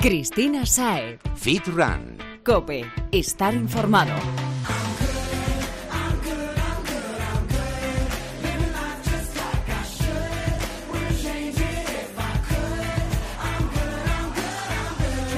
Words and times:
Cristina 0.00 0.64
Sae. 0.64 1.18
Fit 1.36 1.66
Run. 1.66 2.16
Cope. 2.42 2.90
Estar 3.12 3.52
informado. 3.52 4.14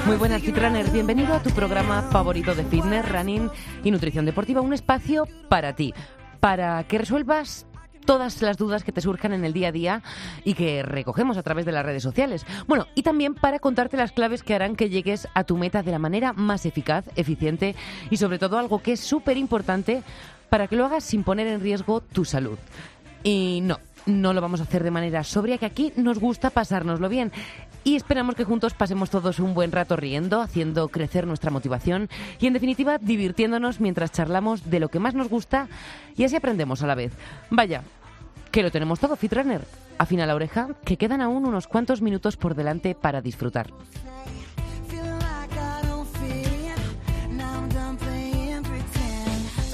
Muy 0.07 0.17
buenas, 0.17 0.43
Fitrunners. 0.43 0.93
Bienvenido 0.93 1.35
a 1.35 1.43
tu 1.43 1.51
programa 1.51 2.03
favorito 2.13 2.55
de 2.55 2.63
fitness, 2.63 3.09
running 3.11 3.51
y 3.83 3.91
nutrición 3.91 4.25
deportiva. 4.27 4.61
Un 4.61 4.75
espacio 4.75 5.27
para 5.49 5.75
ti, 5.75 5.93
para 6.39 6.85
que 6.85 6.99
resuelvas 6.99 7.67
todas 8.05 8.43
las 8.43 8.57
dudas 8.57 8.85
que 8.85 8.93
te 8.93 9.01
surjan 9.01 9.33
en 9.33 9.45
el 9.45 9.53
día 9.53 9.69
a 9.69 9.73
día 9.73 10.03
y 10.45 10.55
que 10.55 10.83
recogemos 10.83 11.37
a 11.37 11.43
través 11.43 11.65
de 11.65 11.73
las 11.73 11.85
redes 11.85 12.03
sociales. 12.03 12.47
Bueno, 12.67 12.87
y 12.95 13.03
también 13.03 13.35
para 13.35 13.59
contarte 13.59 13.97
las 13.97 14.13
claves 14.13 14.43
que 14.43 14.55
harán 14.55 14.77
que 14.77 14.91
llegues 14.91 15.29
a 15.35 15.45
tu 15.45 15.57
meta 15.57 15.83
de 15.83 15.93
la 15.93 15.99
manera 15.99 16.33
más 16.33 16.67
eficaz, 16.67 17.05
eficiente 17.17 17.75
y 18.11 18.17
sobre 18.17 18.39
todo 18.39 18.59
algo 18.59 18.83
que 18.83 18.93
es 18.93 19.01
súper 19.01 19.37
importante 19.37 20.03
para 20.49 20.69
que 20.69 20.77
lo 20.77 20.85
hagas 20.85 21.05
sin 21.05 21.25
poner 21.25 21.47
en 21.47 21.61
riesgo 21.61 22.01
tu 22.01 22.25
salud. 22.25 22.59
Y 23.25 23.61
no, 23.63 23.79
no 24.07 24.33
lo 24.33 24.41
vamos 24.41 24.61
a 24.61 24.65
hacer 24.65 24.83
de 24.85 24.91
manera 24.91 25.25
sobria, 25.25 25.59
que 25.59 25.67
aquí 25.67 25.93
nos 25.97 26.19
gusta 26.19 26.51
pasárnoslo 26.51 27.09
bien. 27.09 27.33
Y 27.85 27.97
esperamos 27.97 28.37
que 28.37 28.45
juntos 28.45 28.75
pasemos 28.75 29.11
todos 29.11 29.41
un 29.41 29.55
buen 29.55 29.73
rato 29.73 29.97
riendo, 29.97 30.41
haciendo 30.41 30.89
crecer 30.89 31.27
nuestra 31.27 31.51
motivación 31.51 32.09
y, 32.39 32.47
en 32.47 32.53
definitiva, 32.53 32.99
divirtiéndonos 32.99 33.81
mientras 33.81 34.13
charlamos 34.13 34.71
de 34.71 34.81
lo 34.81 34.89
que 34.89 35.01
más 35.01 35.15
nos 35.15 35.29
gusta 35.29 35.69
y 36.17 36.25
así 36.25 36.37
aprendemos 36.37 36.83
a 36.83 36.87
la 36.87 36.95
vez. 36.95 37.13
Vaya, 37.51 37.83
que 38.53 38.63
lo 38.63 38.71
tenemos 38.71 39.01
todo, 39.01 39.17
Fitrunner. 39.17 39.63
Afina 39.99 40.27
la 40.27 40.35
oreja, 40.35 40.69
que 40.85 40.97
quedan 40.97 41.21
aún 41.21 41.45
unos 41.45 41.67
cuantos 41.67 42.03
minutos 42.03 42.37
por 42.37 42.55
delante 42.55 42.95
para 42.95 43.21
disfrutar. 43.21 43.71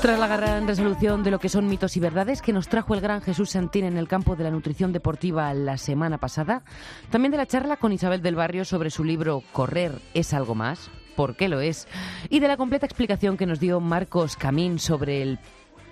Tras 0.01 0.21
la 0.21 0.29
gran 0.29 0.69
resolución 0.69 1.25
de 1.25 1.33
lo 1.33 1.41
que 1.41 1.49
son 1.49 1.67
mitos 1.67 1.97
y 1.97 2.01
verdades 2.01 2.41
que 2.41 2.53
nos 2.53 2.69
trajo 2.69 2.95
el 2.95 3.01
gran 3.01 3.21
Jesús 3.21 3.51
Santín 3.51 3.85
en 3.85 3.97
el 3.97 4.07
campo 4.07 4.37
de 4.37 4.45
la 4.45 4.51
nutrición 4.51 4.93
deportiva 4.93 5.53
la 5.55 5.77
semana 5.77 6.19
pasada, 6.19 6.63
también 7.11 7.33
de 7.33 7.37
la 7.37 7.47
charla 7.47 7.77
con 7.77 7.93
Isabel 7.93 8.23
del 8.23 8.37
Barrio 8.37 8.65
sobre 8.65 8.91
su 8.91 9.03
libro 9.03 9.43
Correr 9.53 10.01
es 10.15 10.33
algo 10.35 10.55
más, 10.55 10.89
¿por 11.17 11.35
qué 11.35 11.49
lo 11.49 11.61
es? 11.61 11.89
Y 12.31 12.39
de 12.39 12.47
la 12.47 12.57
completa 12.57 12.87
explicación 12.87 13.37
que 13.37 13.47
nos 13.47 13.59
dio 13.59 13.81
Marcos 13.81 14.37
Camín 14.37 14.79
sobre 14.79 15.21
el 15.21 15.39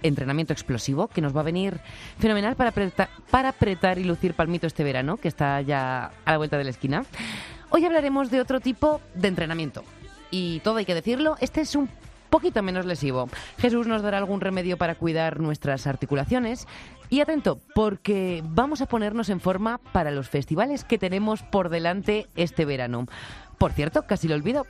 entrenamiento 0.03 0.53
explosivo, 0.53 1.09
que 1.09 1.21
nos 1.21 1.35
va 1.37 1.41
a 1.41 1.45
venir 1.45 1.81
fenomenal 2.19 2.55
para 2.55 2.71
apretar, 2.71 3.09
para 3.31 3.49
apretar 3.49 3.99
y 3.99 4.05
lucir 4.05 4.35
palmito 4.35 4.69
este 4.69 4.85
verano, 4.85 5.17
que 5.17 5.29
está 5.29 5.61
ya 5.63 6.13
a 6.25 6.31
la 6.31 6.39
vuelta 6.39 6.57
de 6.57 6.65
la 6.65 6.71
esquina. 6.71 7.05
Hoy 7.71 7.85
hablaremos 7.85 8.31
de 8.31 8.41
otro 8.41 8.61
tipo 8.61 9.01
de 9.15 9.29
entrenamiento. 9.29 9.83
Y 10.31 10.61
todo 10.61 10.77
hay 10.77 10.85
que 10.85 10.95
decirlo, 10.95 11.37
este 11.41 11.61
es 11.61 11.75
un 11.75 11.89
poquito 12.31 12.63
menos 12.63 12.87
lesivo. 12.87 13.29
Jesús 13.59 13.87
nos 13.87 14.03
dará 14.03 14.19
algún 14.19 14.41
remedio 14.41 14.77
para 14.77 14.95
cuidar 14.95 15.41
nuestras 15.41 15.87
articulaciones. 15.87 16.67
Y 17.09 17.21
atento, 17.21 17.61
porque 17.75 18.43
vamos 18.45 18.81
a 18.81 18.87
ponernos 18.87 19.29
en 19.29 19.41
forma 19.41 19.79
para 19.79 20.11
los 20.11 20.29
festivales 20.29 20.85
que 20.85 20.99
tenemos 20.99 21.43
por 21.43 21.69
delante 21.69 22.27
este 22.35 22.65
verano. 22.65 23.07
Por 23.59 23.73
cierto, 23.73 24.03
casi 24.07 24.29
lo 24.29 24.35
olvido. 24.35 24.67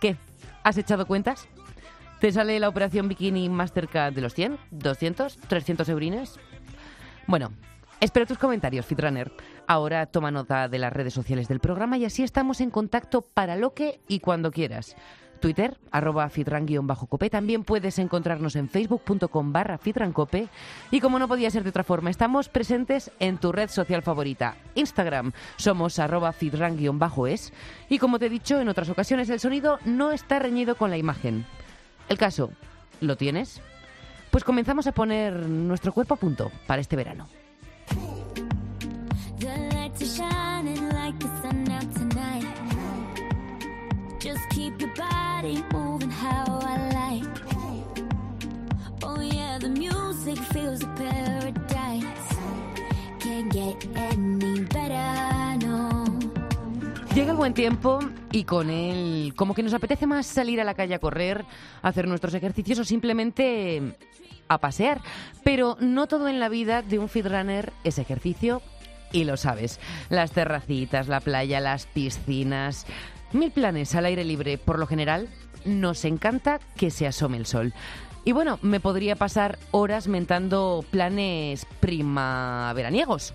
¿Qué? 0.00 0.16
¿Has 0.64 0.78
echado 0.78 1.06
cuentas? 1.06 1.48
¿Te 2.20 2.32
sale 2.32 2.58
la 2.60 2.68
operación 2.68 3.08
bikini 3.08 3.48
más 3.48 3.72
cerca 3.72 4.10
de 4.10 4.20
los 4.20 4.34
100, 4.34 4.58
200, 4.72 5.38
300 5.38 5.88
eurines? 5.88 6.38
Bueno, 7.26 7.52
espero 8.00 8.26
tus 8.26 8.36
comentarios, 8.36 8.84
Fitrunner. 8.84 9.32
Ahora 9.66 10.04
toma 10.06 10.30
nota 10.30 10.68
de 10.68 10.78
las 10.78 10.92
redes 10.92 11.14
sociales 11.14 11.48
del 11.48 11.60
programa 11.60 11.96
y 11.96 12.04
así 12.04 12.22
estamos 12.22 12.60
en 12.60 12.70
contacto 12.70 13.22
para 13.22 13.56
lo 13.56 13.72
que 13.72 14.00
y 14.06 14.20
cuando 14.20 14.50
quieras. 14.50 14.96
Twitter, 15.40 15.76
arroba 15.90 16.28
fitran-cope. 16.28 17.30
También 17.30 17.64
puedes 17.64 17.98
encontrarnos 17.98 18.56
en 18.56 18.68
facebook.com 18.68 19.52
barra 19.52 19.78
fitrancope. 19.78 20.48
Y 20.90 21.00
como 21.00 21.18
no 21.18 21.28
podía 21.28 21.50
ser 21.50 21.64
de 21.64 21.70
otra 21.70 21.84
forma, 21.84 22.10
estamos 22.10 22.48
presentes 22.48 23.10
en 23.18 23.38
tu 23.38 23.50
red 23.50 23.70
social 23.70 24.02
favorita. 24.02 24.56
Instagram, 24.74 25.32
somos 25.56 25.98
arroba 25.98 26.32
fitran-es. 26.32 27.52
Y 27.88 27.98
como 27.98 28.18
te 28.18 28.26
he 28.26 28.30
dicho 28.30 28.60
en 28.60 28.68
otras 28.68 28.88
ocasiones, 28.88 29.30
el 29.30 29.40
sonido 29.40 29.78
no 29.84 30.12
está 30.12 30.38
reñido 30.38 30.76
con 30.76 30.90
la 30.90 30.98
imagen. 30.98 31.46
El 32.08 32.18
caso, 32.18 32.50
¿lo 33.00 33.16
tienes? 33.16 33.60
Pues 34.30 34.44
comenzamos 34.44 34.86
a 34.86 34.92
poner 34.92 35.34
nuestro 35.48 35.92
cuerpo 35.92 36.14
a 36.14 36.18
punto 36.18 36.52
para 36.66 36.80
este 36.80 36.96
verano. 36.96 37.26
Llega 57.14 57.30
el 57.30 57.36
buen 57.38 57.54
tiempo 57.54 58.00
y 58.30 58.44
con 58.44 58.68
él 58.68 59.32
como 59.36 59.54
que 59.54 59.62
nos 59.62 59.72
apetece 59.72 60.06
más 60.06 60.26
salir 60.26 60.60
a 60.60 60.64
la 60.64 60.74
calle 60.74 60.94
a 60.94 60.98
correr, 60.98 61.46
hacer 61.80 62.06
nuestros 62.06 62.34
ejercicios 62.34 62.78
o 62.78 62.84
simplemente 62.84 63.96
a 64.48 64.58
pasear. 64.58 65.00
Pero 65.44 65.78
no 65.80 66.08
todo 66.08 66.28
en 66.28 66.40
la 66.40 66.50
vida 66.50 66.82
de 66.82 66.98
un 66.98 67.08
fitrunner 67.08 67.72
es 67.84 67.98
ejercicio 67.98 68.60
y 69.12 69.24
lo 69.24 69.38
sabes. 69.38 69.80
Las 70.10 70.32
terracitas, 70.32 71.08
la 71.08 71.20
playa, 71.20 71.58
las 71.60 71.86
piscinas, 71.86 72.86
mil 73.32 73.50
planes 73.50 73.94
al 73.94 74.06
aire 74.06 74.24
libre. 74.24 74.58
Por 74.58 74.78
lo 74.78 74.86
general, 74.86 75.28
nos 75.64 76.04
encanta 76.04 76.60
que 76.76 76.90
se 76.90 77.06
asome 77.06 77.36
el 77.36 77.46
sol. 77.46 77.72
Y 78.24 78.32
bueno, 78.32 78.58
me 78.62 78.80
podría 78.80 79.16
pasar 79.16 79.58
horas 79.70 80.08
mentando 80.08 80.84
planes 80.90 81.66
primaveraniegos. 81.80 83.34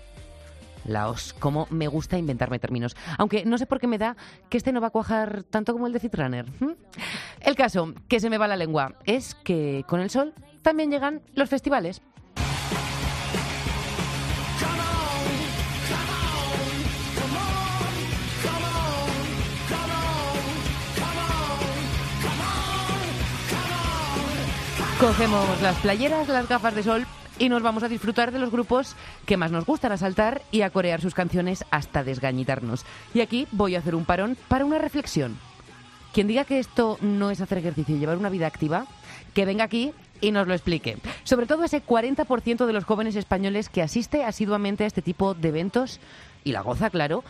Laos, 0.84 1.34
cómo 1.38 1.66
me 1.70 1.88
gusta 1.88 2.16
inventarme 2.16 2.58
términos. 2.58 2.96
Aunque 3.18 3.44
no 3.44 3.58
sé 3.58 3.66
por 3.66 3.80
qué 3.80 3.88
me 3.88 3.98
da 3.98 4.16
que 4.48 4.56
este 4.56 4.72
no 4.72 4.80
va 4.80 4.88
a 4.88 4.90
cuajar 4.90 5.42
tanto 5.42 5.72
como 5.72 5.86
el 5.86 5.92
de 5.92 6.00
Fitrunner. 6.00 6.46
El 7.40 7.56
caso, 7.56 7.92
que 8.08 8.20
se 8.20 8.30
me 8.30 8.38
va 8.38 8.46
la 8.46 8.56
lengua, 8.56 8.94
es 9.04 9.34
que 9.34 9.84
con 9.88 10.00
el 10.00 10.10
sol 10.10 10.34
también 10.62 10.90
llegan 10.90 11.22
los 11.34 11.48
festivales. 11.48 12.02
Cogemos 25.00 25.60
las 25.60 25.76
playeras, 25.80 26.26
las 26.26 26.48
gafas 26.48 26.74
de 26.74 26.82
sol 26.82 27.06
y 27.38 27.50
nos 27.50 27.62
vamos 27.62 27.82
a 27.82 27.88
disfrutar 27.88 28.32
de 28.32 28.38
los 28.38 28.50
grupos 28.50 28.96
que 29.26 29.36
más 29.36 29.52
nos 29.52 29.66
gustan 29.66 29.92
a 29.92 29.98
saltar 29.98 30.40
y 30.50 30.62
a 30.62 30.70
corear 30.70 31.02
sus 31.02 31.12
canciones 31.12 31.66
hasta 31.70 32.02
desgañitarnos. 32.02 32.86
Y 33.12 33.20
aquí 33.20 33.46
voy 33.52 33.74
a 33.74 33.80
hacer 33.80 33.94
un 33.94 34.06
parón 34.06 34.38
para 34.48 34.64
una 34.64 34.78
reflexión. 34.78 35.36
Quien 36.14 36.28
diga 36.28 36.44
que 36.44 36.58
esto 36.58 36.96
no 37.02 37.30
es 37.30 37.42
hacer 37.42 37.58
ejercicio 37.58 37.94
y 37.94 37.98
llevar 37.98 38.16
una 38.16 38.30
vida 38.30 38.46
activa, 38.46 38.86
que 39.34 39.44
venga 39.44 39.64
aquí 39.64 39.92
y 40.22 40.30
nos 40.30 40.48
lo 40.48 40.54
explique. 40.54 40.96
Sobre 41.24 41.44
todo 41.44 41.64
ese 41.64 41.84
40% 41.84 42.64
de 42.64 42.72
los 42.72 42.84
jóvenes 42.84 43.16
españoles 43.16 43.68
que 43.68 43.82
asiste 43.82 44.24
asiduamente 44.24 44.84
a 44.84 44.86
este 44.86 45.02
tipo 45.02 45.34
de 45.34 45.48
eventos 45.48 46.00
y 46.42 46.52
la 46.52 46.62
goza, 46.62 46.88
claro, 46.88 47.22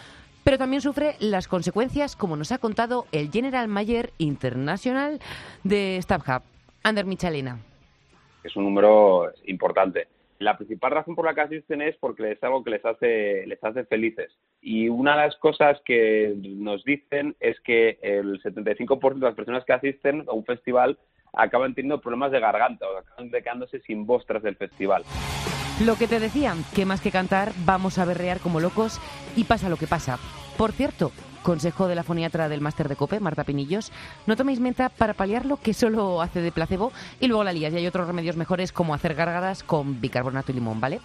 pero 0.44 0.56
también 0.56 0.82
sufre 0.82 1.16
las 1.18 1.48
consecuencias, 1.48 2.14
como 2.14 2.36
nos 2.36 2.52
ha 2.52 2.58
contado 2.58 3.08
el 3.10 3.32
General 3.32 3.66
Mayer 3.66 4.12
International 4.18 5.18
de 5.64 5.98
StubHub, 6.00 6.42
Ander 6.86 7.04
Michalina 7.04 7.58
es 8.44 8.54
un 8.54 8.62
número 8.62 9.32
importante. 9.46 10.06
La 10.38 10.56
principal 10.56 10.92
razón 10.92 11.16
por 11.16 11.24
la 11.24 11.34
que 11.34 11.40
asisten 11.40 11.82
es 11.82 11.96
porque 11.96 12.30
es 12.30 12.40
algo 12.44 12.62
que 12.62 12.70
les 12.70 12.84
hace, 12.84 13.44
les 13.44 13.58
hace 13.64 13.84
felices. 13.86 14.30
Y 14.60 14.88
una 14.88 15.16
de 15.16 15.22
las 15.22 15.36
cosas 15.38 15.80
que 15.84 16.32
nos 16.36 16.84
dicen 16.84 17.34
es 17.40 17.58
que 17.62 17.98
el 18.02 18.40
75% 18.40 19.14
de 19.14 19.26
las 19.26 19.34
personas 19.34 19.64
que 19.64 19.72
asisten 19.72 20.26
a 20.28 20.32
un 20.32 20.44
festival 20.44 20.96
acaban 21.32 21.74
teniendo 21.74 22.00
problemas 22.00 22.30
de 22.30 22.38
garganta 22.38 22.86
o 22.86 22.98
acaban 22.98 23.32
quedándose 23.32 23.80
sin 23.80 24.06
voz 24.06 24.24
tras 24.24 24.44
del 24.44 24.54
festival. 24.54 25.02
Lo 25.84 25.96
que 25.96 26.06
te 26.06 26.20
decía, 26.20 26.54
que 26.76 26.86
más 26.86 27.00
que 27.00 27.10
cantar, 27.10 27.50
vamos 27.64 27.98
a 27.98 28.04
berrear 28.04 28.38
como 28.38 28.60
locos 28.60 29.00
y 29.34 29.42
pasa 29.42 29.68
lo 29.68 29.76
que 29.76 29.88
pasa. 29.88 30.18
Por 30.56 30.70
cierto, 30.70 31.10
Consejo 31.46 31.86
de 31.86 31.94
la 31.94 32.02
foniatra 32.02 32.48
del 32.48 32.60
máster 32.60 32.88
de 32.88 32.96
COPE, 32.96 33.20
Marta 33.20 33.44
Pinillos. 33.44 33.92
No 34.26 34.34
toméis 34.34 34.58
menta 34.58 34.88
para 34.88 35.14
paliarlo, 35.14 35.58
que 35.62 35.74
solo 35.74 36.20
hace 36.20 36.40
de 36.40 36.50
placebo, 36.50 36.90
y 37.20 37.28
luego 37.28 37.44
la 37.44 37.52
lías. 37.52 37.72
Y 37.72 37.76
hay 37.76 37.86
otros 37.86 38.08
remedios 38.08 38.34
mejores 38.34 38.72
como 38.72 38.94
hacer 38.94 39.14
gárgaras 39.14 39.62
con 39.62 40.00
bicarbonato 40.00 40.50
y 40.50 40.56
limón, 40.56 40.80
¿vale? 40.80 41.00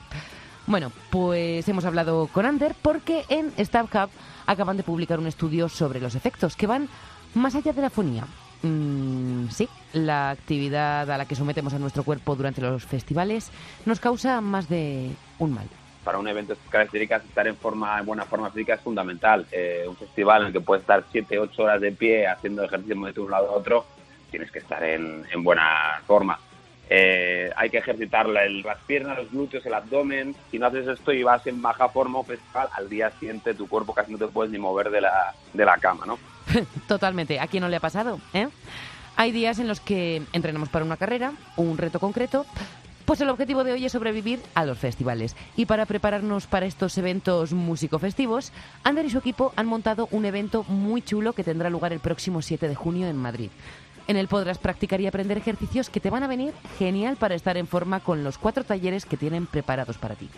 Bueno, 0.65 0.91
pues 1.11 1.69
hemos 1.69 1.85
hablado 1.85 2.25
con 2.25 2.47
Ander 2.47 2.73
porque 2.81 3.23
en 3.29 3.51
StubHub 3.63 4.09
acaban 4.47 4.77
de 4.77 4.83
publicar 4.83 5.19
un 5.19 5.27
estudio 5.27 5.69
sobre 5.69 6.01
los 6.01 6.15
efectos 6.15 6.55
que 6.55 6.65
van 6.65 6.89
más 7.35 7.53
allá 7.53 7.71
de 7.71 7.81
la 7.83 7.91
fonía. 7.91 8.25
Mm, 8.63 9.47
sí, 9.49 9.69
la 9.93 10.31
actividad 10.31 11.11
a 11.11 11.19
la 11.19 11.25
que 11.25 11.35
sometemos 11.35 11.75
a 11.75 11.77
nuestro 11.77 12.03
cuerpo 12.03 12.35
durante 12.35 12.61
los 12.61 12.83
festivales 12.83 13.51
nos 13.85 13.99
causa 13.99 14.41
más 14.41 14.67
de 14.69 15.11
un 15.37 15.53
mal. 15.53 15.67
Para 16.03 16.17
un 16.17 16.27
evento 16.27 16.53
de 16.53 16.59
estas 16.59 16.71
características 16.71 17.23
estar 17.25 17.47
en 17.47 17.55
forma, 17.55 17.99
en 17.99 18.05
buena 18.05 18.25
forma 18.25 18.49
física 18.51 18.75
es 18.75 18.81
fundamental. 18.81 19.45
Eh, 19.51 19.85
un 19.87 19.95
festival 19.95 20.41
en 20.41 20.47
el 20.47 20.53
que 20.53 20.61
puedes 20.61 20.81
estar 20.81 21.03
7, 21.11 21.39
8 21.39 21.63
horas 21.63 21.81
de 21.81 21.91
pie 21.91 22.27
haciendo 22.27 22.63
ejercicio 22.63 22.95
de 22.95 23.19
un 23.19 23.31
lado 23.31 23.49
a 23.49 23.51
otro, 23.51 23.85
tienes 24.29 24.51
que 24.51 24.59
estar 24.59 24.83
en, 24.83 25.25
en 25.31 25.43
buena 25.43 26.01
forma. 26.07 26.39
Eh, 26.93 27.49
hay 27.55 27.69
que 27.69 27.77
ejercitar 27.77 28.27
las 28.27 28.77
piernas, 28.85 29.17
los 29.17 29.31
glúteos, 29.31 29.65
el 29.65 29.73
abdomen. 29.73 30.35
Si 30.51 30.59
no 30.59 30.65
haces 30.65 30.85
esto 30.89 31.13
y 31.13 31.23
vas 31.23 31.47
en 31.47 31.61
baja 31.61 31.87
forma 31.87 32.19
o 32.19 32.23
festival, 32.23 32.67
al 32.73 32.89
día 32.89 33.09
siguiente 33.11 33.53
tu 33.53 33.69
cuerpo 33.69 33.93
casi 33.93 34.11
no 34.11 34.17
te 34.17 34.27
puedes 34.27 34.51
ni 34.51 34.57
mover 34.57 34.89
de 34.89 34.99
la, 34.99 35.33
de 35.53 35.63
la 35.63 35.77
cama, 35.77 36.05
¿no? 36.05 36.19
Totalmente. 36.89 37.39
¿A 37.39 37.47
quién 37.47 37.61
no 37.61 37.69
le 37.69 37.77
ha 37.77 37.79
pasado? 37.79 38.19
Eh? 38.33 38.49
Hay 39.15 39.31
días 39.31 39.59
en 39.59 39.69
los 39.69 39.79
que 39.79 40.21
entrenamos 40.33 40.67
para 40.67 40.83
una 40.83 40.97
carrera, 40.97 41.31
un 41.55 41.77
reto 41.77 41.99
concreto, 41.99 42.45
pues 43.05 43.21
el 43.21 43.29
objetivo 43.29 43.63
de 43.63 43.73
hoy 43.73 43.85
es 43.85 43.91
sobrevivir 43.91 44.39
a 44.53 44.65
los 44.65 44.77
festivales. 44.77 45.35
Y 45.55 45.65
para 45.65 45.85
prepararnos 45.85 46.47
para 46.47 46.65
estos 46.65 46.97
eventos 46.97 47.53
músico-festivos, 47.53 48.51
Ander 48.83 49.05
y 49.05 49.09
su 49.09 49.17
equipo 49.17 49.53
han 49.55 49.67
montado 49.67 50.07
un 50.11 50.25
evento 50.25 50.63
muy 50.67 51.01
chulo 51.01 51.33
que 51.33 51.43
tendrá 51.43 51.69
lugar 51.69 51.93
el 51.93 51.99
próximo 51.99 52.41
7 52.41 52.67
de 52.67 52.75
junio 52.75 53.07
en 53.07 53.17
Madrid. 53.17 53.49
En 54.07 54.17
él 54.17 54.27
podrás 54.27 54.57
practicar 54.57 54.99
y 54.99 55.07
aprender 55.07 55.37
ejercicios 55.37 55.89
que 55.89 55.99
te 55.99 56.09
van 56.09 56.23
a 56.23 56.27
venir 56.27 56.53
genial 56.77 57.17
para 57.17 57.35
estar 57.35 57.57
en 57.57 57.67
forma 57.67 57.99
con 57.99 58.23
los 58.23 58.37
cuatro 58.37 58.63
talleres 58.63 59.05
que 59.05 59.17
tienen 59.17 59.45
preparados 59.45 59.97
para 59.97 60.15
ti. 60.15 60.29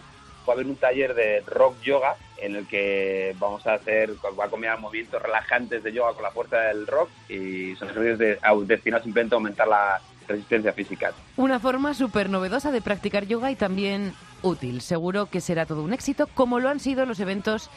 Va 0.48 0.54
a 0.54 0.56
haber 0.56 0.66
un 0.66 0.76
taller 0.76 1.14
de 1.14 1.42
rock 1.48 1.82
yoga 1.82 2.18
en 2.38 2.58
el 2.58 2.68
que 2.68 3.34
vamos 3.40 3.66
a 3.66 3.76
hacer, 3.76 4.12
va 4.38 4.46
a 4.46 4.50
combinar 4.50 4.80
movimientos 4.80 5.22
relajantes 5.22 5.82
de 5.82 5.94
yoga 5.94 6.14
con 6.14 6.24
la 6.24 6.32
fuerza 6.32 6.60
del 6.60 6.86
rock 6.86 7.10
y 7.30 7.76
son 7.78 7.90
ejercicios 7.90 8.68
destinados 8.68 9.04
simplemente 9.06 9.36
a 9.36 9.38
aumentar 9.38 9.68
la, 9.68 10.02
resistencia 10.28 10.74
física. 10.74 11.14
Una 11.38 11.60
forma 11.60 11.94
súper 11.94 12.30
novedosa 12.30 12.72
de 12.72 12.82
practicar 12.82 13.28
yoga 13.28 13.52
y 13.52 13.56
también 13.56 14.14
útil. 14.42 14.82
Seguro 14.82 15.28
que 15.28 15.42
será 15.42 15.66
todo 15.66 15.84
un 15.84 15.94
éxito, 15.94 16.28
como 16.28 16.60
lo 16.60 16.70
han 16.70 16.80
sido 16.80 17.06
los 17.06 17.20
eventos 17.20 17.70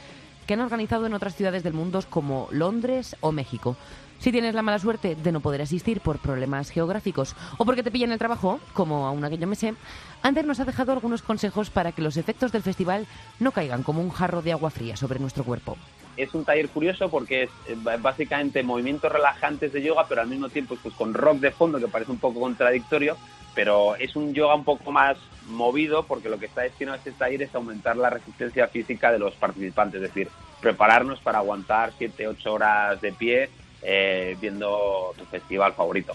que 0.46 0.54
han 0.54 0.60
organizado 0.60 1.06
en 1.06 1.14
otras 1.14 1.34
ciudades 1.34 1.62
del 1.62 1.72
mundo 1.72 2.02
como 2.08 2.48
Londres 2.50 3.16
o 3.20 3.32
México. 3.32 3.76
Si 4.18 4.32
tienes 4.32 4.54
la 4.54 4.62
mala 4.62 4.78
suerte 4.78 5.14
de 5.14 5.32
no 5.32 5.40
poder 5.40 5.60
asistir 5.60 6.00
por 6.00 6.18
problemas 6.18 6.70
geográficos 6.70 7.36
o 7.58 7.64
porque 7.64 7.82
te 7.82 7.90
pillan 7.90 8.12
el 8.12 8.18
trabajo, 8.18 8.60
como 8.72 9.06
a 9.06 9.10
una 9.10 9.28
que 9.28 9.38
yo 9.38 9.46
me 9.46 9.56
sé, 9.56 9.74
Ander 10.22 10.46
nos 10.46 10.58
ha 10.60 10.64
dejado 10.64 10.92
algunos 10.92 11.22
consejos 11.22 11.68
para 11.68 11.92
que 11.92 12.02
los 12.02 12.16
efectos 12.16 12.50
del 12.52 12.62
festival 12.62 13.06
no 13.40 13.52
caigan 13.52 13.82
como 13.82 14.00
un 14.00 14.10
jarro 14.10 14.40
de 14.40 14.52
agua 14.52 14.70
fría 14.70 14.96
sobre 14.96 15.18
nuestro 15.18 15.44
cuerpo 15.44 15.76
es 16.16 16.34
un 16.34 16.44
taller 16.44 16.68
curioso 16.68 17.08
porque 17.10 17.44
es 17.44 17.50
eh, 17.68 17.76
básicamente 18.00 18.62
movimientos 18.62 19.10
relajantes 19.10 19.72
de 19.72 19.82
yoga, 19.82 20.06
pero 20.08 20.22
al 20.22 20.28
mismo 20.28 20.48
tiempo 20.48 20.76
pues, 20.82 20.94
con 20.94 21.14
rock 21.14 21.38
de 21.38 21.50
fondo, 21.50 21.78
que 21.78 21.88
parece 21.88 22.10
un 22.10 22.18
poco 22.18 22.40
contradictorio, 22.40 23.16
pero 23.54 23.96
es 23.96 24.16
un 24.16 24.34
yoga 24.34 24.54
un 24.54 24.64
poco 24.64 24.92
más 24.92 25.16
movido 25.48 26.04
porque 26.04 26.28
lo 26.28 26.38
que 26.38 26.46
está 26.46 26.62
destinado 26.62 26.94
a 26.94 26.98
este 26.98 27.12
taller 27.12 27.42
es 27.42 27.54
aumentar 27.54 27.96
la 27.96 28.10
resistencia 28.10 28.68
física 28.68 29.12
de 29.12 29.18
los 29.18 29.34
participantes, 29.34 30.02
es 30.02 30.08
decir, 30.08 30.28
prepararnos 30.60 31.20
para 31.20 31.38
aguantar 31.38 31.92
7, 31.96 32.28
8 32.28 32.52
horas 32.52 33.00
de 33.00 33.12
pie 33.12 33.50
eh, 33.82 34.36
viendo 34.40 35.14
tu 35.16 35.24
festival 35.26 35.72
favorito. 35.74 36.14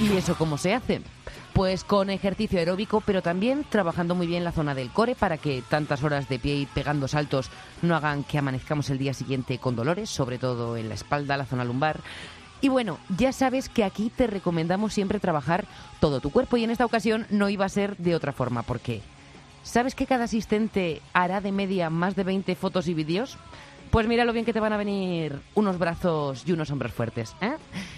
¿Y 0.00 0.16
eso 0.16 0.34
cómo 0.36 0.58
se 0.58 0.74
hace? 0.74 1.00
Pues 1.54 1.84
con 1.84 2.10
ejercicio 2.10 2.58
aeróbico, 2.58 3.00
pero 3.00 3.22
también 3.22 3.64
trabajando 3.68 4.16
muy 4.16 4.26
bien 4.26 4.42
la 4.42 4.50
zona 4.50 4.74
del 4.74 4.90
core 4.90 5.14
para 5.14 5.38
que 5.38 5.62
tantas 5.62 6.02
horas 6.02 6.28
de 6.28 6.40
pie 6.40 6.56
y 6.56 6.66
pegando 6.66 7.06
saltos 7.06 7.48
no 7.80 7.94
hagan 7.94 8.24
que 8.24 8.38
amanezcamos 8.38 8.90
el 8.90 8.98
día 8.98 9.14
siguiente 9.14 9.58
con 9.58 9.76
dolores, 9.76 10.10
sobre 10.10 10.38
todo 10.38 10.76
en 10.76 10.88
la 10.88 10.96
espalda, 10.96 11.36
la 11.36 11.46
zona 11.46 11.64
lumbar. 11.64 12.00
Y 12.60 12.70
bueno, 12.70 12.98
ya 13.16 13.32
sabes 13.32 13.68
que 13.68 13.84
aquí 13.84 14.10
te 14.10 14.26
recomendamos 14.26 14.94
siempre 14.94 15.20
trabajar 15.20 15.64
todo 16.00 16.18
tu 16.18 16.30
cuerpo 16.30 16.56
y 16.56 16.64
en 16.64 16.70
esta 16.70 16.86
ocasión 16.86 17.24
no 17.30 17.48
iba 17.48 17.64
a 17.64 17.68
ser 17.68 17.96
de 17.98 18.16
otra 18.16 18.32
forma, 18.32 18.64
porque 18.64 19.00
¿sabes 19.62 19.94
que 19.94 20.06
cada 20.06 20.24
asistente 20.24 21.02
hará 21.12 21.40
de 21.40 21.52
media 21.52 21.88
más 21.88 22.16
de 22.16 22.24
20 22.24 22.52
fotos 22.56 22.88
y 22.88 22.94
vídeos? 22.94 23.38
Pues 23.94 24.08
mira 24.08 24.24
lo 24.24 24.32
bien 24.32 24.44
que 24.44 24.52
te 24.52 24.58
van 24.58 24.72
a 24.72 24.76
venir 24.76 25.38
unos 25.54 25.78
brazos 25.78 26.42
y 26.44 26.50
unos 26.50 26.68
hombros 26.72 26.92
fuertes. 26.92 27.36
¿eh? 27.40 27.52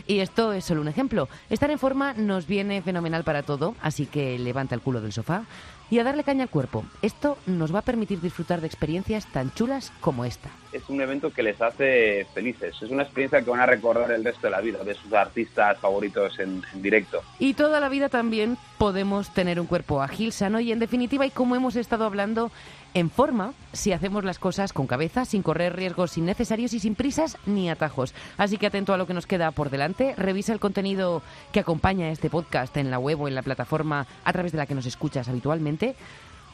Y 0.07 0.19
esto 0.19 0.53
es 0.53 0.63
solo 0.63 0.83
un 0.83 0.89
ejemplo. 0.89 1.27
Estar 1.49 1.71
en 1.71 1.79
forma 1.79 2.13
nos 2.13 2.47
viene 2.47 2.83
fenomenal 2.83 3.25
para 3.25 3.45
todo, 3.45 3.75
así 3.81 4.05
que 4.05 4.39
levanta 4.39 4.75
el 4.75 4.83
culo 4.83 5.01
del 5.01 5.15
sofá 5.15 5.45
y 5.89 5.99
a 5.99 6.05
darle 6.05 6.23
caña 6.23 6.43
al 6.43 6.51
cuerpo. 6.51 6.85
Esto 7.01 7.39
nos 7.47 7.75
va 7.75 7.79
a 7.79 7.83
permitir 7.83 8.21
disfrutar 8.21 8.61
de 8.61 8.67
experiencias 8.67 9.25
tan 9.33 9.55
chulas 9.55 9.91
como 10.01 10.27
esta. 10.27 10.51
Es 10.71 10.87
un 10.91 11.01
evento 11.01 11.33
que 11.33 11.43
les 11.43 11.63
hace 11.63 12.27
felices. 12.35 12.77
Es 12.83 12.91
una 12.91 13.05
experiencia 13.05 13.41
que 13.41 13.49
van 13.49 13.61
a 13.61 13.67
recordar 13.67 14.11
el 14.11 14.23
resto 14.23 14.49
de 14.49 14.51
la 14.51 14.61
vida, 14.61 14.85
de 14.85 14.93
sus 14.93 15.11
artistas 15.15 15.79
favoritos 15.79 16.39
en, 16.39 16.63
en 16.75 16.83
directo. 16.83 17.23
Y 17.39 17.55
toda 17.55 17.81
la 17.81 17.89
vida 17.89 18.11
también 18.11 18.59
podemos 18.77 19.33
tener 19.33 19.59
un 19.59 19.67
cuerpo 19.67 20.03
ágil, 20.03 20.33
sano 20.33 20.61
y 20.61 20.73
en 20.73 20.79
definitiva, 20.79 21.25
y 21.25 21.31
como 21.31 21.57
hemos 21.57 21.75
estado 21.77 22.05
hablando, 22.05 22.51
en 22.97 23.11
forma 23.11 23.53
si 23.75 23.93
hacemos 23.93 24.25
las 24.25 24.39
cosas 24.39 24.73
con 24.73 24.87
cabeza, 24.87 25.27
sin 25.27 25.43
correr 25.43 25.77
riesgos 25.77 26.17
innecesarios 26.17 26.73
y 26.73 26.81
sin 26.81 26.95
prisas 26.95 27.37
ni 27.45 27.69
atajos. 27.69 28.15
Así 28.39 28.57
que 28.57 28.69
atento 28.69 28.95
a 28.95 28.97
lo 28.97 29.07
que 29.07 29.13
nos 29.13 29.27
queda 29.27 29.51
por 29.51 29.69
delante, 29.69 30.15
revisa 30.17 30.55
el 30.55 30.61
contenido 30.61 31.21
que 31.53 31.61
acompaña 31.61 32.09
este 32.09 32.31
podcast 32.31 32.75
en 32.79 32.91
la 32.91 32.99
web 32.99 33.21
o 33.21 33.29
en 33.29 33.35
la 33.35 33.43
plataforma 33.43 34.07
a 34.25 34.33
través 34.33 34.53
de 34.53 34.59
la 34.59 34.65
que 34.65 34.75
nos 34.75 34.87
escuchas 34.87 35.29
habitualmente 35.29 35.95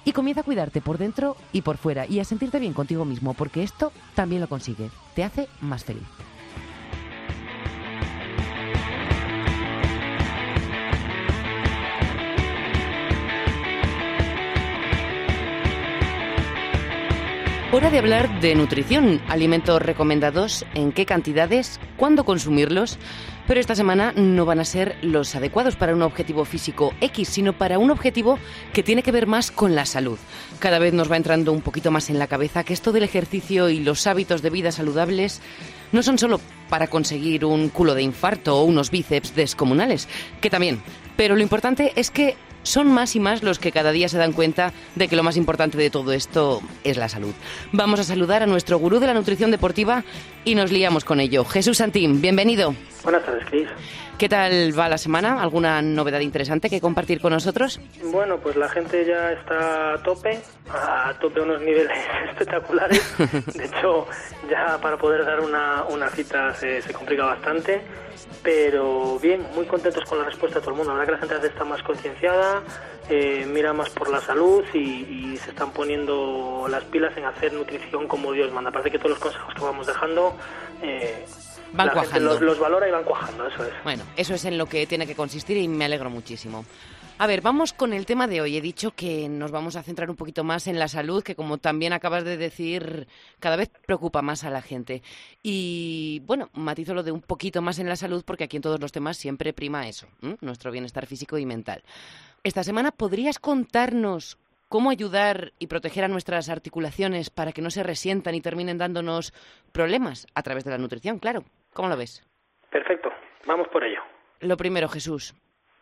y 0.05 0.11
comienza 0.11 0.41
a 0.41 0.45
cuidarte 0.45 0.81
por 0.81 0.99
dentro 0.99 1.37
y 1.53 1.63
por 1.63 1.77
fuera 1.77 2.07
y 2.07 2.19
a 2.19 2.25
sentirte 2.25 2.59
bien 2.59 2.73
contigo 2.73 3.05
mismo, 3.05 3.35
porque 3.35 3.63
esto 3.63 3.93
también 4.17 4.41
lo 4.41 4.49
consigue, 4.49 4.91
te 5.15 5.23
hace 5.23 5.47
más 5.61 5.85
feliz. 5.85 6.03
Hora 17.75 17.89
de 17.89 17.99
hablar 17.99 18.43
de 18.43 18.55
nutrición, 18.55 19.23
alimentos 19.29 19.81
recomendados, 19.81 20.67
en 20.75 20.93
qué 20.93 21.07
cantidades, 21.07 21.81
cuándo 21.97 22.23
consumirlos, 22.27 22.99
pero 23.47 23.61
esta 23.61 23.75
semana 23.75 24.13
no 24.15 24.45
van 24.45 24.61
a 24.61 24.67
ser 24.67 24.99
los 25.01 25.35
adecuados 25.35 25.77
para 25.77 25.95
un 25.95 26.03
objetivo 26.03 26.45
físico 26.45 26.93
X, 27.01 27.31
sino 27.31 27.55
para 27.55 27.79
un 27.79 27.91
objetivo 27.91 28.39
que 28.75 28.83
tiene 28.83 29.03
que 29.03 29.11
ver 29.11 29.27
más 29.27 29.51
con 29.51 29.75
la 29.75 29.87
salud. 29.87 30.19
Cada 30.59 30.79
vez 30.79 30.93
nos 30.93 31.11
va 31.11 31.17
entrando 31.17 31.51
un 31.51 31.63
poquito 31.63 31.91
más 31.91 32.11
en 32.11 32.19
la 32.19 32.27
cabeza 32.27 32.63
que 32.63 32.75
esto 32.75 32.93
del 32.93 33.05
ejercicio 33.05 33.71
y 33.71 33.81
los 33.81 34.07
hábitos 34.07 34.43
de 34.43 34.51
vida 34.51 34.71
saludables 34.71 35.41
no 35.93 36.03
son 36.03 36.19
solo 36.19 36.43
para 36.69 36.89
conseguir 36.89 37.47
un 37.47 37.71
culo 37.71 37.95
de 37.95 38.03
infarto 38.03 38.55
o 38.55 38.65
unos 38.65 38.91
bíceps 38.91 39.35
descomunales, 39.35 40.09
que 40.43 40.51
también, 40.51 40.83
pero 41.17 41.37
lo 41.37 41.43
importante 41.43 41.93
es 41.97 42.11
que 42.11 42.37
son 42.63 42.93
más 42.93 43.17
y 43.17 43.21
más 43.21 43.43
los 43.43 43.59
que 43.59 43.73
cada 43.73 43.93
día 43.93 44.09
se 44.09 44.19
dan 44.19 44.33
cuenta 44.33 44.73
de 44.95 45.09
que 45.09 45.17
lo 45.17 45.23
más 45.23 45.37
importante 45.37 45.79
de 45.79 45.91
todo 45.91 46.13
esto 46.13 46.61
es 46.85 46.97
la 46.97 47.09
salud. 47.09 47.35
Vamos 47.73 48.01
a 48.01 48.05
saludar 48.05 48.43
a 48.43 48.47
nuestro 48.47 48.79
gurú 48.79 48.99
de 48.99 49.07
la 49.07 49.15
nutrición 49.15 49.51
deportiva 49.51 50.05
y 50.45 50.55
nos 50.55 50.73
liamos 50.73 51.05
con 51.05 51.21
ello. 51.21 51.45
Jesús 51.45 51.79
Santín, 51.79 52.21
bienvenido. 52.21 52.75
Buenas 53.03 53.25
tardes, 53.25 53.45
Cris. 53.47 53.69
¿Qué 54.19 54.29
tal 54.29 54.79
va 54.79 54.89
la 54.89 54.99
semana? 54.99 55.43
¿Alguna 55.43 55.83
novedad 55.83 56.21
interesante 56.21 56.71
que 56.71 56.81
compartir 56.81 57.21
con 57.21 57.33
nosotros? 57.33 57.81
Bueno, 58.13 58.39
pues 58.39 58.55
la 58.55 58.69
gente 58.69 59.05
ya 59.05 59.33
está 59.33 59.95
a 59.95 60.03
tope, 60.03 60.39
a 60.71 61.13
tope 61.21 61.41
a 61.41 61.43
unos 61.43 61.61
niveles 61.61 61.99
espectaculares. 62.31 63.03
De 63.53 63.65
hecho, 63.65 64.07
ya 64.49 64.79
para 64.81 64.97
poder 64.97 65.25
dar 65.25 65.41
una, 65.41 65.85
una 65.91 66.09
cita 66.11 66.55
se, 66.55 66.83
se 66.83 66.93
complica 66.93 67.25
bastante 67.25 67.83
pero 68.43 69.19
bien, 69.21 69.47
muy 69.55 69.67
contentos 69.67 70.05
con 70.09 70.19
la 70.19 70.25
respuesta 70.25 70.59
de 70.59 70.65
todo 70.65 70.73
el 70.73 70.79
mundo. 70.79 70.93
La 70.93 71.01
verdad 71.01 71.21
que 71.21 71.27
la 71.27 71.33
gente 71.35 71.47
está 71.49 71.65
más 71.65 71.83
concienciada, 71.83 72.52
eh, 73.09 73.47
mira 73.47 73.73
más 73.73 73.91
por 73.91 74.11
la 74.11 74.21
salud 74.21 74.65
y, 74.75 75.37
se 75.43 75.51
están 75.51 75.73
poniendo 75.73 76.67
las 76.69 76.85
pilas 76.85 77.17
en 77.17 77.25
hacer 77.25 77.53
nutrición 77.53 78.07
como 78.07 78.33
Dios 78.33 78.53
manda. 78.53 78.71
Parece 78.71 78.93
que 78.93 78.99
todos 78.99 79.13
los 79.13 79.19
consejos 79.19 79.55
que 79.55 79.61
vamos 79.61 79.87
dejando 79.87 80.37
eh, 80.81 81.25
van 81.73 81.89
cuajando. 81.89 82.39
los, 82.39 82.59
valora 82.61 82.89
y 82.89 82.93
van 82.93 83.03
cuajando, 83.03 83.49
eso 83.49 83.65
es. 83.65 83.73
Bueno, 83.83 84.05
eso 84.17 84.35
es 84.35 84.45
en 84.45 84.57
lo 84.57 84.67
que 84.67 84.87
tiene 84.87 85.07
que 85.07 85.17
consistir 85.17 85.57
y 85.57 85.67
me 85.67 85.87
alegro 85.87 86.11
muchísimo. 86.11 86.65
A 87.19 87.27
ver, 87.27 87.41
vamos 87.41 87.73
con 87.73 87.93
el 87.93 88.07
tema 88.07 88.27
de 88.27 88.41
hoy. 88.41 88.57
He 88.57 88.61
dicho 88.61 88.93
que 88.93 89.29
nos 89.29 89.51
vamos 89.51 89.77
a 89.77 89.83
centrar 89.83 90.11
un 90.11 90.17
poquito 90.17 90.45
más 90.45 90.67
en 90.67 90.79
la 90.79 90.89
salud, 90.89 91.23
que 91.23 91.37
como 91.37 91.59
también 91.59 91.93
acabas 91.93 92.25
de 92.25 92.37
decir, 92.37 93.07
cada 93.39 93.57
vez 93.57 93.71
preocupa 93.87 94.23
más 94.23 94.45
a 94.45 94.51
la 94.51 94.63
gente. 94.63 95.03
Y 95.43 96.23
bueno, 96.27 96.51
matizo 96.55 96.95
lo 96.95 97.03
de 97.03 97.13
un 97.13 97.21
poquito 97.21 97.63
más 97.63 97.79
en 97.79 97.89
la 97.89 97.97
salud 97.97 98.25
porque 98.27 98.45
aquí 98.45 98.57
en 98.57 98.63
todos 98.63 98.81
los 98.81 98.93
temas 98.93 99.17
siempre 99.17 99.53
prima 99.53 99.89
eso, 99.89 100.09
nuestro 100.41 100.73
bienestar 100.73 101.07
físico 101.07 101.39
y 101.39 101.47
mental. 101.47 101.83
Esta 102.45 102.65
semana, 102.65 102.91
¿podrías 102.91 103.39
contarnos 103.39 104.37
cómo 104.69 104.91
ayudar 104.91 105.53
y 105.59 105.69
proteger 105.69 106.05
a 106.05 106.09
nuestras 106.09 106.49
articulaciones 106.49 107.31
para 107.31 107.53
que 107.53 107.63
no 107.63 107.71
se 107.71 107.83
resientan 107.83 108.35
y 108.35 108.41
terminen 108.41 108.79
dándonos 108.79 109.33
problemas 109.73 110.27
a 110.35 110.43
través 110.43 110.65
de 110.65 110.73
la 110.73 110.79
nutrición? 110.79 111.19
Claro, 111.19 111.45
¿cómo 111.73 111.89
lo 111.89 111.97
ves? 111.97 112.27
Perfecto, 112.71 113.11
vamos 113.47 113.69
por 113.69 113.85
ello. 113.85 114.01
Lo 114.41 114.57
primero, 114.57 114.89
Jesús, 114.89 115.35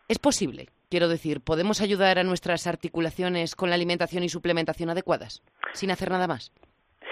¿es 0.07 0.19
posible 0.19 0.67
Quiero 0.91 1.07
decir, 1.07 1.39
¿podemos 1.39 1.79
ayudar 1.79 2.19
a 2.19 2.23
nuestras 2.23 2.67
articulaciones 2.67 3.55
con 3.55 3.69
la 3.69 3.75
alimentación 3.75 4.23
y 4.23 4.27
suplementación 4.27 4.89
adecuadas, 4.89 5.41
sin 5.71 5.89
hacer 5.89 6.09
nada 6.09 6.27
más? 6.27 6.51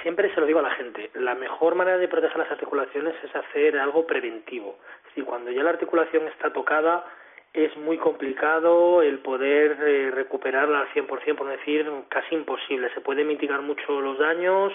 Siempre 0.03 0.29
se 0.35 0.41
lo 0.41 0.45
digo 0.45 0.59
a 0.59 0.63
la 0.63 0.75
gente, 0.75 1.09
la 1.13 1.33
mejor 1.33 1.75
manera 1.75 1.97
de 1.97 2.09
proteger 2.09 2.39
las 2.39 2.51
articulaciones 2.51 3.15
es 3.23 3.33
hacer 3.33 3.79
algo 3.79 4.05
preventivo. 4.05 4.75
Es 4.97 5.05
decir, 5.05 5.23
cuando 5.23 5.49
ya 5.49 5.63
la 5.63 5.69
articulación 5.69 6.27
está 6.27 6.51
tocada, 6.51 7.05
es 7.53 7.75
muy 7.77 7.97
complicado 7.97 9.01
el 9.01 9.19
poder 9.19 9.77
eh, 9.81 10.11
recuperarla 10.11 10.81
al 10.81 10.89
100%, 10.89 11.35
por 11.35 11.47
decir 11.47 11.89
casi 12.09 12.35
imposible. 12.35 12.93
Se 12.93 13.01
puede 13.01 13.23
mitigar 13.23 13.61
mucho 13.61 13.99
los 14.01 14.19
daños 14.19 14.71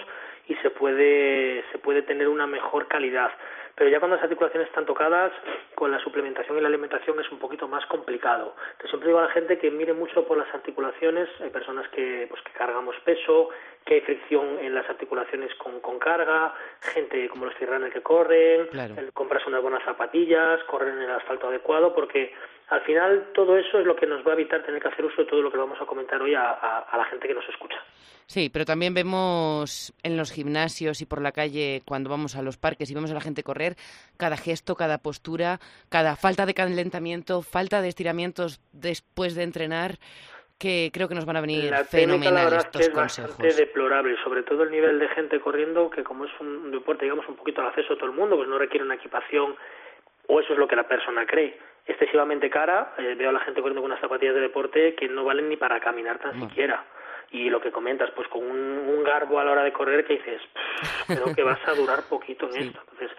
y 0.47 0.55
se 0.55 0.69
puede, 0.69 1.63
se 1.71 1.77
puede 1.79 2.01
tener 2.01 2.27
una 2.27 2.47
mejor 2.47 2.87
calidad. 2.87 3.31
Pero 3.75 3.89
ya 3.89 3.99
cuando 3.99 4.15
las 4.15 4.23
articulaciones 4.23 4.69
están 4.69 4.85
tocadas, 4.85 5.33
con 5.75 5.91
la 5.91 5.99
suplementación 5.99 6.57
y 6.57 6.61
la 6.61 6.69
alimentación 6.69 7.19
es 7.19 7.29
un 7.29 7.39
poquito 7.39 7.67
más 7.67 7.85
complicado. 7.87 8.55
Entonces 8.71 8.89
siempre 8.89 9.07
digo 9.07 9.19
a 9.19 9.23
la 9.23 9.31
gente 9.31 9.57
que 9.57 9.69
mire 9.69 9.93
mucho 9.93 10.25
por 10.25 10.37
las 10.37 10.53
articulaciones. 10.53 11.27
Hay 11.41 11.49
personas 11.49 11.87
que, 11.89 12.27
pues, 12.29 12.41
que 12.43 12.53
cargamos 12.53 12.95
peso, 13.03 13.49
que 13.85 13.95
hay 13.95 14.01
fricción 14.01 14.59
en 14.59 14.73
las 14.73 14.89
articulaciones 14.89 15.34
con, 15.55 15.79
con 15.79 15.99
carga, 15.99 16.53
gente 16.81 17.27
como 17.29 17.45
los 17.45 17.55
tiranes 17.55 17.93
que 17.93 18.01
corren, 18.01 18.67
compras 19.13 19.45
unas 19.47 19.61
buenas 19.61 19.83
zapatillas, 19.83 20.63
corren 20.63 20.97
en 20.97 21.03
el 21.03 21.11
asfalto 21.11 21.47
adecuado, 21.47 21.93
porque 21.93 22.33
al 22.69 22.81
final 22.81 23.27
todo 23.33 23.57
eso 23.57 23.79
es 23.79 23.85
lo 23.85 23.95
que 23.95 24.07
nos 24.07 24.25
va 24.25 24.31
a 24.31 24.33
evitar 24.35 24.63
tener 24.63 24.81
que 24.81 24.87
hacer 24.87 25.05
uso 25.05 25.21
de 25.21 25.27
todo 25.27 25.41
lo 25.41 25.51
que 25.51 25.57
vamos 25.57 25.79
a 25.79 25.85
comentar 25.85 26.21
hoy 26.21 26.33
a, 26.33 26.51
a, 26.51 26.97
la 26.97 27.05
gente 27.05 27.27
que 27.27 27.33
nos 27.33 27.47
escucha. 27.47 27.77
Sí, 28.25 28.49
pero 28.49 28.65
también 28.65 28.95
vemos 28.95 29.93
en 30.01 30.17
los 30.17 30.31
gimnasios 30.31 30.99
y 31.01 31.05
por 31.05 31.21
la 31.21 31.31
calle 31.31 31.83
cuando 31.85 32.09
vamos 32.09 32.35
a 32.35 32.41
los 32.41 32.57
parques 32.57 32.89
y 32.89 32.95
vemos 32.95 33.11
a 33.11 33.13
la 33.13 33.21
gente 33.21 33.43
correr 33.43 33.75
cada 34.17 34.35
gesto, 34.35 34.75
cada 34.75 34.97
postura, 34.97 35.59
cada 35.89 36.15
falta 36.15 36.47
de 36.47 36.55
calentamiento, 36.55 37.43
falta 37.43 37.81
de 37.81 37.89
estiramientos 37.89 38.61
después 38.71 39.35
de 39.35 39.43
entrenar 39.43 39.99
que 40.57 40.89
creo 40.93 41.07
que 41.07 41.15
nos 41.15 41.25
van 41.25 41.37
a 41.37 41.41
venir 41.41 41.65
la 41.65 41.83
fenomenal 41.83 42.49
la 42.49 42.57
estos 42.57 42.81
es 42.81 42.93
bastante 42.93 43.53
deplorable, 43.53 44.15
sobre 44.23 44.43
todo 44.43 44.63
el 44.63 44.71
nivel 44.71 44.99
de 44.99 45.07
gente 45.09 45.39
corriendo, 45.39 45.89
que 45.89 46.03
como 46.03 46.25
es 46.25 46.31
un 46.39 46.71
deporte, 46.71 47.05
digamos, 47.05 47.27
un 47.27 47.35
poquito 47.35 47.61
al 47.61 47.67
acceso 47.67 47.93
a 47.93 47.97
todo 47.97 48.07
el 48.07 48.15
mundo, 48.15 48.37
pues 48.37 48.47
no 48.47 48.57
requiere 48.57 48.85
una 48.85 48.95
equipación, 48.95 49.55
o 50.27 50.39
eso 50.39 50.53
es 50.53 50.59
lo 50.59 50.67
que 50.67 50.75
la 50.75 50.87
persona 50.87 51.25
cree, 51.25 51.57
excesivamente 51.85 52.49
cara. 52.49 52.93
Eh, 52.97 53.15
veo 53.17 53.29
a 53.29 53.33
la 53.33 53.41
gente 53.41 53.61
corriendo 53.61 53.81
con 53.81 53.91
unas 53.91 54.01
zapatillas 54.01 54.35
de 54.35 54.41
deporte 54.41 54.95
que 54.95 55.07
no 55.07 55.25
valen 55.25 55.49
ni 55.49 55.57
para 55.57 55.79
caminar 55.79 56.19
tan 56.19 56.39
siquiera. 56.39 56.85
Y 57.31 57.49
lo 57.49 57.59
que 57.59 57.71
comentas, 57.71 58.09
pues 58.15 58.27
con 58.29 58.43
un, 58.43 59.03
garbo 59.03 59.39
a 59.39 59.43
la 59.43 59.51
hora 59.51 59.63
de 59.63 59.73
correr 59.73 60.05
que 60.05 60.13
dices, 60.13 60.41
creo 61.07 61.35
que 61.35 61.43
vas 61.43 61.59
a 61.67 61.73
durar 61.73 62.03
poquito 62.09 62.49
en 62.49 62.67
esto. 62.67 62.79
Entonces, 62.91 63.11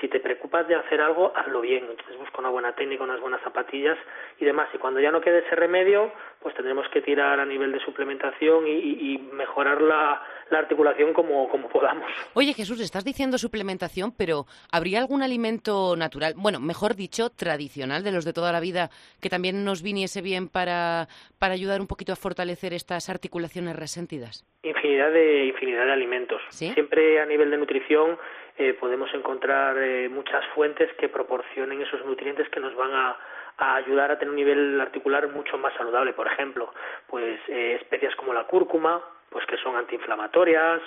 si 0.00 0.08
te 0.08 0.20
preocupas 0.20 0.68
de 0.68 0.74
hacer 0.74 1.00
algo, 1.00 1.32
hazlo 1.34 1.60
bien. 1.60 1.86
Entonces 1.88 2.16
busca 2.18 2.38
una 2.38 2.50
buena 2.50 2.74
técnica, 2.74 3.04
unas 3.04 3.20
buenas 3.20 3.40
zapatillas 3.42 3.96
y 4.38 4.44
demás. 4.44 4.68
Y 4.74 4.78
cuando 4.78 5.00
ya 5.00 5.10
no 5.10 5.20
quede 5.20 5.38
ese 5.38 5.54
remedio, 5.54 6.12
pues 6.40 6.54
tendremos 6.54 6.86
que 6.90 7.00
tirar 7.00 7.40
a 7.40 7.46
nivel 7.46 7.72
de 7.72 7.80
suplementación 7.80 8.66
y, 8.66 9.18
mejorar 9.32 9.80
la, 9.80 10.22
articulación 10.50 11.12
como, 11.12 11.48
como 11.48 11.68
podamos. 11.68 12.10
Oye 12.34 12.54
Jesús, 12.54 12.80
estás 12.80 13.04
diciendo 13.04 13.36
suplementación, 13.36 14.12
pero 14.16 14.46
¿habría 14.70 15.00
algún 15.00 15.22
alimento 15.22 15.96
natural, 15.96 16.34
bueno, 16.36 16.60
mejor 16.60 16.94
dicho, 16.94 17.30
tradicional 17.30 18.04
de 18.04 18.12
los 18.12 18.24
de 18.24 18.32
toda 18.32 18.52
la 18.52 18.60
vida, 18.60 18.90
que 19.20 19.28
también 19.28 19.64
nos 19.64 19.82
viniese 19.82 20.22
bien 20.22 20.48
para, 20.48 21.08
para 21.38 21.54
ayudar 21.54 21.80
un 21.80 21.86
poquito 21.86 22.12
a 22.12 22.16
fortalecer 22.16 22.72
estas 22.72 23.10
articulaciones 23.10 23.76
resentidas? 23.76 24.44
Infinidad 24.62 25.12
de, 25.12 25.46
infinidad 25.46 25.86
de 25.86 25.92
alimentos. 25.92 26.40
Siempre 26.50 27.20
a 27.20 27.26
nivel 27.26 27.50
de 27.50 27.58
nutrición 27.58 28.18
eh, 28.58 28.74
podemos 28.74 29.12
encontrar 29.12 29.76
eh, 29.78 30.08
muchas 30.08 30.44
fuentes 30.54 30.90
que 30.94 31.08
proporcionen 31.08 31.82
esos 31.82 32.04
nutrientes 32.06 32.48
que 32.48 32.60
nos 32.60 32.74
van 32.74 32.90
a, 32.92 33.16
ayudar 33.58 34.10
a 34.10 34.18
tener 34.18 34.30
un 34.30 34.36
nivel 34.36 34.80
articular 34.80 35.28
mucho 35.28 35.56
más 35.58 35.72
saludable. 35.74 36.12
Por 36.12 36.26
ejemplo, 36.26 36.72
pues 37.06 37.38
eh, 37.48 37.78
especias 37.80 38.14
como 38.16 38.34
la 38.34 38.44
cúrcuma, 38.44 39.02
pues 39.30 39.46
que 39.46 39.56
son 39.58 39.76
antiinflamatorias. 39.76 40.80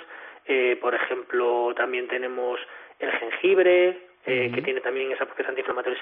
por 0.81 0.95
ejemplo, 0.95 1.73
también 1.75 2.07
tenemos 2.07 2.59
el 2.99 3.11
jengibre, 3.11 4.07
que 4.25 4.61
tiene 4.63 4.81
también 4.81 5.11
esa 5.11 5.25
propiedad 5.25 5.49
antiinflamatoria 5.49 5.99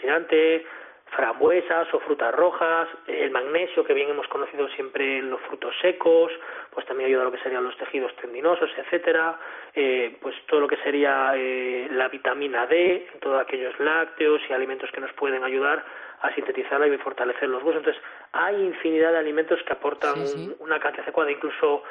frambuesas 1.16 1.92
o 1.94 2.00
frutas 2.00 2.34
rojas, 2.34 2.88
el 3.08 3.32
magnesio 3.32 3.84
que 3.84 3.94
bien 3.94 4.10
hemos 4.10 4.28
conocido 4.28 4.68
siempre 4.70 5.20
en 5.20 5.30
los 5.30 5.42
frutos 5.42 5.74
secos, 5.82 6.32
pues 6.72 6.86
también 6.86 7.08
ayuda 7.10 7.22
a 7.22 7.26
lo 7.26 7.32
que 7.32 7.40
serían 7.40 7.64
los 7.64 7.78
tejidos 7.78 8.16
tendinosos, 8.18 8.70
etcétera, 8.78 9.40
eh, 9.74 10.18
pues 10.22 10.36
todo 10.48 10.62
lo 10.62 10.68
que 10.68 10.78
sería 10.78 11.32
eh, 11.36 11.88
la 11.92 12.10
vitamina 12.10 12.68
D, 12.68 13.08
todos 13.22 13.42
aquellos 13.42 13.80
lácteos 13.80 14.42
y 14.50 14.54
alimentos 14.54 14.92
que 14.92 15.02
nos 15.02 15.12
pueden 15.14 15.44
ayudar 15.44 15.84
a 16.22 16.34
sintetizarla 16.34 16.88
y 16.88 16.98
fortalecer 16.98 17.48
los 17.50 17.64
huesos. 17.64 17.82
Entonces, 17.86 18.04
hay 18.34 18.56
infinidad 18.56 19.12
de 19.12 19.20
alimentos 19.20 19.62
que 19.64 19.74
aportan 19.74 20.16
una 20.60 20.80
cantidad 20.80 21.04
adecuada, 21.04 21.32
incluso 21.32 21.84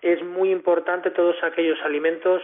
es 0.00 0.22
muy 0.22 0.50
importante 0.50 1.10
todos 1.10 1.36
aquellos 1.42 1.80
alimentos 1.82 2.42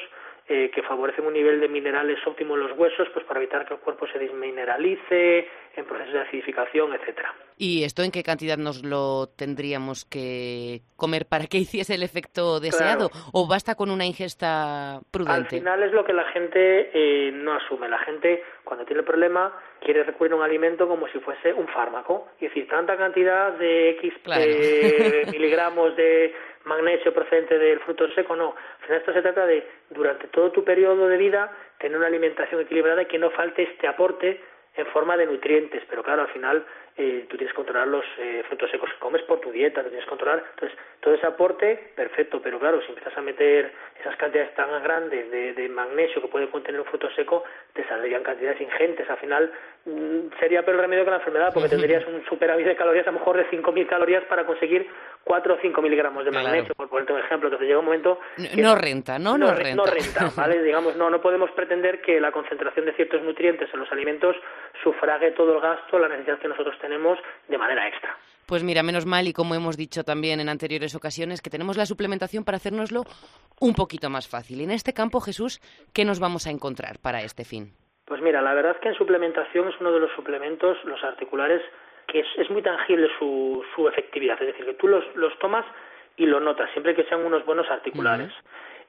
eh, 0.53 0.69
que 0.75 0.83
favorecen 0.83 1.25
un 1.25 1.33
nivel 1.33 1.61
de 1.61 1.69
minerales 1.69 2.19
óptimo 2.27 2.57
en 2.57 2.63
los 2.63 2.77
huesos, 2.77 3.07
pues 3.15 3.25
para 3.25 3.39
evitar 3.39 3.65
que 3.65 3.75
el 3.75 3.79
cuerpo 3.79 4.09
se 4.09 4.19
desmineralice, 4.19 5.47
en 5.77 5.85
procesos 5.85 6.13
de 6.13 6.21
acidificación, 6.23 6.93
etcétera. 6.93 7.33
¿Y 7.57 7.85
esto 7.85 8.03
en 8.03 8.11
qué 8.11 8.25
cantidad 8.25 8.57
nos 8.57 8.85
lo 8.85 9.29
tendríamos 9.29 10.05
que 10.05 10.81
comer 10.97 11.27
para 11.27 11.47
que 11.47 11.59
hiciese 11.65 11.95
el 11.95 12.03
efecto 12.03 12.59
deseado? 12.59 13.11
¿O 13.33 13.47
basta 13.47 13.77
con 13.77 13.93
una 13.93 14.05
ingesta 14.05 14.99
prudente? 15.13 15.57
Al 15.57 15.61
final 15.63 15.83
es 15.85 15.93
lo 15.93 16.05
que 16.05 16.13
la 16.13 16.25
gente 16.33 16.91
eh, 16.95 17.31
no 17.33 17.53
asume. 17.53 17.89
La 17.89 17.99
gente, 17.99 18.43
cuando 18.65 18.85
tiene 18.85 19.01
el 19.01 19.07
problema, 19.07 19.57
quiere 19.81 20.03
recurrir 20.03 20.33
a 20.33 20.37
un 20.37 20.43
alimento 20.43 20.89
como 20.89 21.07
si 21.09 21.21
fuese 21.21 21.53
un 21.53 21.69
fármaco. 21.69 22.27
Es 22.41 22.49
decir, 22.49 22.67
tanta 22.67 22.97
cantidad 22.97 23.53
de 23.53 23.91
X 23.91 24.15
eh, 24.37 25.27
miligramos 25.31 25.95
de 25.95 26.35
magnesio 26.65 27.13
procedente 27.13 27.59
del 27.59 27.81
fruto 27.81 28.09
seco, 28.13 28.37
no. 28.37 28.55
Al 28.81 28.85
final 28.85 28.99
esto 28.99 29.13
se 29.13 29.23
trata 29.23 29.47
de, 29.47 29.67
durante 29.91 30.29
todo 30.29 30.51
tu 30.51 30.65
periodo 30.65 31.09
de 31.09 31.17
vida, 31.17 31.51
tener 31.79 31.97
una 31.97 32.07
alimentación 32.07 32.61
equilibrada 32.61 33.03
y 33.03 33.07
que 33.07 33.19
no 33.19 33.31
falte 33.31 33.63
este 33.63 33.87
aporte 33.87 34.41
en 34.77 34.87
forma 34.87 35.17
de 35.17 35.27
nutrientes, 35.27 35.83
pero 35.89 36.03
claro, 36.03 36.23
al 36.23 36.29
final 36.29 36.65
eh, 36.97 37.27
tú 37.29 37.37
tienes 37.37 37.53
que 37.53 37.57
controlar 37.57 37.89
los 37.89 38.05
eh, 38.19 38.45
frutos 38.47 38.71
secos 38.71 38.91
que 38.93 38.99
comes 38.99 39.23
por 39.23 39.41
tu 39.41 39.51
dieta, 39.51 39.83
tienes 39.83 40.05
que 40.05 40.11
controlar, 40.11 40.45
entonces 40.51 40.79
todo 41.01 41.15
ese 41.15 41.27
aporte, 41.27 41.93
perfecto, 41.97 42.41
pero 42.43 42.59
claro, 42.59 42.81
si 42.83 42.89
empiezas 42.89 43.17
a 43.17 43.21
meter 43.21 43.73
esas 43.99 44.17
cantidades 44.17 44.55
tan 44.55 44.83
grandes 44.83 45.31
de, 45.31 45.69
magnesio 45.71 46.21
que 46.23 46.29
puede 46.29 46.49
contener 46.49 46.81
un 46.81 46.87
fruto 46.87 47.11
seco, 47.11 47.45
te 47.73 47.87
saldrían 47.89 48.23
cantidades 48.23 48.61
ingentes, 48.61 49.09
al 49.09 49.19
final 49.19 49.53
sería 50.39 50.63
peor 50.63 50.79
remedio 50.79 51.05
que 51.05 51.11
la 51.11 51.17
enfermedad, 51.17 51.51
porque 51.55 51.69
tendrías 51.69 52.07
un 52.07 52.25
superávit 52.27 52.67
de 52.67 52.77
calorías 52.77 53.07
a 53.07 53.11
lo 53.11 53.19
mejor 53.19 53.37
de 53.37 53.49
5.000 53.51 53.87
calorías 53.87 54.25
para 54.25 54.45
conseguir 54.45 54.87
4 55.25 55.55
o 55.55 55.59
5 55.61 55.83
miligramos 55.83 56.25
de 56.25 56.31
magnesio, 56.31 56.75
por 56.75 56.89
ponerte 56.89 57.13
un 57.13 57.21
ejemplo, 57.21 57.49
entonces 57.49 57.67
llega 57.67 57.79
un 57.79 57.87
momento... 57.87 58.19
no 58.57 58.75
renta, 58.75 59.19
¿no? 59.19 59.39
No, 59.39 59.55
renta. 59.55 59.75
No 59.75 59.87
renta, 59.87 60.31
¿vale? 60.37 60.63
Digamos, 60.65 60.97
no, 60.97 61.09
no 61.09 61.21
podemos 61.21 61.51
pretender 61.53 62.01
que 62.03 62.21
la 62.21 62.31
concentración 62.31 62.87
de 62.87 62.93
ciertos 62.93 63.23
nutrientes 63.23 63.69
en 63.73 63.81
los 63.81 63.91
alimentos 63.91 64.37
sufrague 64.83 65.33
todo 65.33 65.55
el 65.55 65.61
gasto, 65.61 65.99
la 65.99 66.09
necesidad 66.09 66.39
que 66.39 66.49
nosotros 66.49 66.77
tenemos 66.81 67.19
de 67.49 67.59
manera 67.59 67.89
extra. 67.89 68.17
Pues 68.47 68.63
mira, 68.63 68.83
menos 68.83 69.07
mal 69.07 69.29
y 69.29 69.33
como 69.33 69.55
hemos 69.55 69.77
dicho 69.77 70.05
también 70.05 70.41
en 70.41 70.49
anteriores 70.49 70.95
ocasiones, 70.95 71.41
que 71.41 71.51
tenemos 71.51 71.77
la 71.77 71.87
suplementación 71.87 72.45
para 72.45 72.57
hacérnoslo 72.57 73.05
un 73.61 73.75
poquito 73.75 74.11
más 74.11 74.29
fácil. 74.29 74.61
Y 74.61 74.65
en 74.65 74.73
este 74.73 74.93
campo, 74.93 75.21
Jesús, 75.21 75.61
¿qué 75.95 76.05
nos 76.05 76.19
vamos 76.19 76.47
a 76.47 76.51
encontrar 76.51 76.99
para 76.99 77.23
este 77.23 77.45
fin? 77.45 77.73
Pues 78.11 78.21
mira, 78.23 78.43
la 78.43 78.55
verdad 78.55 78.73
es 78.73 78.79
que 78.79 78.89
en 78.89 78.97
suplementación 78.97 79.69
es 79.69 79.75
uno 79.79 79.93
de 79.93 80.01
los 80.01 80.11
suplementos, 80.17 80.77
los 80.85 81.01
articulares, 81.05 81.63
que 82.09 82.25
es, 82.39 82.51
muy 82.51 82.61
tangible 82.61 83.09
su, 83.17 83.65
su, 83.73 83.87
efectividad. 83.87 84.37
Es 84.43 84.49
decir, 84.49 84.67
que 84.67 84.75
tú 84.75 84.89
los, 84.89 85.05
los, 85.15 85.39
tomas 85.39 85.65
y 86.17 86.27
lo 86.27 86.41
notas, 86.41 86.69
siempre 86.73 86.97
que 86.97 87.05
sean 87.05 87.25
unos 87.25 87.47
buenos 87.47 87.71
articulares. 87.71 88.33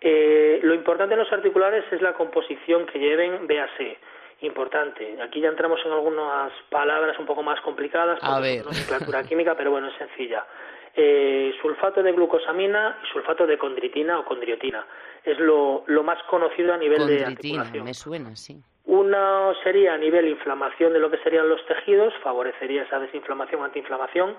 Eh, 0.01 0.59
lo 0.63 0.73
importante 0.73 1.13
en 1.13 1.19
los 1.19 1.31
articulares 1.31 1.85
es 1.91 2.01
la 2.01 2.13
composición 2.13 2.87
que 2.87 2.97
lleven, 2.97 3.45
véase, 3.45 3.99
importante. 4.39 5.21
Aquí 5.21 5.39
ya 5.39 5.49
entramos 5.49 5.79
en 5.85 5.91
algunas 5.91 6.51
palabras 6.71 7.19
un 7.19 7.27
poco 7.27 7.43
más 7.43 7.61
complicadas, 7.61 8.17
A 8.23 8.39
nomenclatura 8.39 9.23
química, 9.29 9.55
pero 9.55 9.69
bueno, 9.69 9.89
es 9.89 9.97
sencilla. 9.97 10.47
Eh, 10.95 11.53
sulfato 11.61 12.01
de 12.01 12.11
glucosamina 12.11 12.97
y 13.03 13.13
sulfato 13.13 13.45
de 13.45 13.59
condritina 13.59 14.17
o 14.17 14.25
condriotina. 14.25 14.83
Es 15.23 15.37
lo, 15.39 15.83
lo 15.87 16.03
más 16.03 16.21
conocido 16.29 16.73
a 16.73 16.77
nivel 16.77 17.05
de 17.07 17.25
articulación. 17.25 17.83
me 17.83 17.93
suena, 17.93 18.35
sí. 18.35 18.61
Uno 18.85 19.53
sería 19.63 19.93
a 19.93 19.97
nivel 19.97 20.27
inflamación 20.27 20.91
de 20.91 20.99
lo 20.99 21.11
que 21.11 21.17
serían 21.19 21.47
los 21.47 21.63
tejidos, 21.67 22.13
favorecería 22.23 22.83
esa 22.83 22.99
desinflamación, 22.99 23.63
antiinflamación, 23.63 24.35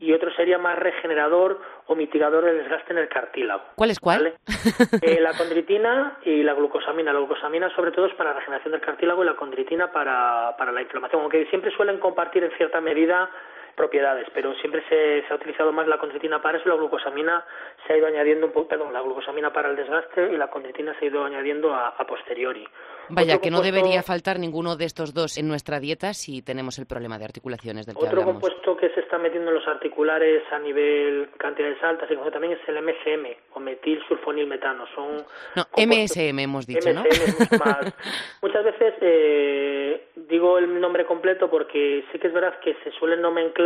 y 0.00 0.12
otro 0.12 0.30
sería 0.34 0.58
más 0.58 0.76
regenerador 0.76 1.60
o 1.86 1.94
mitigador 1.94 2.44
del 2.44 2.58
desgaste 2.58 2.92
en 2.92 2.98
el 2.98 3.08
cartílago. 3.08 3.62
¿Cuál 3.76 3.90
es 3.90 4.00
cuál? 4.00 4.34
Eh, 5.02 5.20
la 5.20 5.32
condritina 5.36 6.18
y 6.24 6.42
la 6.42 6.54
glucosamina. 6.54 7.12
La 7.12 7.20
glucosamina 7.20 7.74
sobre 7.76 7.92
todo 7.92 8.06
es 8.06 8.14
para 8.14 8.30
la 8.30 8.40
regeneración 8.40 8.72
del 8.72 8.80
cartílago 8.80 9.22
y 9.22 9.26
la 9.26 9.36
condritina 9.36 9.92
para, 9.92 10.56
para 10.58 10.72
la 10.72 10.82
inflamación, 10.82 11.22
aunque 11.22 11.46
siempre 11.46 11.70
suelen 11.70 11.98
compartir 11.98 12.42
en 12.42 12.50
cierta 12.56 12.80
medida 12.80 13.30
propiedades, 13.76 14.26
pero 14.34 14.54
siempre 14.54 14.82
se, 14.88 15.22
ha 15.30 15.36
utilizado 15.36 15.70
más 15.70 15.86
la 15.86 15.98
condritina 15.98 16.40
para 16.40 16.58
eso, 16.58 16.68
la 16.68 16.76
glucosamina 16.76 17.44
se 17.86 17.92
ha 17.92 17.96
ido 17.98 18.06
añadiendo 18.06 18.46
un 18.46 18.52
poco, 18.52 18.68
perdón, 18.68 18.92
la 18.92 19.02
glucosamina 19.02 19.52
para 19.52 19.70
el 19.70 19.76
desgaste 19.76 20.32
y 20.32 20.36
la 20.36 20.48
condritina 20.48 20.98
se 20.98 21.04
ha 21.04 21.08
ido 21.08 21.24
añadiendo 21.24 21.74
a, 21.74 21.94
posteriori. 22.06 22.66
Vaya, 23.08 23.38
que 23.38 23.50
no 23.50 23.60
debería 23.60 24.02
faltar 24.02 24.38
ninguno 24.38 24.76
de 24.76 24.84
estos 24.84 25.12
dos 25.12 25.38
en 25.38 25.46
nuestra 25.46 25.78
dieta 25.78 26.14
si 26.14 26.42
tenemos 26.42 26.78
el 26.78 26.86
problema 26.86 27.18
de 27.18 27.24
articulaciones 27.24 27.86
del 27.86 27.96
que 27.96 28.04
Otro 28.04 28.24
compuesto 28.24 28.76
que 28.76 28.88
se 28.90 29.00
está 29.00 29.18
metiendo 29.18 29.50
en 29.50 29.56
los 29.56 29.68
articulares 29.68 30.42
a 30.50 30.58
nivel 30.58 31.28
cantidades 31.36 31.82
altas 31.82 32.08
y 32.10 32.30
también 32.30 32.54
es 32.54 32.68
el 32.68 32.82
MSM 32.82 33.26
o 33.54 33.60
metilsulfonilmetano. 33.60 34.86
Son 34.94 35.24
no, 35.54 35.66
MSM 35.76 36.38
hemos 36.38 36.66
dicho, 36.66 36.92
¿no? 36.92 37.04
Muchas 38.42 38.64
veces 38.64 38.94
eh, 39.00 40.08
digo 40.16 40.58
el 40.58 40.80
nombre 40.80 41.04
completo 41.04 41.48
porque 41.48 42.04
sí 42.10 42.18
que 42.18 42.28
es 42.28 42.32
verdad 42.32 42.58
que 42.60 42.74
se 42.82 42.90
suele 42.92 43.16
nomenclar 43.16 43.65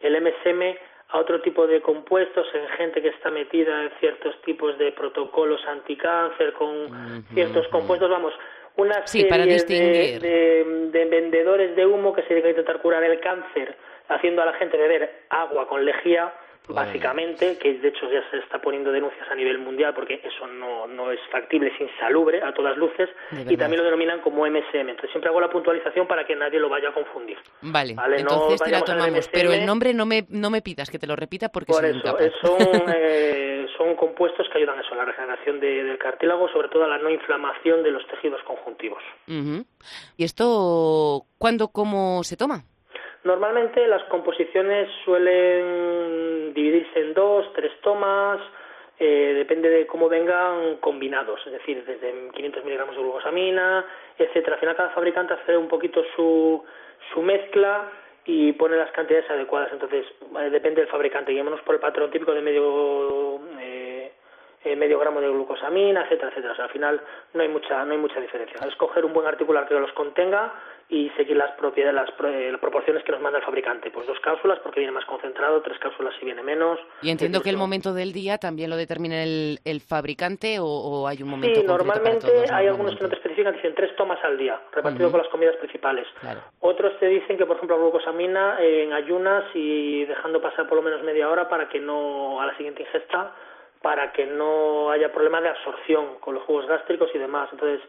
el 0.00 0.20
MSM 0.20 0.78
a 1.10 1.18
otro 1.18 1.40
tipo 1.40 1.66
de 1.66 1.80
compuestos 1.80 2.46
en 2.54 2.68
gente 2.76 3.00
que 3.00 3.08
está 3.08 3.30
metida 3.30 3.84
en 3.84 3.90
ciertos 3.98 4.40
tipos 4.42 4.76
de 4.78 4.92
protocolos 4.92 5.60
anticáncer 5.66 6.52
con 6.52 7.24
ciertos 7.32 7.66
compuestos, 7.68 8.10
vamos, 8.10 8.34
una 8.76 9.06
serie 9.06 9.64
de, 9.64 10.90
de, 10.92 11.04
vendedores 11.06 11.74
de 11.74 11.86
humo 11.86 12.12
que 12.12 12.22
se 12.22 12.28
dedican 12.28 12.48
a 12.48 12.50
intentar 12.50 12.80
curar 12.80 13.02
el 13.02 13.18
cáncer 13.20 13.76
haciendo 14.08 14.42
a 14.42 14.46
la 14.46 14.52
gente 14.54 14.76
beber 14.76 15.24
agua 15.30 15.66
con 15.66 15.84
lejía 15.84 16.32
básicamente, 16.68 17.58
que 17.58 17.74
de 17.74 17.88
hecho 17.88 18.10
ya 18.10 18.22
se 18.30 18.38
está 18.38 18.60
poniendo 18.60 18.92
denuncias 18.92 19.28
a 19.30 19.34
nivel 19.34 19.58
mundial 19.58 19.94
porque 19.94 20.20
eso 20.22 20.46
no, 20.46 20.86
no 20.86 21.10
es 21.10 21.20
factible, 21.30 21.68
es 21.68 21.80
insalubre 21.80 22.42
a 22.42 22.52
todas 22.52 22.76
luces, 22.76 23.08
y 23.48 23.56
también 23.56 23.80
lo 23.80 23.84
denominan 23.84 24.20
como 24.20 24.46
MSM. 24.46 24.88
Entonces 24.88 25.10
siempre 25.10 25.28
hago 25.28 25.40
la 25.40 25.50
puntualización 25.50 26.06
para 26.06 26.26
que 26.26 26.36
nadie 26.36 26.58
lo 26.58 26.68
vaya 26.68 26.90
a 26.90 26.92
confundir. 26.92 27.38
Vale, 27.62 27.94
entonces 28.16 28.62
te 28.62 28.70
la 28.70 28.82
tomamos, 28.82 29.28
pero 29.28 29.52
el 29.52 29.66
nombre 29.66 29.94
no 29.94 30.06
me, 30.06 30.26
no 30.28 30.50
me 30.50 30.62
pidas 30.62 30.90
que 30.90 30.98
te 30.98 31.06
lo 31.06 31.16
repita 31.16 31.48
porque 31.48 31.72
Por 31.72 31.84
eso, 31.84 32.18
son, 32.40 32.58
eh, 32.94 33.66
son 33.76 33.96
compuestos 33.96 34.46
que 34.52 34.58
ayudan 34.58 34.78
a 34.78 34.82
eso, 34.82 34.94
a 34.94 34.96
la 34.96 35.04
regeneración 35.04 35.60
del 35.60 35.98
cartílago, 35.98 36.48
sobre 36.48 36.68
todo 36.68 36.84
a 36.84 36.88
la 36.88 36.98
no 36.98 37.10
inflamación 37.10 37.82
de 37.82 37.90
los 37.90 38.06
tejidos 38.06 38.42
conjuntivos. 38.44 39.02
¿Y 40.16 40.24
esto 40.24 41.24
cuándo, 41.38 41.68
cómo 41.68 42.22
se 42.24 42.36
toma? 42.36 42.64
Normalmente 43.24 43.86
las 43.86 44.02
composiciones 44.04 44.88
suelen 45.04 46.54
dividirse 46.54 47.00
en 47.00 47.14
dos, 47.14 47.52
tres 47.52 47.72
tomas, 47.80 48.40
eh, 49.00 49.32
depende 49.36 49.68
de 49.68 49.86
cómo 49.86 50.08
vengan 50.08 50.76
combinados, 50.76 51.40
es 51.46 51.52
decir, 51.52 51.84
desde 51.84 52.30
500 52.32 52.64
miligramos 52.64 52.96
de 52.96 53.02
glucosamina, 53.02 53.84
etcétera. 54.18 54.54
Al 54.54 54.60
final 54.60 54.76
cada 54.76 54.90
fabricante 54.90 55.34
hace 55.34 55.56
un 55.56 55.68
poquito 55.68 56.02
su, 56.16 56.64
su 57.12 57.22
mezcla 57.22 57.90
y 58.24 58.52
pone 58.52 58.76
las 58.76 58.90
cantidades 58.90 59.30
adecuadas. 59.30 59.72
Entonces, 59.72 60.04
eh, 60.40 60.50
depende 60.50 60.80
del 60.80 60.90
fabricante. 60.90 61.32
Guiémonos 61.32 61.62
por 61.62 61.76
el 61.76 61.80
patrón 61.80 62.10
típico 62.10 62.34
de 62.34 62.42
medio 62.42 63.40
eh, 63.60 63.97
eh, 64.64 64.76
medio 64.76 64.98
gramo 64.98 65.20
de 65.20 65.28
glucosamina, 65.28 66.02
etcétera, 66.02 66.30
etcétera. 66.30 66.52
O 66.52 66.56
sea, 66.56 66.64
al 66.64 66.70
final 66.70 67.00
no 67.34 67.42
hay 67.42 67.48
mucha 67.48 67.84
no 67.84 67.92
hay 67.92 67.98
mucha 67.98 68.20
diferencia. 68.20 68.56
Escoger 68.66 69.04
un 69.04 69.12
buen 69.12 69.26
articular 69.26 69.66
que 69.68 69.74
los 69.74 69.92
contenga 69.92 70.52
y 70.90 71.10
seguir 71.10 71.36
las 71.36 71.50
propiedades, 71.52 71.94
las, 71.94 72.08
eh, 72.32 72.48
las, 72.50 72.60
proporciones 72.60 73.04
que 73.04 73.12
nos 73.12 73.20
manda 73.20 73.38
el 73.38 73.44
fabricante. 73.44 73.90
Pues 73.90 74.06
dos 74.06 74.18
cápsulas 74.20 74.58
porque 74.60 74.80
viene 74.80 74.92
más 74.92 75.04
concentrado, 75.04 75.60
tres 75.60 75.78
cápsulas 75.78 76.14
si 76.18 76.24
viene 76.24 76.42
menos. 76.42 76.78
Y 77.02 77.10
entiendo 77.10 77.42
que 77.42 77.50
el 77.50 77.58
momento 77.58 77.92
del 77.92 78.12
día 78.12 78.38
también 78.38 78.70
lo 78.70 78.76
determina 78.76 79.22
el, 79.22 79.58
el 79.64 79.80
fabricante 79.80 80.56
o, 80.60 81.06
hay 81.06 81.22
un 81.22 81.28
momento. 81.28 81.60
Sí, 81.60 81.66
normalmente 81.66 82.28
hay 82.50 82.68
algunos 82.68 82.96
que 82.96 83.02
no 83.02 83.08
te 83.10 83.16
especifican, 83.16 83.54
dicen 83.54 83.74
tres 83.74 83.94
tomas 83.96 84.18
al 84.24 84.38
día, 84.38 84.58
repartido 84.72 85.10
con 85.10 85.20
las 85.20 85.28
comidas 85.28 85.56
principales. 85.56 86.06
Otros 86.60 86.98
te 86.98 87.06
dicen 87.06 87.36
que, 87.36 87.44
por 87.44 87.56
ejemplo, 87.56 87.76
la 87.76 87.82
glucosamina 87.82 88.56
en 88.60 88.92
ayunas 88.92 89.44
y 89.54 90.06
dejando 90.06 90.40
pasar 90.40 90.66
por 90.68 90.76
lo 90.76 90.82
menos 90.82 91.02
media 91.02 91.28
hora 91.28 91.48
para 91.48 91.68
que 91.68 91.80
no, 91.80 92.40
a 92.40 92.46
la 92.46 92.56
siguiente 92.56 92.82
ingesta, 92.82 93.34
para 93.82 94.12
que 94.12 94.26
no 94.26 94.90
haya 94.90 95.12
problema 95.12 95.40
de 95.40 95.48
absorción 95.48 96.16
con 96.20 96.34
los 96.34 96.44
jugos 96.44 96.66
gástricos 96.66 97.10
y 97.14 97.18
demás. 97.18 97.48
Entonces, 97.52 97.80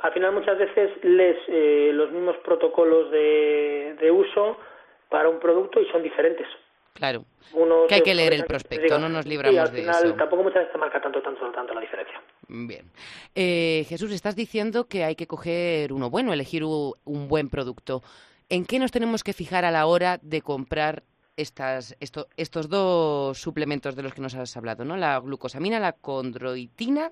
al 0.00 0.12
final 0.12 0.32
muchas 0.32 0.58
veces 0.58 0.90
lees 1.02 1.38
eh, 1.48 1.90
los 1.92 2.10
mismos 2.10 2.36
protocolos 2.38 3.10
de, 3.10 3.96
de, 4.00 4.10
uso 4.10 4.58
para 5.08 5.28
un 5.28 5.38
producto 5.38 5.80
y 5.80 5.86
son 5.90 6.02
diferentes. 6.02 6.46
Claro. 6.94 7.24
que 7.88 7.94
hay 7.96 8.02
que 8.02 8.14
leer 8.14 8.34
el 8.34 8.44
prospecto, 8.44 9.00
no 9.00 9.08
nos 9.08 9.26
libramos 9.26 9.58
al 9.58 9.74
final, 9.74 10.12
de 10.12 10.12
Tampoco 10.12 10.44
muchas 10.44 10.60
veces 10.60 10.72
te 10.72 10.78
marca 10.78 11.00
tanto, 11.00 11.20
tanto, 11.22 11.50
tanto 11.50 11.74
la 11.74 11.80
diferencia. 11.80 12.20
Bien. 12.46 12.84
Eh, 13.34 13.84
Jesús, 13.88 14.12
estás 14.12 14.36
diciendo 14.36 14.86
que 14.86 15.02
hay 15.02 15.16
que 15.16 15.26
coger 15.26 15.92
uno 15.92 16.08
bueno, 16.08 16.32
elegir 16.32 16.62
un 16.64 17.28
buen 17.28 17.50
producto. 17.50 18.02
¿En 18.48 18.64
qué 18.64 18.78
nos 18.78 18.92
tenemos 18.92 19.24
que 19.24 19.32
fijar 19.32 19.64
a 19.64 19.72
la 19.72 19.86
hora 19.86 20.18
de 20.22 20.40
comprar 20.40 21.02
estas, 21.36 21.96
esto, 22.00 22.26
estos 22.36 22.68
dos 22.68 23.38
suplementos 23.38 23.96
de 23.96 24.02
los 24.02 24.14
que 24.14 24.20
nos 24.20 24.34
has 24.34 24.56
hablado, 24.56 24.84
¿no? 24.84 24.96
La 24.96 25.18
glucosamina, 25.20 25.78
la 25.80 25.92
condroitina 25.92 27.10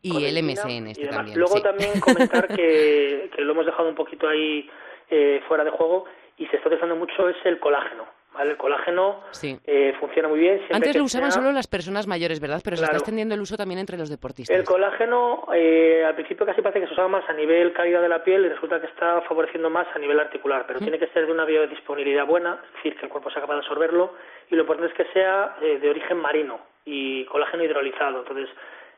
y 0.00 0.24
el 0.24 0.42
MSN 0.42 0.88
este 0.88 1.08
también. 1.08 1.38
Luego 1.38 1.60
también 1.60 2.00
comentar 2.00 2.48
que, 2.48 3.30
que, 3.36 3.42
lo 3.42 3.52
hemos 3.52 3.66
dejado 3.66 3.88
un 3.88 3.94
poquito 3.94 4.28
ahí 4.28 4.68
eh, 5.10 5.40
fuera 5.48 5.64
de 5.64 5.70
juego 5.70 6.04
y 6.38 6.46
se 6.46 6.56
está 6.56 6.68
utilizando 6.68 6.96
mucho 6.96 7.28
es 7.28 7.36
el 7.44 7.58
colágeno. 7.60 8.04
El 8.40 8.56
colágeno 8.56 9.20
eh, 9.42 9.94
funciona 10.00 10.28
muy 10.28 10.40
bien. 10.40 10.60
Antes 10.70 10.96
lo 10.96 11.04
usaban 11.04 11.30
solo 11.30 11.52
las 11.52 11.66
personas 11.66 12.06
mayores, 12.06 12.40
¿verdad? 12.40 12.60
Pero 12.64 12.76
se 12.76 12.84
está 12.84 12.96
extendiendo 12.96 13.34
el 13.34 13.40
uso 13.40 13.56
también 13.56 13.78
entre 13.78 13.98
los 13.98 14.08
deportistas. 14.08 14.56
El 14.56 14.64
colágeno, 14.64 15.48
eh, 15.54 16.02
al 16.04 16.14
principio 16.14 16.46
casi 16.46 16.62
parece 16.62 16.80
que 16.80 16.86
se 16.86 16.92
usaba 16.94 17.08
más 17.08 17.28
a 17.28 17.34
nivel 17.34 17.72
calidad 17.72 18.00
de 18.00 18.08
la 18.08 18.24
piel 18.24 18.46
y 18.46 18.48
resulta 18.48 18.80
que 18.80 18.86
está 18.86 19.20
favoreciendo 19.22 19.68
más 19.68 19.86
a 19.94 19.98
nivel 19.98 20.18
articular, 20.18 20.64
pero 20.66 20.78
tiene 20.80 20.98
que 20.98 21.08
ser 21.08 21.26
de 21.26 21.32
una 21.32 21.44
biodisponibilidad 21.44 22.26
buena, 22.26 22.58
es 22.68 22.74
decir, 22.76 22.96
que 22.96 23.06
el 23.06 23.12
cuerpo 23.12 23.30
sea 23.30 23.42
capaz 23.42 23.54
de 23.54 23.60
absorberlo 23.60 24.14
y 24.50 24.54
lo 24.54 24.62
importante 24.62 24.92
es 24.92 24.96
que 24.96 25.12
sea 25.12 25.56
eh, 25.60 25.78
de 25.78 25.90
origen 25.90 26.18
marino 26.18 26.60
y 26.84 27.24
colágeno 27.26 27.64
hidrolizado. 27.64 28.20
Entonces, 28.20 28.48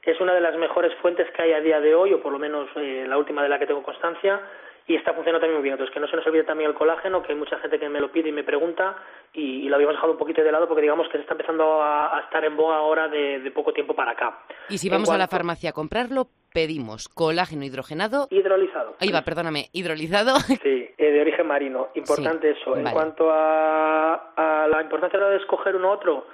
es 0.03 0.20
una 0.20 0.35
de 0.35 0.40
las 0.40 0.57
mejores 0.57 0.94
fuentes 1.01 1.29
que 1.33 1.42
hay 1.42 1.53
a 1.53 1.61
día 1.61 1.81
de 1.81 1.94
hoy, 1.94 2.12
o 2.12 2.23
por 2.23 2.33
lo 2.33 2.38
menos 2.38 2.68
la 2.77 3.16
última 3.16 3.42
de 3.42 3.49
la 3.49 3.59
que 3.59 3.66
tengo 3.66 3.83
constancia, 3.83 4.40
y 4.87 4.97
está 4.97 5.14
funcionando 5.14 5.40
también 5.40 5.57
muy 5.57 5.62
bien. 5.62 5.75
Entonces, 5.75 5.94
que 5.94 6.01
no 6.01 6.07
se 6.09 6.16
nos 6.16 6.27
olvide 6.27 6.44
también 6.44 6.70
el 6.70 6.77
colágeno, 6.77 7.23
que 7.23 7.33
hay 7.33 7.38
mucha 7.38 7.59
gente 7.59 7.79
que 7.79 7.88
me 7.88 8.01
lo 8.01 8.12
pide 8.12 8.29
y 8.29 8.33
me 8.33 8.44
pregunta, 8.44 8.97
y, 9.33 9.68
lo 9.68 9.77
habíamos 9.77 9.97
dejado 9.97 10.12
un 10.12 10.18
poquito 10.18 10.42
de 10.42 10.53
lado 10.53 10.68
porque 10.68 10.83
digamos 10.83 11.07
que 11.09 11.18
se 11.18 11.23
está 11.23 11.33
empezando 11.33 11.83
a, 11.83 12.20
estar 12.25 12.44
en 12.44 12.57
boga 12.57 12.77
ahora 12.77 13.09
de, 13.09 13.51
poco 13.55 13.73
tiempo 13.73 13.94
para 13.94 14.12
acá. 14.12 14.40
Y 14.68 14.79
si 14.79 14.88
vamos 14.88 15.11
a 15.11 15.16
la 15.16 15.29
farmacia 15.29 15.70
a 15.70 15.73
comprarlo, 15.73 16.29
pedimos 16.53 17.09
colágeno 17.09 17.64
hidrogenado. 17.64 18.27
Hidrolizado. 18.31 18.97
Ahí 19.01 19.11
va, 19.11 19.23
perdóname, 19.23 19.68
hidrolizado. 19.73 20.37
Sí, 20.64 20.88
eh, 20.99 21.11
de 21.11 21.20
origen 21.20 21.47
marino. 21.47 21.88
Importante 21.94 22.51
eso. 22.51 22.77
En 22.77 22.88
cuanto 22.90 23.31
a, 23.31 24.33
a 24.37 24.68
la 24.68 24.83
importancia 24.83 25.18
de 25.18 25.37
escoger 25.37 25.77
uno 25.77 25.88
u 25.88 25.92
otro, 25.92 26.27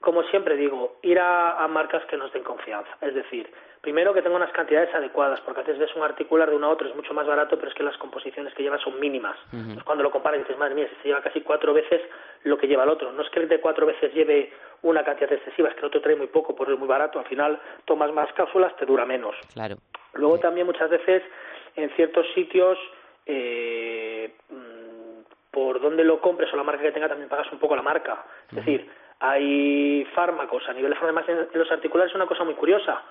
como 0.00 0.22
siempre 0.24 0.56
digo, 0.56 0.96
ir 1.02 1.18
a, 1.18 1.66
marcas 1.68 2.04
que 2.06 2.16
nos 2.16 2.32
den 2.32 2.42
confianza. 2.42 2.90
Es 3.00 3.14
decir, 3.14 3.50
primero 3.80 4.14
que 4.14 4.22
tenga 4.22 4.36
unas 4.36 4.52
cantidades 4.52 4.94
adecuadas, 4.94 5.40
porque 5.40 5.60
a 5.60 5.64
veces 5.64 5.78
ves 5.78 5.96
un 5.96 6.02
articular 6.02 6.48
de 6.48 6.56
uno 6.56 6.66
a 6.66 6.70
otro, 6.70 6.88
es 6.88 6.94
mucho 6.94 7.14
más 7.14 7.26
barato, 7.26 7.56
pero 7.56 7.68
es 7.68 7.74
que 7.74 7.82
las 7.82 7.96
composiciones 7.98 8.54
que 8.54 8.62
lleva 8.62 8.78
son 8.78 9.00
mínimas. 9.00 9.36
Entonces, 9.52 9.82
cuando 9.84 10.04
lo 10.04 10.10
comparas 10.10 10.40
dices, 10.40 10.58
madre 10.58 10.74
mía, 10.74 10.88
si 10.88 11.02
se 11.02 11.08
lleva 11.08 11.22
casi 11.22 11.40
cuatro 11.40 11.72
veces 11.72 12.02
lo 12.44 12.56
que 12.58 12.68
lleva 12.68 12.84
el 12.84 12.90
otro. 12.90 13.12
No 13.12 13.22
es 13.22 13.30
que 13.30 13.40
el 13.40 13.48
de 13.48 13.60
cuatro 13.60 13.86
veces 13.86 14.12
lleve 14.14 14.52
una 14.82 15.02
cantidad 15.02 15.32
excesiva, 15.32 15.68
es 15.68 15.74
que 15.74 15.80
el 15.80 15.86
otro 15.86 16.00
trae 16.00 16.16
muy 16.16 16.28
poco, 16.28 16.54
porque 16.54 16.74
es 16.74 16.78
muy 16.78 16.88
barato. 16.88 17.18
Al 17.18 17.26
final 17.26 17.60
tomas 17.84 18.12
más 18.12 18.32
cápsulas, 18.34 18.76
te 18.76 18.86
dura 18.86 19.04
menos. 19.04 19.34
Claro. 19.52 19.76
Luego 20.14 20.38
también 20.38 20.66
muchas 20.66 20.90
veces 20.90 21.22
en 21.74 21.90
ciertos 21.90 22.26
sitios 22.34 22.78
eh, 23.26 24.34
mm, 24.48 24.86
por 25.50 25.80
donde 25.80 26.04
lo 26.04 26.20
compres 26.20 26.52
o 26.52 26.56
la 26.56 26.62
marca 26.62 26.82
que 26.82 26.92
tenga 26.92 27.08
también 27.08 27.28
pagas 27.28 27.50
un 27.52 27.58
poco 27.58 27.74
la 27.74 27.82
marca. 27.82 28.24
Es 28.50 28.56
decir, 28.56 28.88
hay 29.20 30.04
fármacos 30.14 30.68
a 30.68 30.72
nivel 30.72 30.92
de 30.92 30.98
además 31.00 31.24
en 31.28 31.48
los 31.52 31.70
articulares 31.70 32.10
es 32.10 32.16
una 32.16 32.26
cosa 32.26 32.44
muy 32.44 32.54
curiosa. 32.54 33.02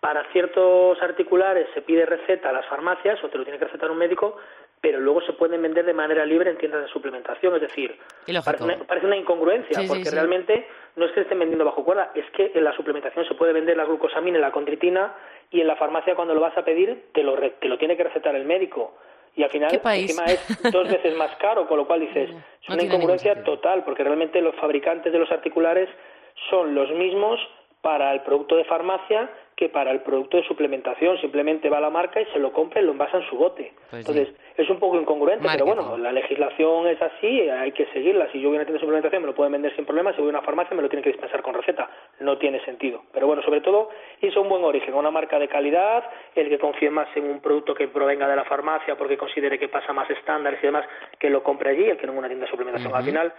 Para 0.00 0.24
ciertos 0.32 1.00
articulares 1.02 1.66
se 1.74 1.82
pide 1.82 2.06
receta 2.06 2.48
a 2.48 2.52
las 2.52 2.66
farmacias 2.66 3.22
o 3.22 3.28
te 3.28 3.36
lo 3.36 3.44
tiene 3.44 3.58
que 3.58 3.66
recetar 3.66 3.90
un 3.90 3.98
médico, 3.98 4.38
pero 4.80 4.98
luego 4.98 5.20
se 5.20 5.34
pueden 5.34 5.60
vender 5.60 5.84
de 5.84 5.92
manera 5.92 6.24
libre 6.24 6.50
en 6.50 6.56
tiendas 6.56 6.82
de 6.82 6.88
suplementación. 6.88 7.54
Es 7.56 7.60
decir, 7.60 7.98
parece 8.42 9.06
una, 9.06 9.16
incongruencia, 9.16 9.78
porque 9.86 10.10
realmente 10.10 10.66
no 10.96 11.04
es 11.04 11.12
que 11.12 11.20
estén 11.20 11.38
vendiendo 11.38 11.66
bajo 11.66 11.84
cuerda, 11.84 12.12
es 12.14 12.24
que 12.30 12.52
en 12.54 12.64
la 12.64 12.72
suplementación 12.72 13.26
se 13.26 13.34
puede 13.34 13.52
vender 13.52 13.76
la 13.76 13.84
glucosamina 13.84 14.38
y 14.38 14.40
la 14.40 14.52
condritina 14.52 15.14
y 15.50 15.60
en 15.60 15.66
la 15.66 15.76
farmacia 15.76 16.14
cuando 16.14 16.32
lo 16.32 16.40
vas 16.40 16.56
a 16.56 16.64
pedir 16.64 17.08
te 17.12 17.22
lo, 17.22 17.36
te 17.36 17.68
lo 17.68 17.76
tiene 17.76 17.96
que 17.96 18.04
recetar 18.04 18.34
el 18.34 18.46
médico 18.46 18.94
y 19.36 19.42
al 19.42 19.50
final 19.50 19.70
encima 19.72 20.24
es 20.24 20.72
dos 20.72 20.88
veces 20.88 21.16
más 21.16 21.34
caro, 21.36 21.66
con 21.66 21.78
lo 21.78 21.86
cual 21.86 22.00
dices, 22.00 22.30
es 22.62 22.68
una 22.68 22.82
incongruencia 22.82 23.42
total, 23.44 23.84
porque 23.84 24.04
realmente 24.04 24.40
los 24.40 24.54
fabricantes 24.56 25.12
de 25.12 25.18
los 25.18 25.30
articulares 25.30 25.88
son 26.50 26.74
los 26.74 26.90
mismos 26.90 27.38
para 27.80 28.12
el 28.12 28.20
producto 28.22 28.56
de 28.56 28.64
farmacia 28.64 29.30
que 29.56 29.68
para 29.68 29.90
el 29.90 30.00
producto 30.00 30.36
de 30.36 30.46
suplementación. 30.46 31.18
Simplemente 31.20 31.68
va 31.68 31.78
a 31.78 31.82
la 31.82 31.90
marca 31.90 32.20
y 32.20 32.26
se 32.26 32.38
lo 32.38 32.52
compra 32.52 32.80
y 32.80 32.84
lo 32.84 32.92
envasa 32.92 33.18
en 33.18 33.28
su 33.28 33.36
bote. 33.36 33.72
Pues 33.90 34.06
Entonces, 34.06 34.34
es 34.62 34.70
un 34.70 34.78
poco 34.78 35.00
incongruente, 35.00 35.46
pero 35.50 35.64
bueno, 35.64 35.96
la 35.96 36.12
legislación 36.12 36.86
es 36.86 37.00
así, 37.00 37.48
hay 37.48 37.72
que 37.72 37.86
seguirla. 37.86 38.30
Si 38.30 38.40
yo 38.40 38.48
voy 38.48 38.56
a 38.56 38.60
una 38.60 38.66
tienda 38.66 38.78
de 38.78 38.80
suplementación 38.80 39.22
me 39.22 39.28
lo 39.28 39.34
pueden 39.34 39.52
vender 39.52 39.74
sin 39.74 39.84
problema, 39.84 40.12
si 40.12 40.18
voy 40.18 40.28
a 40.28 40.30
una 40.30 40.42
farmacia 40.42 40.76
me 40.76 40.82
lo 40.82 40.88
tienen 40.88 41.02
que 41.02 41.10
dispensar 41.10 41.42
con 41.42 41.54
receta. 41.54 41.88
No 42.20 42.36
tiene 42.38 42.62
sentido. 42.64 43.02
Pero 43.12 43.26
bueno, 43.26 43.42
sobre 43.42 43.60
todo, 43.60 43.90
hizo 44.20 44.40
un 44.42 44.48
buen 44.48 44.62
origen, 44.64 44.94
una 44.94 45.10
marca 45.10 45.38
de 45.38 45.48
calidad, 45.48 46.04
el 46.34 46.48
que 46.48 46.58
confíe 46.58 46.90
más 46.90 47.08
en 47.16 47.24
un 47.24 47.40
producto 47.40 47.74
que 47.74 47.88
provenga 47.88 48.28
de 48.28 48.36
la 48.36 48.44
farmacia 48.44 48.96
porque 48.96 49.16
considere 49.16 49.58
que 49.58 49.68
pasa 49.68 49.92
más 49.92 50.08
estándares 50.10 50.60
y 50.62 50.66
demás, 50.66 50.86
que 51.18 51.30
lo 51.30 51.42
compre 51.42 51.70
allí, 51.70 51.84
el 51.84 51.96
que 51.96 52.06
no 52.06 52.12
en 52.12 52.18
una 52.18 52.28
tienda 52.28 52.44
de 52.44 52.50
suplementación. 52.50 52.94
Al 52.94 53.04
final, 53.04 53.32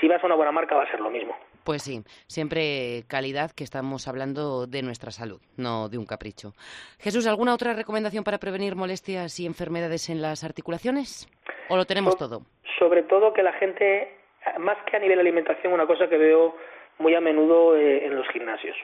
si 0.00 0.08
vas 0.08 0.22
a 0.22 0.26
una 0.26 0.34
buena 0.34 0.52
marca 0.52 0.74
va 0.74 0.84
a 0.84 0.90
ser 0.90 1.00
lo 1.00 1.10
mismo. 1.10 1.36
Pues 1.64 1.82
sí, 1.82 2.02
siempre 2.26 3.04
calidad 3.08 3.50
que 3.50 3.64
estamos 3.64 4.08
hablando 4.08 4.66
de 4.66 4.82
nuestra 4.82 5.10
salud, 5.10 5.40
no 5.56 5.88
de 5.88 5.98
un 5.98 6.06
capricho. 6.06 6.52
Jesús, 6.98 7.26
¿alguna 7.26 7.54
otra 7.54 7.74
recomendación 7.74 8.24
para 8.24 8.38
prevenir 8.38 8.76
molestias 8.76 9.38
y 9.40 9.46
enfermedades 9.46 10.08
en 10.08 10.22
las 10.22 10.42
articulaciones? 10.42 11.28
¿O 11.68 11.76
lo 11.76 11.84
tenemos 11.84 12.16
todo? 12.16 12.42
Sobre 12.78 13.02
todo 13.02 13.32
que 13.32 13.42
la 13.42 13.52
gente, 13.52 14.16
más 14.58 14.78
que 14.90 14.96
a 14.96 15.00
nivel 15.00 15.16
de 15.16 15.22
alimentación, 15.22 15.72
una 15.72 15.86
cosa 15.86 16.08
que 16.08 16.16
veo 16.16 16.56
muy 16.98 17.14
a 17.14 17.20
menudo 17.20 17.76
eh, 17.76 18.06
en 18.06 18.16
los 18.16 18.26
gimnasios. 18.28 18.76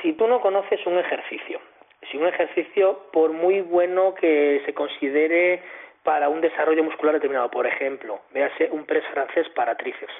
Si 0.00 0.12
tú 0.12 0.28
no 0.28 0.40
conoces 0.40 0.84
un 0.86 0.98
ejercicio, 0.98 1.60
si 2.10 2.16
un 2.16 2.26
ejercicio, 2.26 3.10
por 3.12 3.32
muy 3.32 3.60
bueno 3.60 4.14
que 4.14 4.62
se 4.64 4.72
considere 4.74 5.62
para 6.08 6.30
un 6.30 6.40
desarrollo 6.40 6.82
muscular 6.82 7.16
determinado, 7.16 7.50
por 7.50 7.66
ejemplo, 7.66 8.20
véase 8.32 8.70
un 8.72 8.86
press 8.86 9.04
francés 9.12 9.46
para 9.50 9.76
tríceps, 9.76 10.14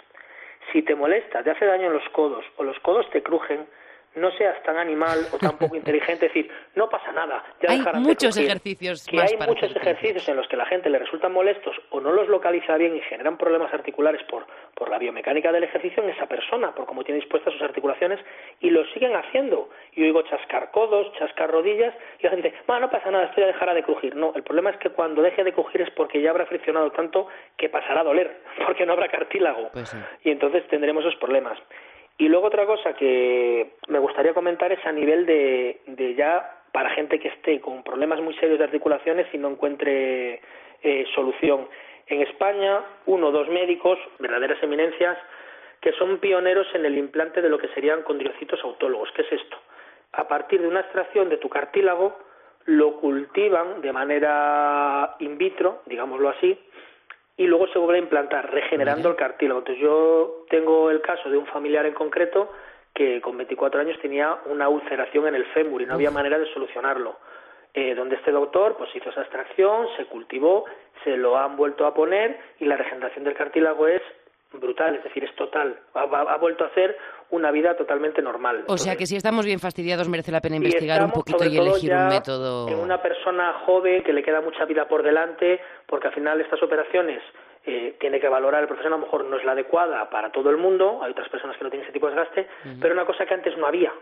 si 0.71 0.83
te 0.83 0.95
molesta, 0.95 1.43
te 1.43 1.51
hace 1.51 1.65
daño 1.65 1.87
en 1.87 1.95
los 1.95 2.07
codos 2.11 2.45
o 2.59 2.63
los 2.63 2.79
codos 2.81 3.09
te 3.09 3.23
crujen, 3.23 3.67
no 4.15 4.31
seas 4.33 4.63
tan 4.63 4.77
animal 4.77 5.27
o 5.33 5.39
tan 5.39 5.57
poco 5.59 5.77
inteligente, 5.77 6.27
decir, 6.27 6.51
no 6.75 6.89
pasa 6.89 7.13
nada. 7.13 7.45
Ya 7.63 7.73
hay 7.73 7.83
muchos 8.01 8.37
ejercicios 8.37 9.07
que 9.07 9.21
hay 9.21 9.37
muchos 9.47 9.75
ejercicios 9.75 10.29
en 10.29 10.37
los 10.37 10.49
que 10.49 10.57
la 10.57 10.67
gente 10.67 10.91
le 10.91 10.99
resultan 10.99 11.33
molestos 11.33 11.77
o 11.91 12.01
no 12.01 12.13
los 12.13 12.29
localiza 12.29 12.77
bien 12.77 12.97
y 12.97 13.01
generan 13.03 13.37
problemas 13.39 13.73
articulares 13.73 14.23
por, 14.25 14.47
por 14.75 14.91
la 14.91 14.99
biomecánica 14.99 15.53
del 15.53 15.65
ejercicio 15.65 16.03
en 16.03 16.11
esa 16.11 16.27
persona, 16.27 16.75
por 16.75 16.87
cómo 16.87 17.05
tiene 17.05 17.21
dispuestas 17.21 17.53
sus 17.53 17.63
articulaciones 17.63 18.21
y 18.61 18.71
lo 18.71 18.85
siguen 18.93 19.15
haciendo. 19.15 19.71
Yo 19.95 20.05
digo 20.05 20.23
chascar 20.23 20.71
codos, 20.71 21.13
chascar 21.19 21.51
rodillas 21.51 21.95
y 22.21 22.25
la 22.25 22.31
gente, 22.31 22.55
no 22.67 22.91
pasa 22.91 23.11
nada, 23.11 23.25
esto 23.25 23.41
ya 23.41 23.47
dejará 23.49 23.75
de 23.75 23.83
crujir. 23.83 24.15
No, 24.15 24.33
el 24.35 24.43
problema 24.43 24.71
es 24.71 24.77
que 24.79 24.91
cuando 24.91 25.23
deje 25.23 25.45
de 25.45 25.53
crujir 25.53 25.83
es 25.83 25.91
porque 25.91 26.21
ya 26.21 26.31
habrá 26.31 26.47
friccionado 26.47 26.91
tanto 26.93 27.29
que 27.57 27.69
pasará 27.69 28.01
a 28.01 28.05
doler, 28.05 28.43
porque 28.67 28.87
no 28.87 28.93
habrá 28.93 29.09
cartílago. 29.09 29.71
Pues 29.73 29.95
y 30.23 30.31
entonces 30.31 30.67
tendremos 30.69 31.05
esos 31.05 31.17
problemas. 31.17 31.59
Y 32.19 32.29
luego 32.29 32.49
otra 32.49 32.67
cosa 32.67 32.95
que 32.95 33.75
me 33.89 34.01
gustaría 34.01 34.35
comentar 34.35 34.73
es 34.73 34.85
a 34.85 34.93
nivel 34.93 35.25
de, 35.25 35.81
de 35.87 36.15
ya 36.15 36.63
para 36.73 36.91
gente 36.91 37.19
que 37.19 37.29
esté 37.29 37.61
con 37.61 37.83
problemas 37.83 38.21
muy 38.21 38.35
serios 38.35 38.59
de 38.59 38.65
articulaciones 38.65 39.27
y 39.33 39.39
no 39.39 39.49
encuentre 39.49 40.41
eh, 40.83 41.07
solución. 41.15 41.69
En 42.07 42.23
España, 42.23 42.81
uno 43.07 43.29
o 43.29 43.33
dos 43.33 43.49
médicos, 43.49 43.99
verdaderas 44.19 44.63
eminencias, 44.63 45.17
que 45.81 45.93
son 45.93 46.19
pioneros 46.19 46.67
en 46.75 46.85
el 46.87 46.99
implante 46.99 47.41
de 47.41 47.49
lo 47.49 47.59
que 47.59 47.69
serían 47.69 48.03
condrocitos 48.03 48.63
autólogos. 48.65 49.11
¿Qué 49.13 49.23
es 49.23 49.33
esto? 49.33 49.57
A 50.13 50.27
partir 50.27 50.61
de 50.61 50.69
una 50.69 50.81
extracción 50.81 51.29
de 51.29 51.37
tu 51.37 51.49
cartílago, 51.49 52.19
lo 52.65 52.97
cultivan 53.01 53.81
de 53.81 53.93
manera 53.93 55.17
in 55.21 55.39
vitro, 55.39 55.83
digámoslo 55.87 56.29
así, 56.31 56.59
y 57.39 57.47
luego 57.47 57.69
se 57.69 57.79
vuelve 57.79 58.01
a 58.01 58.03
implantar, 58.03 58.53
regenerando 58.53 59.09
el 59.09 59.17
cartílago. 59.17 59.61
Entonces 59.61 59.83
yo 59.83 60.45
tengo 60.51 60.91
el 60.91 61.01
caso 61.01 61.31
de 61.31 61.39
un 61.39 61.47
familiar 61.47 61.87
en 61.87 61.95
concreto 61.95 62.51
que 62.93 63.21
con 63.21 63.37
24 63.37 63.81
años 63.81 63.97
tenía 64.03 64.39
una 64.47 64.69
ulceración 64.69 65.29
en 65.29 65.37
el 65.37 65.47
fémur 65.47 65.81
y 65.81 65.87
no 65.87 65.95
había 65.95 66.11
manera 66.11 66.37
de 66.37 66.53
solucionarlo. 66.53 67.17
Eh, 67.75 67.95
donde 67.95 68.17
este 68.17 68.33
doctor 68.33 68.77
pues 68.77 68.91
hizo 68.97 69.11
esa 69.11 69.21
extracción, 69.21 69.87
se 69.97 70.07
cultivó, 70.07 70.65
se 71.05 71.17
lo 71.17 71.39
han 71.39 71.57
vuelto 71.57 71.87
a 71.87 71.95
poner 71.95 72.41
y 72.59 72.65
la 72.65 72.77
regeneración 72.77 73.23
del 73.25 73.35
cartílago 73.35 73.87
es 73.87 74.03
brutal, 74.53 74.97
es 74.97 75.05
decir, 75.05 75.25
es 75.25 75.35
total. 75.35 75.79
Ha, 75.95 76.37
vuelto 76.37 76.65
a 76.65 76.73
ser 76.75 76.97
una 77.31 77.51
vida 77.51 77.77
totalmente 77.77 78.23
normal. 78.23 78.65
O 78.69 78.79
sea 78.79 78.97
que 78.97 79.07
si 79.07 79.17
estamos 79.17 79.45
bien 79.45 79.61
fastidiados 79.61 80.09
merece 80.09 80.33
la 80.33 80.41
pena 80.41 80.57
investigar 80.57 81.05
un 81.05 81.11
poquito 81.11 81.45
y 81.45 81.59
elegir 81.59 81.93
un 81.93 82.09
método. 82.09 82.69
En 82.69 82.79
una 82.79 83.03
persona 83.03 83.53
joven 83.67 84.03
que 84.03 84.13
le 84.13 84.23
queda 84.23 84.41
mucha 84.41 84.65
vida 84.65 84.89
por 84.89 85.03
delante, 85.03 85.61
porque 85.87 86.09
al 86.09 86.15
final 86.15 86.41
estas 86.41 86.63
operaciones 86.63 87.23
eh, 87.67 87.97
tiene 88.01 88.19
que 88.21 88.29
valorar 88.29 88.63
el 88.63 88.69
profesional, 88.69 88.99
a 88.99 89.01
lo 89.01 89.07
mejor 89.07 89.25
no 89.25 89.37
es 89.37 89.45
la 89.45 89.53
adecuada 89.53 90.09
para 90.09 90.33
todo 90.33 90.49
el 90.51 90.57
mundo, 90.57 91.01
hay 91.03 91.11
otras 91.11 91.29
personas 91.29 91.57
que 91.59 91.65
no 91.65 91.71
tienen 91.71 91.85
ese 91.85 91.93
tipo 91.93 92.09
de 92.09 92.15
desgaste, 92.15 92.49
pero 92.81 92.95
una 92.95 93.05
cosa 93.05 93.27
que 93.27 93.35
antes 93.35 93.57
no 93.59 93.67
había 93.67 93.93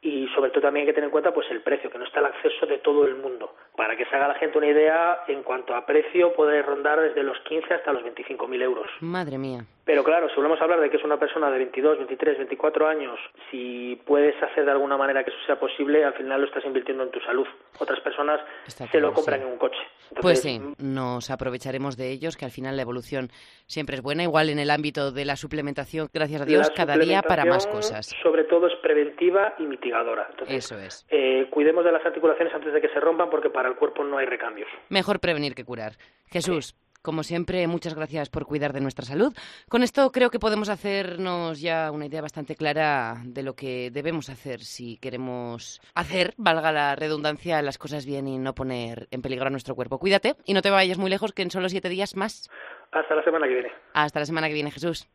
y 0.00 0.28
sobre 0.34 0.50
todo 0.50 0.62
también 0.62 0.82
hay 0.82 0.86
que 0.86 0.92
tener 0.92 1.06
en 1.08 1.10
cuenta 1.10 1.32
pues 1.32 1.50
el 1.50 1.60
precio, 1.62 1.90
que 1.90 1.98
no 1.98 2.04
está 2.04 2.20
al 2.20 2.26
acceso 2.26 2.66
de 2.66 2.78
todo 2.78 3.04
el 3.04 3.16
mundo. 3.16 3.54
Para 3.76 3.96
que 3.96 4.04
se 4.06 4.14
haga 4.14 4.28
la 4.28 4.34
gente 4.34 4.58
una 4.58 4.68
idea, 4.68 5.24
en 5.26 5.42
cuanto 5.42 5.74
a 5.74 5.84
precio 5.84 6.32
puede 6.34 6.62
rondar 6.62 7.00
desde 7.00 7.22
los 7.22 7.38
15 7.40 7.74
hasta 7.74 7.92
los 7.92 8.02
25.000 8.04 8.62
euros. 8.62 8.86
Madre 9.00 9.38
mía. 9.38 9.64
Pero 9.88 10.04
claro, 10.04 10.28
si 10.28 10.36
volvemos 10.36 10.60
a 10.60 10.64
hablar 10.64 10.80
de 10.80 10.90
que 10.90 10.98
es 10.98 11.02
una 11.02 11.18
persona 11.18 11.50
de 11.50 11.56
22, 11.56 11.96
23, 11.96 12.36
24 12.36 12.86
años, 12.86 13.18
si 13.50 13.98
puedes 14.04 14.34
hacer 14.42 14.66
de 14.66 14.70
alguna 14.70 14.98
manera 14.98 15.24
que 15.24 15.30
eso 15.30 15.38
sea 15.46 15.58
posible, 15.58 16.04
al 16.04 16.12
final 16.12 16.42
lo 16.42 16.46
estás 16.46 16.62
invirtiendo 16.66 17.04
en 17.04 17.10
tu 17.10 17.20
salud. 17.20 17.46
Otras 17.78 17.98
personas 18.00 18.38
se 18.66 19.00
lo 19.00 19.14
compran 19.14 19.40
en 19.40 19.46
un 19.46 19.56
coche. 19.56 19.78
pues 20.20 20.42
sí, 20.42 20.60
nos 20.76 21.30
aprovecharemos 21.30 21.96
de 21.96 22.10
ellos, 22.10 22.36
que 22.36 22.44
al 22.44 22.50
final 22.50 22.76
la 22.76 22.82
evolución 22.82 23.30
siempre 23.64 23.96
es 23.96 24.02
buena. 24.02 24.24
Igual 24.24 24.50
en 24.50 24.58
el 24.58 24.68
ámbito 24.68 25.10
de 25.10 25.24
la 25.24 25.36
suplementación, 25.36 26.10
gracias 26.12 26.42
a 26.42 26.44
Dios, 26.44 26.70
cada 26.76 26.98
día 26.98 27.22
para 27.22 27.46
más 27.46 27.66
cosas. 27.66 28.14
Sobre 28.22 28.44
todo 28.44 28.66
es 28.66 28.74
preventiva 28.82 29.54
y 29.58 29.62
mitigadora. 29.62 30.28
eso 30.48 30.78
es. 30.78 31.06
Eh, 31.08 31.46
cuidemos 31.48 31.86
de 31.86 31.92
las 31.92 32.04
articulaciones 32.04 32.52
antes 32.52 32.74
de 32.74 32.82
que 32.82 32.90
se 32.90 33.00
rompan, 33.00 33.30
porque 33.30 33.48
para 33.48 33.70
el 33.70 33.76
cuerpo 33.76 34.04
no 34.04 34.18
hay 34.18 34.26
recambios. 34.26 34.68
Mejor 34.90 35.18
prevenir 35.18 35.54
que 35.54 35.64
curar. 35.64 35.92
Jesús. 36.26 36.76
Como 37.02 37.22
siempre, 37.22 37.66
muchas 37.66 37.94
gracias 37.94 38.28
por 38.28 38.44
cuidar 38.46 38.72
de 38.72 38.80
nuestra 38.80 39.04
salud. 39.04 39.32
Con 39.68 39.82
esto 39.82 40.10
creo 40.10 40.30
que 40.30 40.38
podemos 40.38 40.68
hacernos 40.68 41.60
ya 41.60 41.90
una 41.92 42.06
idea 42.06 42.20
bastante 42.20 42.56
clara 42.56 43.22
de 43.24 43.42
lo 43.42 43.54
que 43.54 43.90
debemos 43.90 44.28
hacer 44.28 44.60
si 44.60 44.98
queremos 44.98 45.80
hacer, 45.94 46.34
valga 46.36 46.72
la 46.72 46.96
redundancia, 46.96 47.62
las 47.62 47.78
cosas 47.78 48.04
bien 48.04 48.26
y 48.26 48.38
no 48.38 48.54
poner 48.54 49.08
en 49.10 49.22
peligro 49.22 49.46
a 49.46 49.50
nuestro 49.50 49.74
cuerpo. 49.74 49.98
Cuídate 49.98 50.36
y 50.44 50.54
no 50.54 50.62
te 50.62 50.70
vayas 50.70 50.98
muy 50.98 51.10
lejos, 51.10 51.32
que 51.32 51.42
en 51.42 51.50
solo 51.50 51.68
siete 51.68 51.88
días 51.88 52.16
más. 52.16 52.50
Hasta 52.90 53.14
la 53.14 53.22
semana 53.22 53.46
que 53.46 53.54
viene. 53.54 53.72
Hasta 53.94 54.20
la 54.20 54.26
semana 54.26 54.48
que 54.48 54.54
viene, 54.54 54.70
Jesús. 54.70 55.08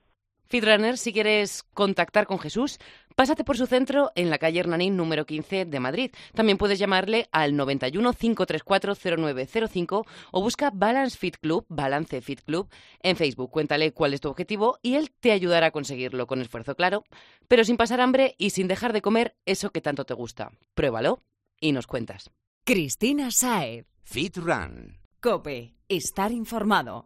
Fitrunner, 0.48 0.98
si 0.98 1.14
quieres 1.14 1.64
contactar 1.74 2.28
con 2.28 2.40
Jesús, 2.40 2.80
pásate 3.16 3.44
por 3.44 3.58
su 3.58 3.66
centro 3.66 4.12
en 4.16 4.30
la 4.30 4.38
calle 4.38 4.60
Hernanín 4.60 4.96
número 4.96 5.26
15 5.26 5.66
de 5.66 5.80
Madrid. 5.80 6.12
También 6.34 6.58
puedes 6.58 6.80
llamarle 6.80 7.28
al 7.32 7.56
91 7.56 8.14
534 8.14 8.94
0905 8.96 10.06
o 10.32 10.42
busca 10.42 10.72
Balance 10.74 11.18
Fit 11.18 11.38
Club, 11.38 11.66
Balance 11.70 12.22
Fit 12.22 12.42
Club 12.42 12.70
en 13.02 13.16
Facebook. 13.16 13.52
Cuéntale 13.52 13.94
cuál 13.94 14.14
es 14.14 14.22
tu 14.22 14.30
objetivo 14.30 14.78
y 14.82 14.96
él 14.96 15.12
te 15.20 15.32
ayudará 15.32 15.68
a 15.68 15.72
conseguirlo 15.72 16.28
con 16.28 16.42
esfuerzo, 16.42 16.76
claro, 16.76 17.04
pero 17.48 17.64
sin 17.64 17.78
pasar 17.78 18.02
hambre 18.02 18.36
y 18.38 18.52
sin 18.52 18.68
dejar 18.68 18.94
de 18.94 19.02
comer 19.02 19.36
eso 19.46 19.72
que 19.72 19.82
tanto 19.82 20.06
te 20.06 20.14
gusta. 20.14 20.52
Pruébalo 20.76 21.20
y 21.60 21.72
nos 21.72 21.88
cuentas. 21.88 22.30
Cristina 22.66 23.32
Saez. 23.32 23.86
Fit 24.04 24.38
Run. 24.38 25.00
Cope. 25.22 25.76
Estar 25.88 26.32
informado. 26.32 27.06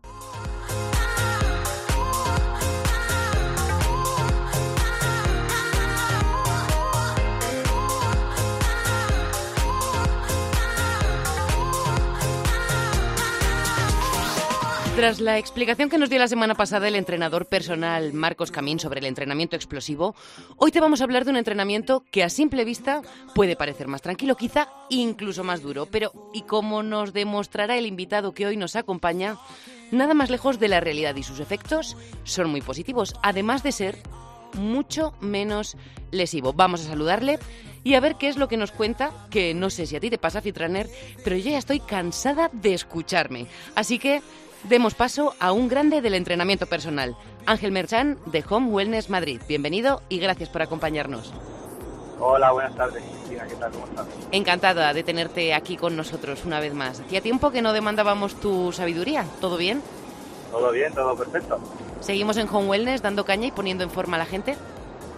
Tras 14.98 15.22
la 15.22 15.38
explicación 15.38 15.90
que 15.92 16.00
nos 16.00 16.10
dio 16.10 16.18
la 16.18 16.28
semana 16.28 16.56
pasada 16.56 16.88
el 16.88 16.96
entrenador 16.96 17.46
personal 17.46 18.14
Marcos 18.14 18.50
Camín 18.50 18.80
sobre 18.80 19.00
el 19.00 19.06
entrenamiento 19.06 19.56
explosivo, 19.56 20.16
hoy 20.56 20.72
te 20.72 20.80
vamos 20.80 21.00
a 21.00 21.04
hablar 21.04 21.24
de 21.24 21.30
un 21.30 21.38
entrenamiento 21.38 22.04
que 22.10 22.24
a 22.24 22.32
simple 22.32 22.66
vista 22.66 23.04
puede 23.36 23.56
parecer 23.56 23.88
más 23.88 24.02
tranquilo, 24.02 24.36
quizá 24.36 24.70
incluso 24.90 25.44
más 25.44 25.62
duro, 25.62 25.86
pero 25.86 26.32
y 26.34 26.42
como 26.42 26.82
nos 26.82 27.14
demostrará 27.14 27.78
el 27.78 27.86
invitado 27.86 28.34
que 28.34 28.48
hoy 28.48 28.58
nos 28.58 28.76
acompaña, 28.76 29.38
nada 29.92 30.16
más 30.16 30.32
lejos 30.32 30.58
de 30.58 30.68
la 30.68 30.80
realidad 30.80 31.16
y 31.16 31.22
sus 31.22 31.40
efectos 31.40 31.96
son 32.24 32.50
muy 32.50 32.62
positivos, 32.62 33.14
además 33.22 33.62
de 33.62 33.74
ser 33.74 34.00
mucho 34.54 35.14
menos 35.22 35.78
lesivo. 36.10 36.54
Vamos 36.54 36.82
a 36.82 36.90
saludarle 36.90 37.38
y 37.84 37.94
a 37.94 38.00
ver 38.00 38.16
qué 38.16 38.30
es 38.30 38.38
lo 38.38 38.48
que 38.48 38.58
nos 38.58 38.72
cuenta, 38.72 39.12
que 39.30 39.54
no 39.54 39.70
sé 39.70 39.86
si 39.86 39.96
a 39.96 40.00
ti 40.00 40.10
te 40.10 40.18
pasa, 40.18 40.42
Fitraner, 40.42 40.90
pero 41.24 41.38
yo 41.38 41.52
ya 41.52 41.60
estoy 41.60 41.82
cansada 41.82 42.50
de 42.52 42.74
escucharme. 42.74 43.46
Así 43.76 44.00
que 44.00 44.24
Demos 44.64 44.96
paso 44.96 45.34
a 45.40 45.52
un 45.52 45.68
grande 45.68 46.02
del 46.02 46.16
entrenamiento 46.16 46.66
personal, 46.66 47.16
Ángel 47.46 47.72
Merchan 47.72 48.18
de 48.26 48.44
Home 48.50 48.70
Wellness 48.70 49.10
Madrid. 49.10 49.42
Bienvenido 49.48 50.02
y 50.10 50.20
gracias 50.20 50.50
por 50.50 50.62
acompañarnos. 50.62 51.32
Hola, 52.20 52.52
buenas 52.52 52.76
tardes. 52.76 53.04
¿qué 53.30 53.56
tal? 53.56 53.72
¿Cómo 53.72 53.86
estás? 53.86 54.08
Encantada 54.32 54.94
de 54.94 55.04
tenerte 55.04 55.54
aquí 55.54 55.78
con 55.78 55.96
nosotros 55.96 56.44
una 56.44 56.60
vez 56.60 56.74
más. 56.74 57.00
Hacía 57.00 57.22
tiempo 57.22 57.52
que 57.52 57.62
no 57.62 57.72
demandábamos 57.72 58.36
tu 58.40 58.72
sabiduría. 58.72 59.26
¿Todo 59.40 59.58
bien? 59.58 59.82
Todo 60.52 60.72
bien, 60.72 60.92
todo 60.94 61.16
perfecto. 61.16 61.60
¿Seguimos 62.00 62.36
en 62.38 62.50
Home 62.50 62.68
Wellness 62.68 63.04
dando 63.04 63.26
caña 63.26 63.48
y 63.48 63.52
poniendo 63.52 63.84
en 63.84 63.92
forma 63.92 64.16
a 64.16 64.20
la 64.20 64.26
gente? 64.26 64.58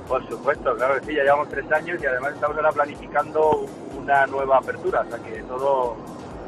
Por 0.08 0.28
supuesto, 0.28 0.75
claro 0.75 0.99
que 0.99 1.06
sí, 1.06 1.15
ya 1.15 1.23
llevamos 1.23 1.49
tres 1.49 1.71
años 1.71 2.02
y 2.02 2.06
además 2.06 2.34
estamos 2.34 2.58
ahora 2.58 2.71
planificando 2.71 3.65
una 3.97 4.25
nueva 4.28 4.58
apertura, 4.58 5.06
o 5.08 5.10
sea 5.10 5.19
que 5.19 5.41
todo 5.43 5.95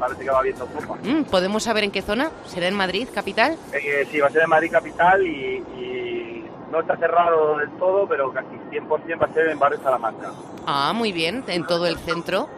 parece 0.02 0.24
que 0.24 0.30
va 0.30 0.42
viendo 0.42 0.66
poco. 0.66 0.98
Mm, 1.04 1.22
¿Podemos 1.24 1.62
saber 1.62 1.84
en 1.84 1.92
qué 1.92 2.02
zona? 2.02 2.30
¿Será 2.46 2.66
en 2.66 2.74
Madrid, 2.74 3.06
capital? 3.14 3.56
Eh, 3.72 4.04
sí, 4.10 4.18
va 4.18 4.26
a 4.26 4.30
ser 4.30 4.42
en 4.42 4.48
Madrid, 4.48 4.70
capital 4.70 5.24
y, 5.24 6.44
no 6.72 6.80
está 6.80 6.96
cerrado 6.96 7.58
del 7.58 7.70
todo, 7.72 8.08
pero 8.08 8.32
casi 8.32 8.56
100% 8.70 9.20
va 9.20 9.26
a 9.26 9.32
ser 9.34 9.50
en 9.50 9.58
Barrio 9.58 9.78
Salamanca. 9.82 10.32
Ah, 10.66 10.92
muy 10.94 11.12
bien, 11.12 11.44
en 11.46 11.66
todo 11.66 11.86
el 11.86 11.98
centro. 11.98 12.48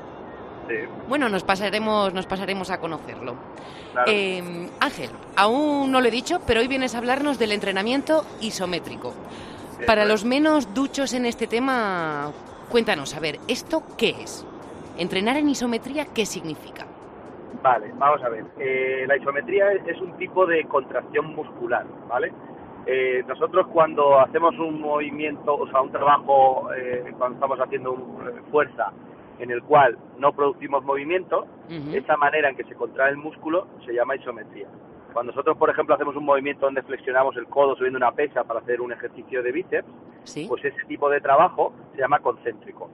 Sí, 0.69 0.77
Bueno, 1.09 1.29
nos 1.29 1.43
pasaremos, 1.43 2.15
nos 2.15 2.25
pasaremos 2.25 2.71
a 2.71 2.79
conocerlo. 2.79 3.35
claro. 3.93 4.11
Eh, 4.11 4.71
Ángel, 4.79 5.11
aún 5.37 5.91
no 5.91 6.01
lo 6.01 6.07
he 6.07 6.13
dicho, 6.13 6.41
pero 6.47 6.61
hoy 6.61 6.69
vienes 6.69 6.95
a 6.95 6.99
hablarnos 6.99 7.41
del 7.41 7.51
entrenamiento 7.53 8.25
isométrico. 8.41 9.13
Para 9.85 10.05
los 10.05 10.25
menos 10.25 10.73
duchos 10.73 11.13
en 11.13 11.27
este 11.27 11.49
tema, 11.49 12.31
cuéntanos, 12.71 13.15
a 13.15 13.21
ver, 13.21 13.41
¿esto 13.49 13.83
qué 13.99 14.15
es? 14.23 14.47
Entrenar 14.97 15.37
en 15.37 15.49
isometría, 15.49 16.07
¿qué 16.07 16.25
significa? 16.25 16.87
Vale, 17.65 17.91
vamos 17.97 18.23
a 18.23 18.29
ver. 18.29 18.45
Eh, 18.59 19.07
la 19.09 19.17
isometría 19.17 19.73
es, 19.73 19.99
un 20.03 20.13
tipo 20.19 20.45
de 20.45 20.65
contracción 20.67 21.35
muscular, 21.35 21.87
¿vale? 22.07 22.31
Eh, 22.85 23.25
nosotros 23.27 23.69
cuando 23.69 24.21
hacemos 24.21 24.55
un 24.59 24.83
movimiento, 24.83 25.55
o 25.57 25.67
sea, 25.71 25.81
un 25.81 25.91
trabajo, 25.91 26.69
eh, 26.77 27.11
cuando 27.17 27.37
estamos 27.37 27.59
haciendo 27.59 27.93
un- 27.93 28.29
eh, 28.29 28.33
fuerza 28.51 28.93
en 29.39 29.51
el 29.51 29.63
cual 29.63 29.97
no 30.19 30.35
producimos 30.35 30.85
movimiento, 30.85 31.47
esa 31.95 32.19
manera 32.19 32.51
en 32.51 32.57
que 32.57 32.65
se 32.65 32.75
contrae 32.75 33.13
el 33.13 33.17
músculo 33.17 33.67
se 33.87 33.95
llama 33.95 34.15
isometría. 34.17 34.69
Cuando 35.15 35.33
nosotros, 35.33 35.57
por 35.57 35.71
ejemplo, 35.71 35.95
hacemos 35.95 36.15
un 36.17 36.25
movimiento 36.27 36.67
donde 36.67 36.83
flexionamos 36.83 37.35
el 37.39 37.47
codo 37.47 37.77
subiendo 37.77 37.97
una 37.97 38.13
pesa 38.13 38.45
para 38.45 38.61
hacer 38.61 38.83
un 38.83 38.93
ejercicio 38.93 39.43
de 39.43 39.53
bíceps, 39.53 39.89
¿Sí? 40.25 40.45
pues 40.47 40.63
ese 40.67 40.85
tipo 40.87 41.09
de 41.09 41.23
trabajo 41.23 41.73
se 41.95 42.03
llama 42.03 42.19
concéntrico. 42.19 42.91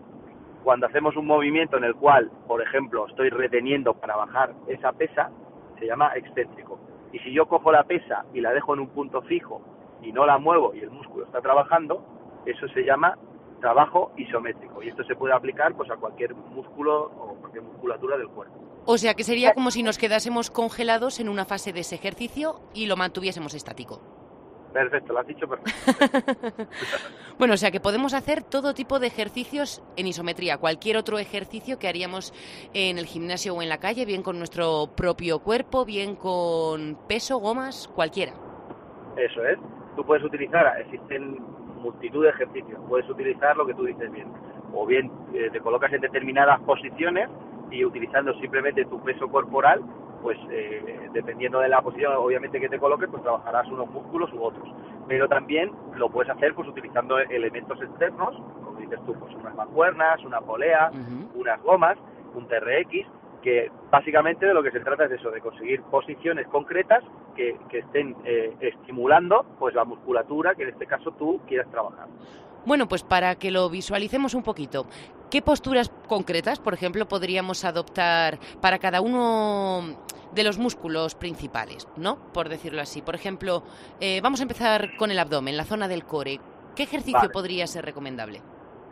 Cuando 0.62 0.87
hacemos 0.87 1.16
un 1.16 1.27
movimiento 1.27 1.77
en 1.77 1.85
el 1.85 1.94
cual, 1.94 2.31
por 2.46 2.62
ejemplo, 2.62 3.07
estoy 3.07 3.31
reteniendo 3.31 3.94
para 3.94 4.16
bajar 4.16 4.55
esa 4.68 4.92
pesa, 4.92 5.31
se 5.79 5.87
llama 5.87 6.12
excéntrico. 6.14 6.79
Y 7.12 7.18
si 7.20 7.33
yo 7.33 7.46
cojo 7.46 7.73
la 7.73 7.85
pesa 7.85 8.25
y 8.35 8.40
la 8.40 8.53
dejo 8.53 8.75
en 8.75 8.81
un 8.81 8.88
punto 8.88 9.23
fijo 9.23 9.62
y 10.03 10.12
no 10.12 10.27
la 10.27 10.38
muevo 10.38 10.75
y 10.75 10.81
el 10.81 10.90
músculo 10.90 11.25
está 11.25 11.40
trabajando, 11.40 12.05
eso 12.46 12.68
se 12.68 12.85
llama 12.85 13.16
trabajo 13.61 14.12
isométrico. 14.16 14.83
Y 14.83 14.88
esto 14.88 15.05
se 15.05 15.14
puede 15.14 15.35
aplicar 15.35 15.75
pues 15.75 15.90
a 15.90 15.96
cualquier 15.96 16.35
músculo 16.35 17.05
o 17.05 17.37
cualquier 17.40 17.64
musculatura 17.64 18.16
del 18.16 18.29
cuerpo. 18.29 18.55
O 18.87 18.99
sea, 18.99 19.14
que 19.14 19.25
sería 19.25 19.53
como 19.55 19.70
si 19.70 19.83
nos 19.83 19.99
quedásemos 19.99 20.51
congelados 20.51 21.20
en 21.20 21.29
una 21.29 21.44
fase 21.44 21.73
de 21.73 21.81
ese 21.81 21.94
ejercicio 21.94 22.61
y 22.75 22.87
lo 22.87 22.96
mantuviésemos 22.96 23.55
estático. 23.55 24.19
Perfecto, 24.72 25.12
lo 25.12 25.18
has 25.20 25.26
dicho 25.26 25.48
perfecto. 25.48 26.68
Bueno, 27.38 27.54
o 27.54 27.56
sea 27.56 27.70
que 27.70 27.80
podemos 27.80 28.12
hacer 28.12 28.42
todo 28.42 28.74
tipo 28.74 28.98
de 28.98 29.06
ejercicios 29.06 29.83
en 29.96 30.06
isometría, 30.06 30.59
cualquier 30.59 30.98
otro 30.98 31.18
ejercicio 31.18 31.78
que 31.78 31.88
haríamos 31.88 32.35
en 32.74 32.98
el 32.98 33.06
gimnasio 33.06 33.54
o 33.54 33.62
en 33.62 33.70
la 33.70 33.78
calle, 33.78 34.04
bien 34.04 34.22
con 34.22 34.37
nuestro 34.37 34.90
propio 34.94 35.38
cuerpo, 35.38 35.87
bien 35.87 36.16
con 36.16 36.98
peso, 37.09 37.38
gomas, 37.38 37.88
cualquiera. 37.88 38.35
Eso 39.16 39.42
es. 39.46 39.59
Tú 39.96 40.04
puedes 40.04 40.22
utilizar, 40.22 40.66
existen 40.80 41.38
multitud 41.80 42.24
de 42.24 42.28
ejercicios, 42.28 42.78
puedes 42.87 43.09
utilizar 43.09 43.56
lo 43.56 43.66
que 43.66 43.72
tú 43.72 43.85
dices 43.85 44.12
bien. 44.12 44.28
O 44.74 44.85
bien 44.85 45.11
eh, 45.33 45.48
te 45.50 45.61
colocas 45.61 45.90
en 45.94 46.02
determinadas 46.02 46.61
posiciones 46.61 47.30
y 47.70 47.85
utilizando 47.87 48.35
simplemente 48.35 48.85
tu 48.85 49.02
peso 49.02 49.28
corporal, 49.28 49.80
pues 50.22 50.38
eh, 50.50 51.09
dependiendo 51.12 51.61
de 51.61 51.68
la 51.68 51.80
posición 51.80 52.12
obviamente 52.14 52.61
que 52.61 52.68
te 52.68 52.78
coloques, 52.78 53.09
pues 53.11 53.22
trabajarás 53.22 53.66
unos 53.68 53.88
músculos 53.90 54.33
u 54.33 54.42
otros. 54.42 54.68
Pero 55.09 55.28
también 55.28 55.72
lo 55.96 56.11
puedes 56.11 56.30
hacer 56.30 56.54
pues 56.54 56.68
utilizando 56.68 57.18
elementos 57.18 57.80
externos, 57.80 58.37
como 58.64 58.78
dices 58.78 58.98
tú, 59.06 59.14
pues 59.14 59.35
unas 59.35 59.54
mancuernas, 59.54 60.22
una 60.24 60.40
polea, 60.40 60.90
unas 61.35 61.62
gomas, 61.62 61.98
un 62.35 62.46
TRX, 62.46 63.06
que 63.42 63.70
básicamente 63.90 64.46
de 64.46 64.54
lo 64.54 64.62
que 64.62 64.70
se 64.70 64.80
trata 64.80 65.06
es 65.06 65.12
eso, 65.12 65.30
de 65.30 65.40
conseguir 65.40 65.83
posiciones 65.83 66.46
concretas 66.48 67.02
que, 67.35 67.56
que 67.68 67.78
estén 67.78 68.16
eh, 68.24 68.54
estimulando 68.61 69.44
pues 69.59 69.74
la 69.74 69.85
musculatura 69.85 70.54
que 70.54 70.64
en 70.64 70.70
este 70.70 70.87
caso 70.87 71.12
tú 71.12 71.40
quieras 71.46 71.70
trabajar. 71.70 72.06
Bueno, 72.66 72.88
pues 72.88 73.03
para 73.03 73.37
que 73.37 73.51
lo 73.51 73.68
visualicemos 73.70 74.35
un 74.35 74.42
poquito, 74.42 74.87
¿qué 75.31 75.42
posturas 75.42 75.90
concretas, 76.09 76.59
por 76.59 76.75
ejemplo, 76.75 77.09
podríamos 77.09 77.64
adoptar 77.64 78.38
para 78.61 78.79
cada 78.79 79.01
uno 79.01 79.96
de 80.33 80.44
los 80.44 80.59
músculos 80.59 81.14
principales, 81.14 81.88
¿no? 81.96 82.33
Por 82.33 82.49
decirlo 82.49 82.83
así. 82.83 83.03
Por 83.03 83.14
ejemplo, 83.14 83.62
eh, 84.01 84.20
vamos 84.23 84.40
a 84.40 84.44
empezar 84.44 84.96
con 84.96 85.11
el 85.11 85.18
abdomen, 85.18 85.57
la 85.57 85.64
zona 85.64 85.88
del 85.88 86.05
core. 86.05 86.40
¿Qué 86.77 86.85
ejercicio 86.85 87.18
Vale. 87.18 87.31
podría 87.31 87.66
ser 87.66 87.85
recomendable? 87.85 88.42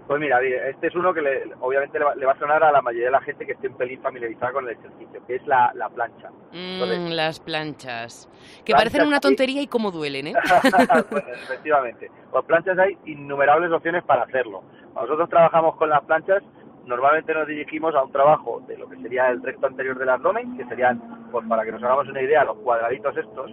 Pues 0.08 0.20
mira, 0.20 0.40
este 0.42 0.86
es 0.88 0.94
uno 0.96 1.12
que 1.12 1.20
le- 1.20 1.52
obviamente 1.60 1.98
le 1.98 2.04
va, 2.06 2.14
le 2.14 2.24
va 2.26 2.32
a 2.32 2.38
sonar 2.38 2.64
a 2.64 2.72
la 2.72 2.80
mayoría 2.82 3.06
de 3.06 3.12
la 3.12 3.20
gente 3.20 3.44
que 3.46 3.52
esté 3.52 3.68
un 3.68 3.76
pelín 3.76 4.00
familiarizada 4.00 4.52
con 4.52 4.64
el 4.66 4.70
ejercicio, 4.76 5.20
que 5.26 5.36
es 5.36 5.46
la, 5.46 5.70
la 5.74 5.88
plancha. 5.90 6.30
Mm, 6.52 6.56
Entonces- 6.82 7.10
las 7.10 7.40
planchas. 7.40 8.28
Que 8.64 8.72
Planchas, 8.72 8.90
parecen 8.92 9.06
una 9.06 9.20
tontería 9.20 9.60
y 9.62 9.66
cómo 9.66 9.90
duelen, 9.90 10.28
¿eh? 10.28 10.32
Pues, 11.10 11.24
efectivamente. 11.28 12.10
Con 12.30 12.44
planchas 12.46 12.78
hay 12.78 12.96
innumerables 13.04 13.70
opciones 13.70 14.02
para 14.04 14.22
hacerlo. 14.22 14.62
Cuando 14.94 15.02
nosotros 15.02 15.28
trabajamos 15.28 15.76
con 15.76 15.90
las 15.90 16.02
planchas, 16.04 16.42
normalmente 16.86 17.34
nos 17.34 17.46
dirigimos 17.46 17.94
a 17.94 18.02
un 18.02 18.10
trabajo 18.10 18.62
de 18.66 18.78
lo 18.78 18.88
que 18.88 18.96
sería 18.96 19.28
el 19.28 19.42
recto 19.42 19.66
anterior 19.66 19.98
del 19.98 20.08
abdomen, 20.08 20.56
que 20.56 20.64
serían, 20.64 21.28
pues 21.30 21.46
para 21.46 21.64
que 21.66 21.72
nos 21.72 21.82
hagamos 21.82 22.08
una 22.08 22.22
idea, 22.22 22.44
los 22.44 22.56
cuadraditos 22.60 23.14
estos, 23.14 23.50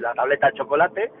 la 0.00 0.14
tableta 0.14 0.46
de 0.46 0.52
chocolate, 0.52 1.12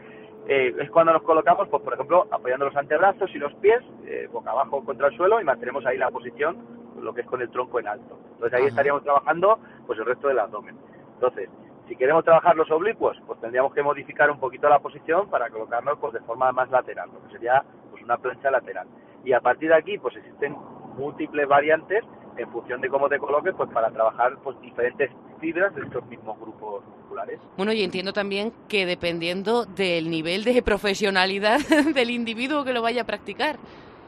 eh, 0.48 0.74
es 0.78 0.90
cuando 0.90 1.12
nos 1.12 1.22
colocamos, 1.22 1.68
pues 1.68 1.82
por 1.82 1.94
ejemplo, 1.94 2.26
apoyando 2.30 2.66
los 2.66 2.76
antebrazos 2.76 3.30
y 3.34 3.38
los 3.38 3.54
pies 3.54 3.80
eh, 4.04 4.28
boca 4.32 4.50
abajo 4.50 4.84
contra 4.84 5.08
el 5.08 5.16
suelo 5.16 5.40
y 5.40 5.44
mantenemos 5.44 5.86
ahí 5.86 5.96
la 5.96 6.10
posición, 6.10 6.56
lo 7.00 7.14
que 7.14 7.20
es 7.20 7.26
con 7.26 7.40
el 7.40 7.50
tronco 7.50 7.78
en 7.78 7.88
alto. 7.88 8.18
Entonces 8.32 8.54
ahí 8.54 8.62
Ajá. 8.62 8.68
estaríamos 8.70 9.02
trabajando 9.04 9.58
pues 9.86 9.98
el 9.98 10.06
resto 10.06 10.28
del 10.28 10.40
abdomen. 10.40 10.76
Entonces, 11.14 11.48
si 11.88 11.96
queremos 11.96 12.24
trabajar 12.24 12.56
los 12.56 12.70
oblicuos, 12.70 13.16
pues 13.26 13.40
tendríamos 13.40 13.72
que 13.72 13.82
modificar 13.82 14.30
un 14.30 14.40
poquito 14.40 14.68
la 14.68 14.80
posición 14.80 15.28
para 15.28 15.50
colocarnos 15.50 15.98
pues 15.98 16.12
de 16.14 16.20
forma 16.20 16.50
más 16.50 16.70
lateral, 16.70 17.10
lo 17.12 17.22
que 17.22 17.32
sería 17.32 17.62
pues 17.90 18.02
una 18.02 18.16
plancha 18.16 18.50
lateral. 18.50 18.88
Y 19.24 19.32
a 19.32 19.40
partir 19.40 19.68
de 19.68 19.76
aquí, 19.76 19.98
pues 19.98 20.16
existen 20.16 20.56
múltiples 20.96 21.46
variantes 21.46 22.04
en 22.36 22.50
función 22.50 22.80
de 22.80 22.88
cómo 22.88 23.08
te 23.08 23.18
coloques, 23.18 23.54
pues 23.54 23.70
para 23.70 23.90
trabajar 23.90 24.36
pues 24.42 24.60
diferentes 24.60 25.10
fibras 25.42 25.74
de 25.74 25.82
estos 25.82 26.06
mismos 26.06 26.38
grupos 26.40 26.84
musculares. 26.86 27.40
Bueno, 27.56 27.72
y 27.72 27.82
entiendo 27.82 28.12
también 28.12 28.52
que 28.68 28.86
dependiendo 28.86 29.66
del 29.66 30.08
nivel 30.08 30.44
de 30.44 30.62
profesionalidad 30.62 31.58
del 31.94 32.10
individuo 32.10 32.64
que 32.64 32.72
lo 32.72 32.80
vaya 32.80 33.02
a 33.02 33.04
practicar. 33.04 33.56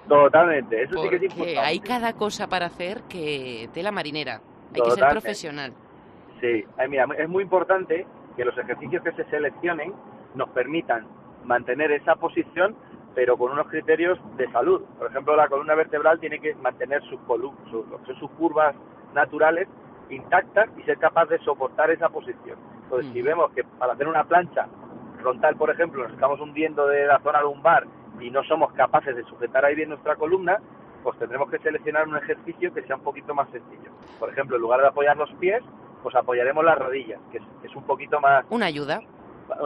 Totalmente, 0.09 0.83
eso 0.83 1.03
sí 1.03 1.09
que 1.09 1.17
es 1.17 1.23
Porque 1.23 1.27
importante. 1.27 1.59
hay 1.59 1.81
cada 1.81 2.13
cosa 2.13 2.47
para 2.47 2.67
hacer 2.67 3.03
que 3.09 3.69
tela 3.75 3.91
marinera. 3.91 4.41
Hay 4.75 4.81
que 4.81 4.91
ser 4.93 5.09
profesional. 5.09 5.73
Sí, 6.41 6.65
Ay, 6.79 6.89
mira, 6.89 7.07
es 7.19 7.29
muy 7.29 7.43
importante 7.43 8.07
que 8.37 8.45
los 8.45 8.57
ejercicios 8.57 9.03
que 9.03 9.13
se 9.13 9.25
seleccionen 9.31 9.93
nos 10.35 10.51
permitan 10.51 11.07
mantener 11.45 11.91
esa 11.93 12.17
posición, 12.17 12.77
pero 13.15 13.37
con 13.37 13.53
unos 13.53 13.67
criterios 13.69 14.19
de 14.37 14.51
salud. 14.53 14.83
Por 14.99 15.11
ejemplo, 15.11 15.37
la 15.37 15.49
columna 15.49 15.75
vertebral 15.75 16.21
tiene 16.21 16.39
que 16.39 16.55
mantener 16.57 17.03
sus, 17.05 17.19
sus, 17.71 18.19
sus 18.19 18.31
curvas 18.33 18.75
naturales 19.15 19.69
intactas 20.11 20.69
y 20.79 20.83
ser 20.83 20.99
capaz 20.99 21.27
de 21.27 21.39
soportar 21.41 21.91
esa 21.91 22.09
posición. 22.09 22.59
Entonces, 22.85 23.13
si 23.13 23.21
Ujú. 23.21 23.27
vemos 23.29 23.51
que 23.53 23.65
para 23.65 23.93
hacer 23.95 24.07
una 24.09 24.25
plancha 24.25 24.67
frontal, 25.21 25.57
por 25.57 25.71
ejemplo, 25.71 26.03
nos 26.03 26.13
estamos 26.13 26.41
hundiendo 26.41 26.87
de 26.87 27.07
la 27.07 27.19
zona 27.21 27.41
lumbar 27.43 27.87
y 28.21 28.31
no 28.31 28.43
somos 28.45 28.73
capaces 28.75 29.17
de 29.17 29.25
sujetar 29.25 29.65
ahí 29.65 29.75
bien 29.75 29.89
nuestra 29.89 30.17
columna, 30.17 30.59
pues 31.03 31.19
tendremos 31.19 31.51
que 31.51 31.59
seleccionar 31.59 32.09
un 32.09 32.17
ejercicio 32.17 32.73
que 32.73 32.83
sea 32.83 32.97
un 32.97 33.03
poquito 33.03 33.35
más 33.35 33.49
sencillo. 33.51 33.91
Por 34.19 34.31
ejemplo, 34.31 34.57
en 34.57 34.63
lugar 34.63 34.81
de 34.81 34.89
apoyar 34.89 35.17
los 35.17 35.31
pies, 35.35 35.63
pues 36.03 36.15
apoyaremos 36.15 36.65
las 36.65 36.79
rodillas, 36.79 37.21
que 37.31 37.39
es, 37.39 37.45
es 37.63 37.75
un 37.77 37.85
poquito 37.85 38.21
más, 38.21 38.45
Una 38.51 38.67
ayuda. 38.67 39.01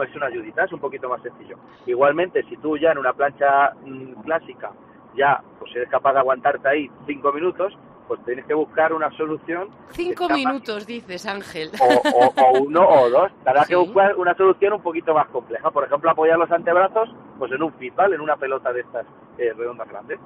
es 0.03 0.15
una 0.15 0.25
ayudita, 0.27 0.65
es 0.65 0.73
un 0.73 0.79
poquito 0.79 1.09
más 1.09 1.21
sencillo. 1.21 1.57
Igualmente, 1.85 2.43
si 2.43 2.57
tú 2.57 2.77
ya 2.77 2.91
en 2.91 2.97
una 2.97 3.13
plancha 3.13 3.73
mm, 3.85 4.21
clásica 4.23 4.71
ya 5.15 5.41
pues 5.57 5.75
eres 5.75 5.89
capaz 5.89 6.13
de 6.13 6.19
aguantarte 6.19 6.67
ahí 6.67 6.89
cinco 7.07 7.31
minutos, 7.33 7.77
pues 8.09 8.19
tienes 8.25 8.43
que 8.45 8.53
buscar 8.55 8.91
una 8.91 9.09
solución 9.15 9.69
Cinco 9.91 10.27
minutos, 10.29 10.85
dices, 10.85 11.25
Ángel. 11.27 11.69
o, 11.79 12.09
o- 12.09 12.33
o 12.43 12.59
uno 12.63 12.81
o 12.85 13.09
dos. 13.09 13.31
Tendrás 13.45 13.67
Sí. 13.67 13.73
que 13.73 13.75
buscar 13.77 14.15
una 14.17 14.35
solución 14.35 14.73
un 14.73 14.81
poquito 14.81 15.13
más 15.13 15.27
compleja. 15.29 15.69
Por 15.71 15.85
ejemplo, 15.85 16.09
apoyar 16.09 16.37
los 16.37 16.51
antebrazos 16.51 17.09
pues 17.37 17.51
en 17.53 17.61
un 17.63 17.71
feedball, 17.75 18.13
en 18.13 18.19
una 18.21 18.35
pelota 18.35 18.73
de 18.73 18.81
estas 18.81 19.05
eh, 19.37 19.53
redondas 19.55 19.87
grandes. 19.87 20.19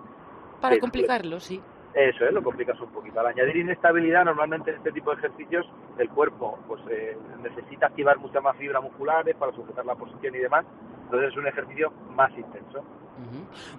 Para 0.62 0.76
Sí, 0.76 0.80
complicarlo, 0.82 1.40
sí. 1.40 1.62
Eso 1.94 2.26
es, 2.26 2.34
lo 2.34 2.42
complicas 2.42 2.80
un 2.82 2.90
poquito. 2.90 3.20
Al 3.20 3.28
añadir 3.28 3.58
inestabilidad, 3.58 4.26
normalmente 4.26 4.72
en 4.72 4.78
este 4.78 4.92
tipo 4.92 5.12
de 5.12 5.18
ejercicios 5.18 5.64
el 6.00 6.10
cuerpo 6.10 6.58
pues 6.68 6.82
eh, 6.90 7.16
necesita 7.44 7.88
activar 7.88 8.18
muchas 8.18 8.42
más 8.42 8.56
fibras 8.58 8.82
musculares 8.82 9.36
para 9.36 9.52
sujetar 9.52 9.86
la 9.86 9.94
posición 9.94 10.34
y 10.34 10.40
demás. 10.40 10.66
Entonces 11.04 11.30
es 11.32 11.38
un 11.38 11.46
ejercicio 11.48 11.92
más 12.16 12.32
intenso. 12.38 12.84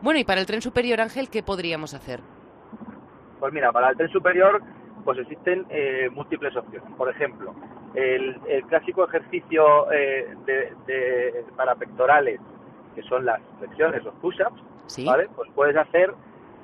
Bueno, 0.01 0.21
y 0.21 0.25
para 0.25 0.41
el 0.41 0.47
tren 0.47 0.63
superior, 0.63 1.01
Ángel, 1.01 1.29
¿qué 1.29 1.43
podríamos 1.43 1.93
hacer? 1.95 2.21
Pues 3.45 3.53
mira, 3.53 3.71
para 3.73 3.91
el 3.91 3.97
tren 3.99 4.09
superior 4.09 4.63
pues 5.05 5.19
existen 5.19 5.67
eh, 5.69 6.09
múltiples 6.11 6.57
opciones. 6.57 6.91
Por 6.97 7.11
ejemplo, 7.11 7.55
el, 7.95 8.41
el 8.49 8.63
clásico 8.65 9.05
ejercicio 9.05 9.93
eh, 9.93 10.35
de, 10.47 10.73
de- 10.87 11.45
para 11.55 11.75
pectorales, 11.75 12.41
que 12.95 13.03
son 13.03 13.27
las 13.27 13.39
flexiones, 13.59 14.03
los 14.03 14.15
push-ups, 14.15 14.63
¿Sí? 14.87 15.05
¿vale? 15.05 15.29
Pues 15.37 15.51
puedes 15.55 15.77
hacer 15.77 16.15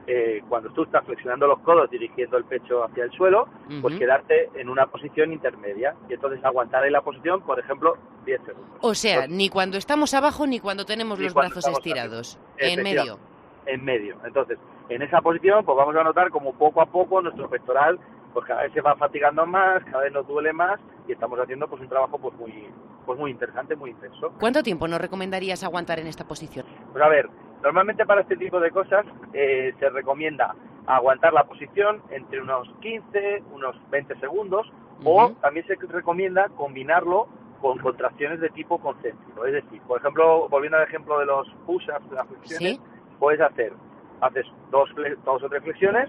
eh, 0.07 0.43
cuando 0.49 0.71
tú 0.71 0.85
estás 0.85 1.05
flexionando 1.05 1.47
los 1.49 1.59
codos 1.59 1.91
dirigiendo 1.91 2.39
el 2.39 2.45
pecho 2.47 2.83
hacia 2.83 3.05
el 3.05 3.13
suelo, 3.13 3.47
pues 3.83 3.97
quedarte 3.99 4.49
en 4.55 4.71
una 4.71 4.87
posición 4.87 5.35
intermedia 5.35 5.95
y 6.09 6.15
entonces 6.15 6.43
aguantar 6.43 6.87
en 6.87 6.95
la 6.95 7.03
posición, 7.03 7.43
por 7.43 7.61
ejemplo, 7.61 7.99
10 8.25 8.41
segundos. 8.47 8.79
O 8.81 8.95
sea, 8.95 9.17
Entonces, 9.17 9.37
ni 9.37 9.51
cuando 9.51 9.77
estamos 9.77 10.15
abajo 10.15 10.47
ni 10.47 10.61
cuando 10.61 10.87
tenemos 10.87 11.19
Ni 11.19 11.27
los 11.27 11.35
cuando 11.35 11.57
brazos 11.57 11.71
estirados. 11.77 12.39
arriba. 12.59 12.73
En 12.73 12.83
medio. 12.83 13.19
En 13.67 13.85
medio. 13.85 14.17
Entonces, 14.25 14.59
en 14.89 15.03
esa 15.03 15.21
posición, 15.21 15.65
pues 15.65 15.77
vamos 15.77 15.97
a 15.97 16.05
notar 16.05 16.31
como 16.31 16.53
poco 16.55 16.81
a 16.81 16.87
poco 16.87 17.21
nuestro 17.23 17.49
pectoral 17.49 17.99
pues 18.33 18.47
cada 18.47 18.63
vez 18.63 18.73
se 18.73 18.81
va 18.81 18.97
fatigando 18.97 19.47
más, 19.47 19.85
cada 19.85 20.05
vez 20.05 20.13
nos 20.13 20.27
duele 20.27 20.53
más 20.53 20.81
y 21.09 21.13
estamos 21.13 21.39
haciendo 21.39 21.69
pues 21.69 21.83
un 21.83 21.89
trabajo 21.89 22.19
pues 22.19 22.35
muy 22.37 22.69
pues 23.05 23.19
muy 23.19 23.31
interesante, 23.31 23.75
muy 23.75 23.91
intenso. 23.91 24.33
¿Cuánto 24.39 24.63
tiempo 24.63 24.87
nos 24.87 25.01
recomendarías 25.01 25.65
aguantar 25.65 25.99
en 25.99 26.07
esta 26.07 26.25
posición? 26.25 26.67
Pues 26.93 27.03
a 27.03 27.09
ver, 27.09 27.29
normalmente 27.63 28.07
para 28.07 28.21
este 28.21 28.37
tipo 28.37 28.61
de 28.61 28.71
cosas 28.71 29.05
eh, 29.33 29.75
se 29.81 29.91
recomienda 29.91 30.55
aguantar 30.87 31.33
la 31.33 31.45
posición 31.45 32.03
entre 32.11 32.41
unos 32.41 32.69
15, 32.81 33.43
unos 33.53 33.77
20 33.91 34.19
segundos 34.21 34.71
o 35.05 35.33
también 35.41 35.67
se 35.67 35.75
recomienda 35.75 36.49
combinarlo 36.51 37.29
con 37.61 37.79
contracciones 37.79 38.41
de 38.41 38.51
tipo 38.51 38.79
concéntrico. 38.79 39.45
Es 39.45 39.53
decir, 39.53 39.81
por 39.83 39.99
ejemplo, 39.99 40.49
volviendo 40.49 40.79
al 40.79 40.85
ejemplo 40.85 41.19
de 41.19 41.27
los 41.27 41.49
push-ups, 41.67 42.09
de 42.11 42.17
las 42.17 42.27
flexiones, 42.27 42.81
puedes 43.21 43.41
hacer, 43.41 43.73
haces 44.21 44.47
dos, 44.73 44.91
dos 45.25 45.43
o 45.45 45.49
tres 45.49 45.63
flexiones 45.63 46.09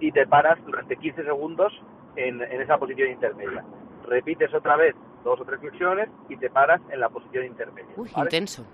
y 0.00 0.12
te 0.12 0.26
paras 0.26 0.58
durante 0.64 0.96
15 0.96 1.24
segundos 1.24 1.72
en, 2.16 2.40
esa 2.40 2.78
posición 2.78 3.10
intermedia. 3.10 3.64
Repites 4.06 4.54
otra 4.54 4.76
vez 4.76 4.94
dos 5.24 5.40
o 5.40 5.44
tres 5.44 5.60
flexiones 5.60 6.08
y 6.28 6.36
te 6.36 6.48
paras 6.48 6.80
en 6.90 7.00
la 7.00 7.10
posición 7.10 7.44
intermedia. 7.44 7.92
Uy, 7.96 8.10
intenso. 8.16 8.64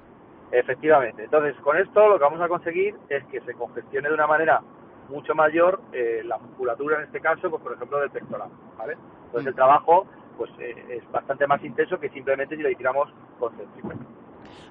Efectivamente. 0.53 1.25
Entonces, 1.25 1.57
con 1.63 1.79
esto 1.79 2.09
lo 2.09 2.19
que 2.19 2.25
vamos 2.25 2.41
a 2.41 2.49
conseguir 2.49 2.95
es 3.09 3.25
que 3.27 3.41
se 3.41 3.55
congestione 3.55 4.09
de 4.09 4.15
una 4.15 4.27
manera 4.27 4.61
mucho 5.09 5.35
mayor 5.35 5.81
eh, 5.93 6.23
la 6.25 6.39
musculatura, 6.39 6.99
en 6.99 7.05
este 7.05 7.21
caso, 7.21 7.51
pues 7.51 7.63
por 7.63 7.73
ejemplo, 7.73 7.99
del 7.99 8.11
pectoral. 8.11 8.51
¿vale? 8.77 8.97
Entonces, 9.27 9.47
el 9.47 9.55
mm. 9.55 9.57
trabajo 9.57 10.07
pues 10.37 10.51
eh, 10.59 10.75
es 10.91 11.11
bastante 11.11 11.47
más 11.47 11.63
intenso 11.65 11.99
que 11.99 12.11
simplemente 12.11 12.57
si 12.57 12.63
lo 12.63 12.71
hiciéramos 12.71 13.09
concéntrico. 13.39 13.93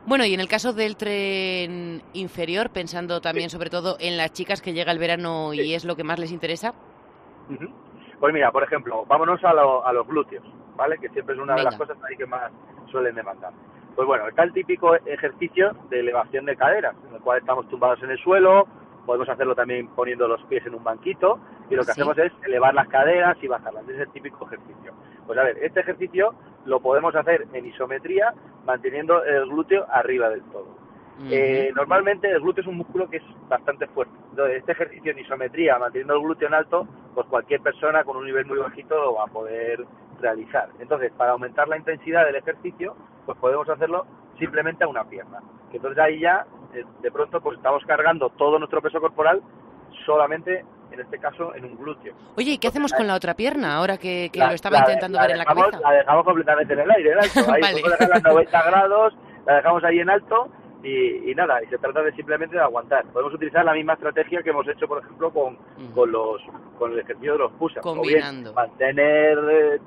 Bueno, 0.05 0.25
y 0.25 0.33
en 0.33 0.39
el 0.39 0.47
caso 0.47 0.73
del 0.73 0.97
tren 0.97 2.01
inferior, 2.13 2.71
pensando 2.71 3.21
también 3.21 3.49
sobre 3.49 3.69
todo 3.69 3.97
en 3.99 4.17
las 4.17 4.33
chicas 4.33 4.61
que 4.61 4.73
llega 4.73 4.91
el 4.91 4.99
verano 4.99 5.53
y 5.53 5.73
es 5.73 5.85
lo 5.85 5.95
que 5.95 6.03
más 6.03 6.19
les 6.19 6.31
interesa. 6.31 6.73
Pues 8.19 8.33
mira, 8.33 8.51
por 8.51 8.63
ejemplo, 8.63 9.05
vámonos 9.07 9.43
a, 9.43 9.49
a, 9.49 9.93
los 9.93 10.07
glúteos, 10.07 10.43
¿vale? 10.75 10.97
Que 10.97 11.09
siempre 11.09 11.35
es 11.35 11.41
una 11.41 11.55
de 11.55 11.63
las 11.63 11.75
cosas 11.75 11.97
ahí 12.07 12.15
que 12.15 12.25
más 12.25 12.51
suelen 12.91 13.15
demandar. 13.15 13.51
Pues 13.95 14.07
bueno, 14.07 14.27
está 14.27 14.43
el 14.43 14.53
típico 14.53 14.95
ejercicio 14.95 15.71
de 15.89 15.99
elevación 15.99 16.45
de 16.45 16.55
caderas, 16.55 16.95
en 17.09 17.15
el 17.15 17.21
cual 17.21 17.39
estamos 17.39 17.67
tumbados 17.69 18.01
en 18.03 18.11
el 18.11 18.19
suelo, 18.19 18.67
podemos 19.05 19.29
hacerlo 19.29 19.55
también 19.55 19.87
poniendo 19.87 20.27
los 20.27 20.41
pies 20.43 20.65
en 20.65 20.75
un 20.75 20.83
banquito 20.83 21.39
y 21.69 21.75
lo 21.75 21.83
que 21.83 21.91
hacemos 21.91 22.17
es 22.17 22.31
elevar 22.45 22.73
las 22.73 22.87
caderas 22.87 23.37
y 23.41 23.47
bajarlas. 23.47 23.83
Ese 23.83 23.93
es 23.93 23.99
el 24.01 24.11
típico 24.11 24.45
ejercicio. 24.45 24.93
Pues 25.25 25.37
a 25.37 25.43
ver, 25.43 25.57
este 25.61 25.79
ejercicio 25.79 26.33
lo 26.65 26.79
podemos 26.79 27.15
hacer 27.15 27.47
en 27.53 27.65
isometría 27.65 28.33
manteniendo 28.65 29.23
el 29.23 29.47
glúteo 29.47 29.85
arriba 29.89 30.29
del 30.29 30.43
todo. 30.43 30.81
Eh, 31.29 31.71
normalmente 31.75 32.29
el 32.31 32.39
glúteo 32.41 32.63
es 32.63 32.67
un 32.67 32.77
músculo 32.77 33.09
que 33.09 33.17
es 33.17 33.23
bastante 33.47 33.87
fuerte. 33.87 34.13
Entonces, 34.31 34.57
este 34.57 34.71
ejercicio 34.71 35.11
en 35.11 35.19
isometría, 35.19 35.77
manteniendo 35.77 36.15
el 36.15 36.21
glúteo 36.21 36.47
en 36.47 36.55
alto, 36.55 36.87
pues 37.13 37.27
cualquier 37.27 37.61
persona 37.61 38.03
con 38.03 38.17
un 38.17 38.25
nivel 38.25 38.45
muy 38.45 38.57
bajito 38.57 38.95
lo 38.95 39.13
va 39.15 39.25
a 39.25 39.27
poder 39.27 39.85
realizar. 40.19 40.69
Entonces, 40.79 41.11
para 41.11 41.33
aumentar 41.33 41.67
la 41.67 41.77
intensidad 41.77 42.25
del 42.25 42.37
ejercicio, 42.37 42.95
pues 43.25 43.37
podemos 43.37 43.69
hacerlo 43.69 44.05
simplemente 44.39 44.83
a 44.83 44.87
una 44.87 45.03
pierna. 45.03 45.39
Entonces 45.71 45.99
ahí 45.99 46.19
ya, 46.19 46.45
eh, 46.73 46.83
de 47.01 47.11
pronto, 47.11 47.41
pues 47.41 47.57
estamos 47.57 47.83
cargando 47.85 48.29
todo 48.29 48.59
nuestro 48.59 48.81
peso 48.81 48.99
corporal 48.99 49.41
solamente 50.05 50.65
en 50.91 50.99
este 50.99 51.19
caso 51.19 51.55
en 51.55 51.65
un 51.65 51.77
glúteo. 51.77 52.13
Oye, 52.35 52.51
¿y 52.51 52.57
qué 52.57 52.67
hacemos 52.67 52.91
con 52.93 53.07
la 53.07 53.15
otra 53.15 53.33
pierna 53.33 53.75
ahora 53.75 53.97
que, 53.97 54.29
lo 54.33 54.51
estaba 54.51 54.79
intentando 54.79 55.19
ver 55.19 55.31
en 55.31 55.37
la 55.37 55.45
cabeza? 55.45 55.79
La 55.79 55.91
dejamos 55.91 56.25
completamente 56.25 56.73
en 56.73 56.79
el 56.79 56.91
aire, 56.91 57.11
en 57.11 57.19
alto. 57.23 57.51
Ahí 57.51 57.61
vale. 57.61 57.81
podemos 57.81 58.23
90 58.23 58.63
grados, 58.67 59.13
la 59.45 59.55
dejamos 59.55 59.83
ahí 59.83 59.99
en 59.99 60.09
alto 60.09 60.49
y, 60.83 61.33
nada, 61.35 61.63
y 61.63 61.67
se 61.67 61.77
trata 61.77 62.01
de 62.01 62.11
simplemente 62.13 62.55
de 62.55 62.61
aguantar. 62.61 63.05
Podemos 63.05 63.33
utilizar 63.33 63.63
la 63.63 63.73
misma 63.73 63.93
estrategia 63.93 64.41
que 64.41 64.49
hemos 64.49 64.67
hecho, 64.67 64.87
por 64.87 65.03
ejemplo, 65.03 65.31
con, 65.31 65.57
con 65.93 66.11
los 66.11 66.41
con 66.77 66.91
el 66.93 66.99
ejercicio 66.99 67.33
de 67.33 67.39
los 67.39 67.51
push-ups. 67.53 67.81
Combinando. 67.81 68.53
mantener 68.53 69.79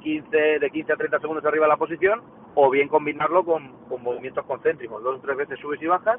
15, 0.00 0.28
eh, 0.32 0.58
de 0.58 0.70
15 0.70 0.92
a 0.92 0.96
30 0.96 1.20
segundos 1.20 1.44
arriba 1.44 1.66
de 1.66 1.70
la 1.70 1.76
posición 1.76 2.22
o 2.60 2.68
bien 2.70 2.88
combinarlo 2.88 3.44
con, 3.44 3.72
con 3.88 4.02
movimientos 4.02 4.44
concéntricos. 4.44 5.00
Dos 5.04 5.18
o 5.18 5.20
tres 5.20 5.36
veces 5.36 5.60
subes 5.60 5.80
y 5.80 5.86
bajas 5.86 6.18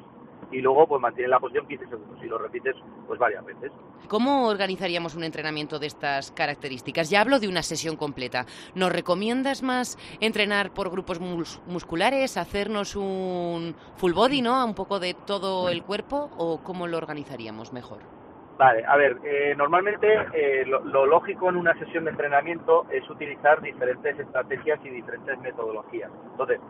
y 0.50 0.62
luego 0.62 0.86
pues 0.88 1.02
mantienes 1.02 1.28
la 1.28 1.38
posición 1.38 1.66
15 1.68 1.86
segundos 1.86 2.18
y 2.24 2.26
lo 2.28 2.38
repites 2.38 2.74
pues 3.06 3.20
varias 3.20 3.44
veces. 3.44 3.70
¿Cómo 4.08 4.48
organizaríamos 4.48 5.14
un 5.14 5.24
entrenamiento 5.24 5.78
de 5.78 5.86
estas 5.86 6.32
características? 6.32 7.10
Ya 7.10 7.20
hablo 7.20 7.40
de 7.40 7.48
una 7.48 7.62
sesión 7.62 7.96
completa. 7.96 8.46
¿Nos 8.74 8.90
recomiendas 8.90 9.62
más 9.62 9.98
entrenar 10.20 10.72
por 10.72 10.90
grupos 10.90 11.20
musculares, 11.20 12.38
hacernos 12.38 12.96
un 12.96 13.76
full 13.96 14.14
body, 14.14 14.40
¿no? 14.40 14.64
Un 14.64 14.74
poco 14.74 14.98
de 14.98 15.12
todo 15.12 15.68
el 15.68 15.82
cuerpo 15.82 16.30
o 16.38 16.62
cómo 16.62 16.86
lo 16.86 16.96
organizaríamos 16.96 17.74
mejor? 17.74 18.19
Vale, 18.60 18.84
a 18.86 18.94
ver, 18.98 19.16
eh, 19.24 19.54
normalmente 19.56 20.06
eh, 20.34 20.66
lo, 20.66 20.84
lo, 20.84 21.06
lógico 21.06 21.48
en 21.48 21.56
una 21.56 21.72
sesión 21.78 22.04
de 22.04 22.10
entrenamiento 22.10 22.84
es 22.90 23.08
utilizar 23.08 23.62
diferentes 23.62 24.18
estrategias 24.18 24.78
y 24.84 24.90
diferentes 24.90 25.38
metodologías. 25.40 26.10
Entonces, 26.32 26.60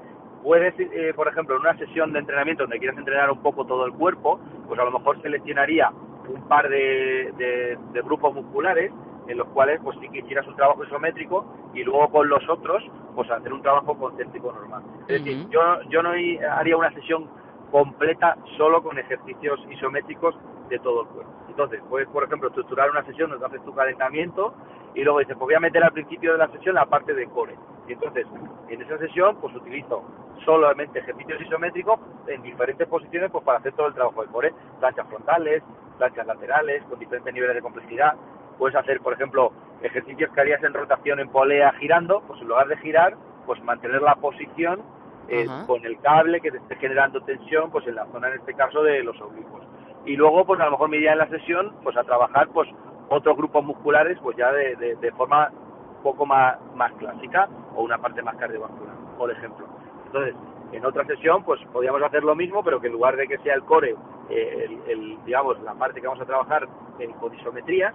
puedes, 0.41 0.73
eh, 0.79 1.13
por 1.17 1.27
ejemplo, 1.27 1.57
en 1.57 1.63
una 1.63 1.77
sesión 1.79 2.13
de 2.13 2.21
entrenamiento 2.21 2.63
donde 2.63 2.79
quieras 2.79 2.97
entrenar 2.97 3.29
un 3.29 3.43
poco 3.43 3.67
todo 3.67 3.87
el 3.87 3.93
cuerpo, 3.93 4.39
pues 4.69 4.79
a 4.79 4.85
lo 4.85 4.93
mejor 4.93 5.21
seleccionaría 5.21 5.91
un 6.33 6.47
par 6.47 6.69
de, 6.69 7.77
grupos 8.05 8.37
musculares 8.37 8.93
en 9.27 9.39
los 9.39 9.49
cuales 9.49 9.81
pues 9.83 9.99
sí 10.01 10.09
que 10.11 10.21
hicieras 10.21 10.47
un 10.47 10.55
trabajo 10.55 10.85
isométrico 10.85 11.45
y 11.75 11.83
luego 11.83 12.09
con 12.09 12.29
los 12.29 12.49
otros 12.49 12.85
pues 13.17 13.29
hacer 13.33 13.53
un 13.53 13.63
trabajo 13.63 13.99
concéntrico 13.99 14.53
normal. 14.53 14.85
Es 15.09 15.25
decir, 15.25 15.49
yo, 15.51 15.61
yo 15.89 16.05
no 16.05 16.11
haría 16.11 16.77
una 16.77 16.93
sesión 16.93 17.29
completa 17.73 18.37
solo 18.57 18.81
con 18.81 18.97
ejercicios 18.97 19.59
isométricos 19.71 20.37
de 20.71 20.79
todo 20.79 21.03
el 21.03 21.09
cuerpo. 21.09 21.33
Entonces, 21.49 21.83
puedes, 21.89 22.09
por 22.09 22.25
ejemplo, 22.25 22.49
estructurar 22.49 22.91
una 22.91 23.05
sesión 23.05 23.31
donde 23.31 23.45
haces 23.45 23.63
tu 23.65 23.75
calentamiento 23.75 24.55
y 24.95 25.03
luego 25.03 25.19
dices, 25.19 25.37
pues 25.37 25.49
voy 25.49 25.55
a 25.55 25.61
meter 25.61 25.85
al 25.85 25.93
principio 25.93 26.33
de 26.33 26.39
la 26.39 26.49
sesión 26.49 26.77
la 26.77 26.87
parte 26.87 27.13
de 27.13 27.27
core. 27.27 27.57
Y 27.87 27.93
entonces, 27.93 28.27
en 28.69 28.81
esa 28.81 28.99
sesión, 28.99 29.37
pues 29.41 29.55
utilizo 29.55 30.05
solamente 30.45 31.01
ejercicios 31.01 31.41
isométricos 31.43 32.01
en 32.27 32.41
diferentes 32.43 32.89
posiciones 32.89 33.31
pues 33.31 33.45
para 33.45 33.59
hacer 33.59 33.73
todo 33.75 33.89
el 33.89 33.95
trabajo 33.95 34.23
de 34.23 34.29
core, 34.29 34.55
planchas 34.79 35.07
frontales, 35.09 35.63
planchas 35.99 36.27
laterales, 36.27 36.83
con 36.85 36.99
diferentes 36.99 37.35
niveles 37.35 37.57
de 37.57 37.63
complejidad. 37.63 38.15
Puedes 38.59 38.77
hacer, 38.77 39.01
por 39.01 39.13
ejemplo, 39.13 39.53
ejercicios 39.83 40.31
que 40.33 40.41
harías 40.41 40.63
en 40.63 40.73
rotación 40.73 41.21
en 41.21 41.29
polea 41.29 41.73
girando, 41.79 42.23
pues 42.27 42.41
en 42.41 42.49
lugar 42.49 42.69
de 42.69 42.77
girar, 42.79 43.17
pues 43.47 43.63
mantener 43.63 44.03
la 44.03 44.15
posición 44.17 44.83
eh, 45.29 45.47
con 45.67 45.85
el 45.85 45.99
cable 46.01 46.41
que 46.41 46.51
te 46.51 46.59
esté 46.59 46.77
generando 46.77 47.21
tensión, 47.23 47.71
pues 47.71 47.87
en 47.87 47.95
la 47.95 48.07
zona, 48.07 48.29
en 48.29 48.35
este 48.35 48.55
caso, 48.55 48.83
de 48.83 49.03
los 49.03 49.21
oblicuos. 49.21 49.63
Y 50.07 50.17
luego, 50.17 50.45
pues 50.45 50.61
a 50.61 50.65
lo 50.65 50.73
mejor 50.73 50.89
me 50.89 50.97
iría 50.97 51.13
en 51.13 51.19
la 51.19 51.29
sesión, 51.29 51.75
pues 51.83 51.97
a 51.97 52.05
trabajar, 52.05 52.49
pues 52.49 52.69
otros 53.09 53.37
grupos 53.37 53.65
musculares, 53.65 54.19
pues 54.23 54.37
ya 54.37 54.53
de, 54.53 54.77
de, 54.77 55.13
forma 55.13 55.51
un 55.97 56.03
poco 56.03 56.25
más, 56.25 56.59
más 56.75 56.93
clásica 56.93 57.49
o 57.75 57.83
una 57.83 57.99
parte 57.99 58.23
más 58.23 58.37
cardiovascular, 58.37 58.95
por 59.19 59.31
ejemplo. 59.31 59.67
Entonces, 60.07 60.35
en 60.73 60.85
otra 60.85 61.05
sesión, 61.05 61.43
pues 61.43 61.61
podríamos 61.73 62.03
hacer 62.03 62.23
lo 62.23 62.35
mismo, 62.35 62.63
pero 62.63 62.81
que 62.81 62.87
en 62.87 62.93
lugar 62.93 63.17
de 63.17 63.27
que 63.27 63.39
sea 63.39 63.55
el 63.55 63.65
core, 63.65 63.97
eh, 64.29 64.79
el, 64.87 65.19
digamos, 65.25 65.61
la 65.63 65.75
parte 65.75 66.01
que 66.01 66.07
vamos 66.07 66.23
a 66.23 66.27
trabajar 66.27 66.69
en, 66.99 67.13
con 67.15 67.35
isometrías, 67.35 67.95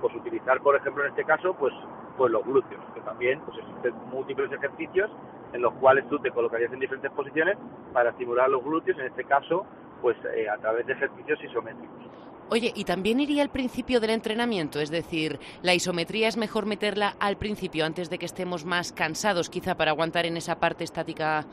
pues 0.00 0.14
utilizar, 0.14 0.60
por 0.60 0.76
ejemplo, 0.76 1.04
en 1.04 1.10
este 1.10 1.24
caso, 1.24 1.54
pues, 1.54 1.72
pues 2.16 2.32
los 2.32 2.44
glúteos, 2.44 2.82
que 2.94 3.00
también 3.02 3.40
pues 3.40 3.58
existen 3.58 3.94
múltiples 4.10 4.50
ejercicios 4.50 5.10
en 5.52 5.62
los 5.62 5.72
cuales 5.74 6.06
tú 6.08 6.18
te 6.18 6.30
colocarías 6.30 6.72
en 6.72 6.80
diferentes 6.80 7.12
posiciones 7.12 7.56
para 7.92 8.10
estimular 8.10 8.50
los 8.50 8.64
glúteos, 8.64 8.98
en 8.98 9.06
este 9.06 9.24
caso, 9.24 9.64
pues 10.00 10.16
eh, 10.36 10.48
a 10.48 10.56
través 10.58 10.86
de 10.86 10.92
ejercicios 10.92 11.38
isométricos. 11.42 12.06
Oye, 12.48 12.72
¿y 12.76 12.84
también 12.84 13.18
iría 13.18 13.42
al 13.42 13.50
principio 13.50 13.98
del 13.98 14.10
entrenamiento? 14.10 14.78
Es 14.78 14.90
decir, 14.90 15.40
¿la 15.62 15.74
isometría 15.74 16.28
es 16.28 16.36
mejor 16.36 16.64
meterla 16.64 17.14
al 17.18 17.36
principio 17.36 17.84
antes 17.84 18.08
de 18.08 18.18
que 18.18 18.26
estemos 18.26 18.64
más 18.64 18.92
cansados, 18.92 19.50
quizá 19.50 19.76
para 19.76 19.90
aguantar 19.90 20.26
en 20.26 20.36
esa 20.36 20.60
parte 20.60 20.84
estática 20.84 21.44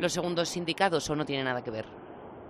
los 0.00 0.12
segundos 0.12 0.56
indicados 0.56 1.08
o 1.08 1.14
no 1.14 1.24
tiene 1.24 1.44
nada 1.44 1.62
que 1.62 1.70
ver? 1.70 1.84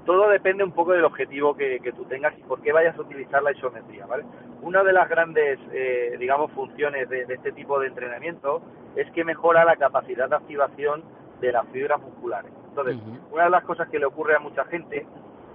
Todo 0.06 0.28
depende 0.30 0.64
un 0.64 0.72
poco 0.72 0.92
del 0.92 1.04
objetivo 1.04 1.54
que, 1.54 1.78
tú 1.94 2.04
tengas 2.04 2.38
y 2.38 2.42
por 2.42 2.62
qué 2.62 2.72
vayas 2.72 2.96
a 2.96 3.02
utilizar 3.02 3.42
la 3.42 3.52
isometría, 3.52 4.06
¿vale? 4.06 4.24
Una 4.62 4.82
de 4.82 4.92
las 4.92 5.08
grandes, 5.08 5.58
eh, 5.72 6.16
digamos, 6.18 6.52
funciones 6.52 7.08
de, 7.08 7.26
este 7.28 7.52
tipo 7.52 7.78
de 7.80 7.88
entrenamiento 7.88 8.62
es 8.96 9.10
que 9.12 9.24
mejora 9.24 9.64
la 9.64 9.76
capacidad 9.76 10.28
de 10.28 10.36
activación 10.36 11.02
de 11.40 11.52
las 11.52 11.66
fibras 11.68 12.00
musculares. 12.00 12.52
Entonces, 12.76 12.96
una 13.30 13.44
de 13.44 13.50
las 13.50 13.62
cosas 13.62 13.88
que 13.88 14.00
le 14.00 14.06
ocurre 14.06 14.34
a 14.34 14.40
mucha 14.40 14.64
gente 14.64 15.06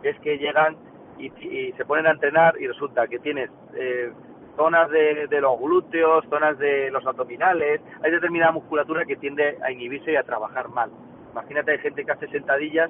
es 0.04 0.18
que 0.20 0.38
llegan 0.38 0.78
y, 1.18 1.30
se 1.74 1.84
ponen 1.86 2.08
a 2.08 2.12
entrenar 2.12 2.56
y 2.62 2.66
resulta 2.66 3.08
que 3.08 3.20
tienes 3.20 3.50
eh, 3.74 4.14
zonas 4.56 4.90
de, 4.90 5.28
los 5.42 5.60
glúteos, 5.60 6.24
zonas 6.30 6.58
de 6.60 6.90
los 6.92 7.06
abdominales, 7.06 7.82
hay 8.02 8.12
determinada 8.12 8.54
musculatura 8.54 9.04
que 9.04 9.18
tiende 9.18 9.58
a 9.62 9.70
inhibirse 9.70 10.14
y 10.14 10.16
a 10.16 10.24
trabajar 10.24 10.70
mal. 10.70 10.92
Imagínate, 11.34 11.72
hay 11.72 11.80
gente 11.80 12.06
que 12.06 12.12
hace 12.12 12.28
sentadillas 12.30 12.90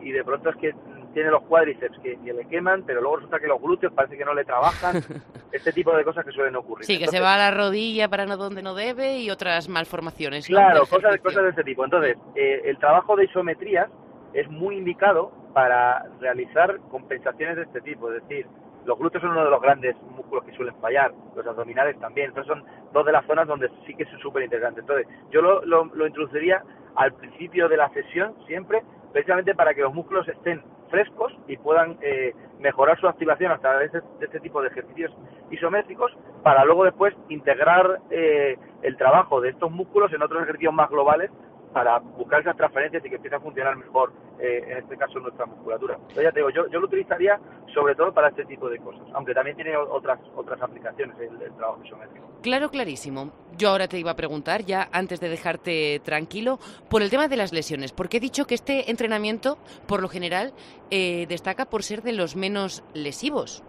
y, 0.00 0.12
de 0.12 0.22
pronto 0.22 0.50
es 0.50 0.56
que 0.56 0.72
tiene 1.16 1.30
los 1.30 1.44
cuádriceps 1.44 1.98
que, 2.00 2.18
le 2.22 2.44
queman, 2.46 2.82
pero 2.82 3.00
luego 3.00 3.16
resulta 3.16 3.38
que 3.38 3.46
los 3.46 3.58
glúteos 3.58 3.90
parece 3.94 4.18
que 4.18 4.24
no 4.26 4.34
le 4.34 4.44
trabajan. 4.44 4.96
este 5.50 5.72
tipo 5.72 5.96
de 5.96 6.04
cosas 6.04 6.26
que 6.26 6.30
suelen 6.30 6.54
ocurrir. 6.56 6.84
Sí, 6.84 6.98
que 6.98 7.06
se 7.06 7.20
va 7.20 7.36
a 7.36 7.38
la 7.38 7.50
rodilla 7.50 8.08
para 8.08 8.26
no 8.26 8.36
donde 8.36 8.62
no 8.62 8.74
debe 8.74 9.20
y 9.20 9.30
otras 9.30 9.66
malformaciones. 9.70 10.46
Claro, 10.46 10.80
cosas, 10.80 11.18
cosas 11.22 11.44
de 11.44 11.48
este 11.48 11.64
tipo. 11.64 11.86
Entonces, 11.86 12.18
eh, 12.34 12.60
el 12.66 12.76
trabajo 12.76 13.16
de 13.16 13.24
isometrías 13.24 13.88
es 14.34 14.46
muy 14.50 14.76
indicado 14.76 15.32
para 15.54 16.04
realizar 16.20 16.80
compensaciones 16.90 17.56
de 17.56 17.62
este 17.62 17.80
tipo, 17.80 18.12
es 18.12 18.20
decir, 18.20 18.46
Los 18.84 18.98
glúteos 18.98 19.22
son 19.22 19.30
uno 19.30 19.44
de 19.46 19.50
los 19.50 19.62
grandes 19.62 19.96
músculos 20.14 20.44
que 20.44 20.52
suelen 20.52 20.74
fallar, 20.82 21.14
los 21.34 21.46
abdominales 21.46 21.98
también. 21.98 22.26
Entonces 22.26 22.52
son 22.52 22.62
dos 22.92 23.06
de 23.06 23.12
las 23.12 23.24
zonas 23.24 23.48
donde 23.48 23.70
sí 23.86 23.94
que 23.94 24.02
es 24.02 24.10
súper 24.20 24.42
interesante. 24.42 24.80
Entonces 24.80 25.06
yo 25.30 25.40
lo, 25.40 25.64
lo, 25.64 26.06
introduciría 26.06 26.62
al 26.94 27.14
principio 27.14 27.70
de 27.70 27.78
la 27.78 27.88
sesión 27.94 28.34
siempre, 28.46 28.82
precisamente 29.14 29.54
para 29.54 29.72
que 29.72 29.80
los 29.80 29.94
músculos 29.94 30.28
estén 30.28 30.62
frescos 30.88 31.32
y 31.46 31.56
puedan 31.56 31.98
eh, 32.00 32.34
mejorar 32.58 32.98
su 33.00 33.08
activación 33.08 33.52
a 33.52 33.58
través 33.58 33.92
de, 33.92 34.02
este 34.20 34.40
tipo 34.40 34.62
de 34.62 34.68
ejercicios 34.68 35.12
isométricos 35.50 36.12
para 36.42 36.64
luego 36.64 36.84
después 36.84 37.14
integrar 37.28 38.00
eh, 38.10 38.56
el 38.82 38.96
trabajo 38.96 39.40
de 39.40 39.50
estos 39.50 39.70
músculos 39.70 40.12
en 40.12 40.22
otros 40.22 40.42
ejercicios 40.42 40.74
más 40.74 40.90
globales 40.90 41.30
para 41.72 41.98
buscar 41.98 42.40
esas 42.40 42.56
transferencias 42.56 43.04
y 43.04 43.10
que 43.10 43.16
empiece 43.16 43.36
a 43.36 43.40
funcionar 43.40 43.76
mejor, 43.76 44.10
eh, 44.38 44.64
en 44.66 44.78
este 44.78 44.96
caso, 44.96 45.18
nuestra 45.18 45.44
musculatura. 45.44 45.94
Entonces, 45.94 46.24
ya 46.24 46.32
te 46.32 46.38
digo, 46.38 46.48
yo, 46.48 46.66
yo 46.68 46.80
lo 46.80 46.86
utilizaría 46.86 47.38
sobre 47.76 47.94
todo 47.94 48.10
para 48.10 48.30
este 48.30 48.46
tipo 48.46 48.70
de 48.70 48.78
cosas, 48.78 49.02
aunque 49.12 49.34
también 49.34 49.54
tiene 49.54 49.76
otras, 49.76 50.18
otras 50.34 50.60
aplicaciones 50.62 51.14
el, 51.20 51.52
trabajo 51.56 51.84
isométrico. 51.84 52.26
Claro, 52.40 52.70
clarísimo. 52.70 53.32
Yo 53.58 53.68
ahora 53.68 53.86
te 53.86 53.98
iba 53.98 54.12
a 54.12 54.16
preguntar, 54.16 54.64
ya 54.64 54.88
antes 54.92 55.20
de 55.20 55.28
dejarte 55.28 56.00
tranquilo, 56.02 56.58
por 56.88 57.02
el 57.02 57.10
tema 57.10 57.28
de 57.28 57.36
las 57.36 57.52
lesiones, 57.52 57.92
porque 57.92 58.16
he 58.16 58.20
dicho 58.20 58.46
que 58.46 58.54
este 58.54 58.90
entrenamiento, 58.90 59.58
por 59.86 60.00
lo 60.00 60.08
general, 60.08 60.54
eh, 60.90 61.26
destaca 61.28 61.66
por 61.66 61.82
ser 61.82 62.00
de 62.00 62.14
los 62.14 62.34
menos 62.34 62.82
lesivos. 62.94 63.62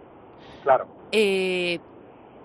Claro. 0.62 0.86
Eh, 1.12 1.78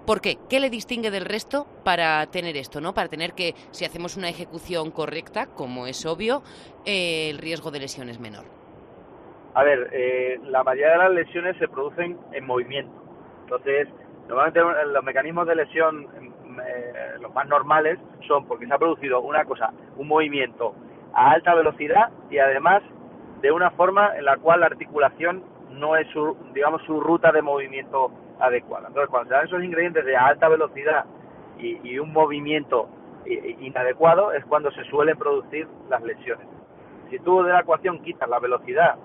¿Por 0.06 0.20
qué? 0.20 0.38
¿Qué 0.50 0.60
le 0.60 0.70
distingue 0.70 1.12
del 1.12 1.24
resto 1.24 1.66
para 1.86 2.26
tener 2.28 2.58
esto, 2.58 2.82
no? 2.82 2.94
Para 2.94 3.08
tener 3.08 3.32
que, 3.36 3.56
si 3.72 3.86
hacemos 3.86 4.18
una 4.18 4.28
ejecución 4.28 4.92
correcta, 4.92 5.46
como 5.46 5.88
es 5.88 6.06
obvio, 6.06 6.44
eh, 6.84 7.30
el 7.30 7.38
riesgo 7.38 7.72
de 7.72 7.80
lesión 7.80 8.10
es 8.10 8.20
menor. 8.20 8.63
A 9.56 9.64
ver, 9.64 9.90
eh, 9.92 10.40
la 10.46 10.64
mayoría 10.64 10.94
de 10.94 10.98
las 10.98 11.12
lesiones 11.12 11.56
se 11.58 11.68
producen 11.68 12.18
en 12.32 12.46
movimiento. 12.46 12.92
Entonces, 13.44 13.88
normalmente 14.28 14.62
los 14.92 15.04
mecanismos 15.04 15.46
de 15.46 15.56
lesión, 15.56 16.08
eh, 16.66 16.94
los 17.22 17.34
más 17.36 17.48
normales, 17.48 18.00
son 18.28 18.48
porque 18.48 18.66
se 18.66 18.74
ha 18.74 18.80
producido 18.80 19.22
una 19.22 19.46
cosa, 19.46 19.72
un 19.98 20.08
movimiento 20.08 20.74
a 21.14 21.32
alta 21.32 21.54
velocidad 21.54 22.10
y 22.32 22.40
además 22.40 22.82
de 23.42 23.52
una 23.52 23.70
forma 23.72 24.18
en 24.18 24.26
la 24.26 24.38
cual 24.38 24.62
la 24.62 24.68
articulación 24.68 25.44
no 25.70 25.96
es 25.98 26.08
su, 26.08 26.36
digamos, 26.54 26.82
su 26.84 27.00
ruta 27.00 27.32
de 27.32 27.44
movimiento 27.44 28.12
adecuada. 28.40 28.88
Entonces, 28.88 29.10
cuando 29.10 29.30
se 29.30 29.36
dan 29.36 29.46
esos 29.46 29.64
ingredientes 29.64 30.04
de 30.06 30.18
alta 30.18 30.50
velocidad 30.50 31.06
y, 31.60 32.00
un 32.00 32.12
movimiento 32.12 32.90
inadecuado, 33.26 34.34
es 34.34 34.44
cuando 34.46 34.72
se 34.72 34.84
suelen 34.86 35.18
producir 35.18 35.68
las 35.90 36.02
lesiones. 36.02 36.48
Si 37.10 37.20
tú 37.20 37.44
de 37.44 37.54
la 37.54 37.62
ecuación 37.62 38.02
quitas 38.02 38.28
la 38.28 38.40
velocidad 38.40 38.96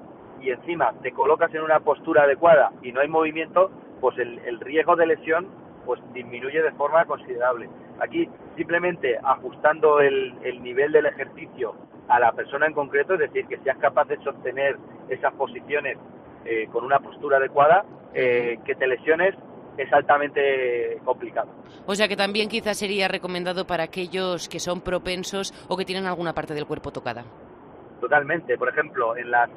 y 0.40 0.50
encima 0.50 0.92
te 1.02 1.12
colocas 1.12 1.52
en 1.54 1.62
una 1.62 1.80
postura 1.80 2.22
adecuada 2.22 2.72
y 2.82 2.92
no 2.92 3.00
hay 3.00 3.08
movimiento, 3.08 3.70
pues 4.00 4.16
el, 4.18 4.60
riesgo 4.60 4.96
de 4.96 5.06
lesión 5.06 5.48
pues 5.84 6.00
disminuye 6.12 6.62
de 6.62 6.72
forma 6.72 7.04
considerable. 7.04 7.68
Aquí 8.00 8.28
simplemente 8.56 9.18
ajustando 9.22 10.00
el, 10.00 10.34
nivel 10.62 10.92
del 10.92 11.06
ejercicio 11.06 11.74
a 12.08 12.20
la 12.20 12.32
persona 12.32 12.66
en 12.66 12.74
concreto, 12.74 13.14
es 13.14 13.20
decir, 13.20 13.46
que 13.46 13.58
seas 13.58 13.78
capaz 13.78 14.06
de 14.06 14.18
sostener 14.22 14.76
esas 15.08 15.32
posiciones 15.34 15.96
eh, 16.44 16.68
con 16.72 16.84
una 16.84 17.00
postura 17.00 17.38
adecuada, 17.38 17.84
eh, 18.14 18.58
que 18.64 18.74
te 18.74 18.86
lesiones 18.86 19.34
es 19.76 19.92
altamente 19.92 20.98
complicado. 21.04 21.50
O 21.86 21.94
sea 21.94 22.08
que 22.08 22.16
también 22.16 22.48
quizás 22.48 22.76
sería 22.76 23.08
recomendado 23.08 23.66
para 23.66 23.84
aquellos 23.84 24.48
que 24.48 24.58
son 24.58 24.80
propensos 24.80 25.54
o 25.68 25.76
que 25.76 25.84
tienen 25.84 26.06
alguna 26.06 26.34
parte 26.34 26.54
del 26.54 26.66
cuerpo 26.66 26.90
tocada. 26.90 27.24
Totalmente. 28.00 28.56
Por 28.56 28.68
ejemplo, 28.68 29.16
en 29.16 29.30
la 29.30 29.48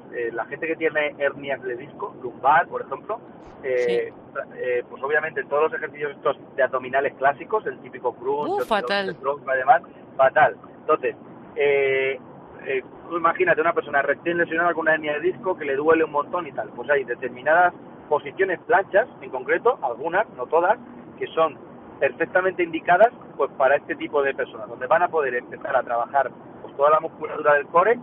gente 0.49 0.67
que 0.67 0.75
tiene 0.75 1.15
hernias 1.17 1.61
de 1.61 1.75
disco, 1.75 2.15
lumbar, 2.21 2.67
por 2.67 2.81
ejemplo, 2.81 3.19
eh, 3.63 4.11
eh, 4.55 4.83
pues 4.89 5.03
obviamente 5.03 5.43
todos 5.43 5.63
los 5.63 5.73
ejercicios 5.73 6.11
estos 6.11 6.37
de 6.55 6.63
abdominales 6.63 7.13
clásicos, 7.15 7.65
el 7.67 7.79
típico 7.79 8.13
crunch, 8.13 8.61
uh, 8.61 8.65
fatal. 8.65 9.15
además, 9.47 9.83
fatal. 10.17 10.55
Entonces, 10.79 11.15
eh, 11.55 12.19
eh, 12.65 12.83
imagínate 13.11 13.61
una 13.61 13.73
persona 13.73 14.01
recién 14.01 14.37
lesionada 14.37 14.73
con 14.73 14.81
una 14.81 14.93
hernia 14.93 15.13
de 15.13 15.19
disco 15.19 15.55
que 15.57 15.65
le 15.65 15.75
duele 15.75 16.03
un 16.03 16.11
montón 16.11 16.47
y 16.47 16.51
tal. 16.51 16.69
Pues 16.69 16.89
hay 16.89 17.03
determinadas 17.03 17.73
posiciones 18.09 18.59
planchas, 18.61 19.07
en 19.21 19.29
concreto, 19.29 19.77
algunas, 19.81 20.27
no 20.35 20.47
todas, 20.47 20.77
que 21.19 21.27
son 21.27 21.57
perfectamente 21.99 22.63
indicadas 22.63 23.09
pues 23.37 23.51
para 23.57 23.75
este 23.75 23.95
tipo 23.95 24.23
de 24.23 24.33
personas, 24.33 24.67
donde 24.67 24.87
van 24.87 25.03
a 25.03 25.09
poder 25.09 25.35
empezar 25.35 25.75
a 25.75 25.83
trabajar 25.83 26.31
pues 26.63 26.75
toda 26.75 26.89
la 26.89 26.99
musculatura 26.99 27.53
del 27.53 27.67
core 27.67 27.99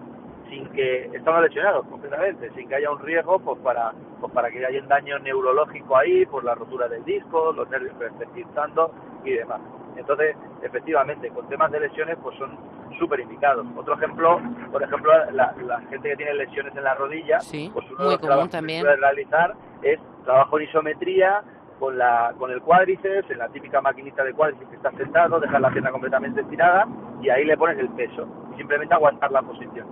sin 0.48 0.66
que 0.70 1.04
están 1.14 1.42
lesionados 1.42 1.86
completamente, 1.86 2.50
sin 2.54 2.68
que 2.68 2.76
haya 2.76 2.90
un 2.90 3.00
riesgo 3.00 3.38
pues 3.38 3.58
para 3.60 3.92
pues 4.20 4.32
para 4.32 4.50
que 4.50 4.64
haya 4.64 4.80
un 4.80 4.88
daño 4.88 5.18
neurológico 5.18 5.96
ahí 5.96 6.26
por 6.26 6.44
la 6.44 6.54
rotura 6.54 6.88
del 6.88 7.04
disco, 7.04 7.52
los 7.52 7.68
nervios 7.70 7.94
que 7.98 8.06
estén 8.06 8.30
pintando 8.30 8.92
y 9.24 9.32
demás. 9.32 9.60
Entonces, 9.96 10.36
efectivamente, 10.62 11.28
con 11.30 11.48
temas 11.48 11.70
de 11.72 11.80
lesiones 11.80 12.16
pues 12.22 12.36
son 12.38 12.56
súper 12.98 13.20
indicados. 13.20 13.66
Otro 13.76 13.94
ejemplo, 13.94 14.40
por 14.70 14.82
ejemplo, 14.82 15.12
la, 15.32 15.54
gente 15.90 16.10
que 16.10 16.16
tiene 16.16 16.34
lesiones 16.34 16.74
en 16.76 16.84
la 16.84 16.94
rodilla, 16.94 17.38
pues 17.38 17.86
uno 17.90 18.04
de 18.04 18.10
los 18.12 18.20
trabajos 18.20 18.50
también. 18.50 18.80
que 18.80 18.86
puede 18.86 18.96
realizar 18.96 19.54
es 19.82 19.98
trabajo 20.24 20.58
en 20.58 20.68
isometría 20.68 21.42
con, 21.78 21.96
la, 21.96 22.34
con 22.38 22.50
el 22.50 22.60
cuádriceps, 22.60 23.30
en 23.30 23.38
la 23.38 23.48
típica 23.48 23.80
maquinita 23.80 24.24
de 24.24 24.32
cuádriceps 24.32 24.70
que 24.70 24.76
está 24.76 24.90
sentado, 24.92 25.38
dejar 25.40 25.60
la 25.60 25.70
pierna 25.70 25.90
completamente 25.90 26.40
estirada 26.40 26.86
y 27.22 27.30
ahí 27.30 27.44
le 27.44 27.56
pones 27.56 27.78
el 27.78 27.88
peso. 27.90 28.26
simplemente 28.56 28.94
aguantar 28.94 29.30
la 29.30 29.42
posición. 29.42 29.86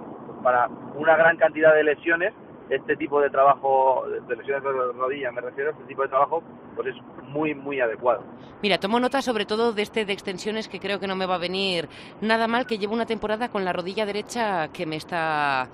Para 0.46 0.68
una 0.94 1.16
gran 1.16 1.36
cantidad 1.38 1.74
de 1.74 1.82
lesiones 1.82 2.32
este 2.70 2.94
tipo 2.94 3.20
de 3.20 3.30
trabajo, 3.30 4.04
de 4.06 4.36
lesiones 4.36 4.62
de 4.62 4.70
rodilla 4.70 5.32
me 5.32 5.40
refiero, 5.40 5.72
este 5.72 5.82
tipo 5.86 6.02
de 6.02 6.08
trabajo, 6.08 6.40
pues 6.76 6.94
es 6.94 6.94
muy, 7.24 7.52
muy 7.52 7.80
adecuado. 7.80 8.22
Mira, 8.62 8.78
tomo 8.78 9.00
nota 9.00 9.22
sobre 9.22 9.44
todo 9.44 9.72
de 9.72 9.82
este 9.82 10.04
de 10.04 10.12
extensiones 10.12 10.68
que 10.68 10.78
creo 10.78 11.00
que 11.00 11.08
no 11.08 11.16
me 11.16 11.26
va 11.26 11.34
a 11.34 11.38
venir 11.38 11.88
nada 12.20 12.46
mal, 12.46 12.64
que 12.64 12.78
llevo 12.78 12.94
una 12.94 13.06
temporada 13.06 13.48
con 13.48 13.64
la 13.64 13.72
rodilla 13.72 14.06
derecha 14.06 14.68
que 14.68 14.86
me 14.86 14.94
está 14.94 15.68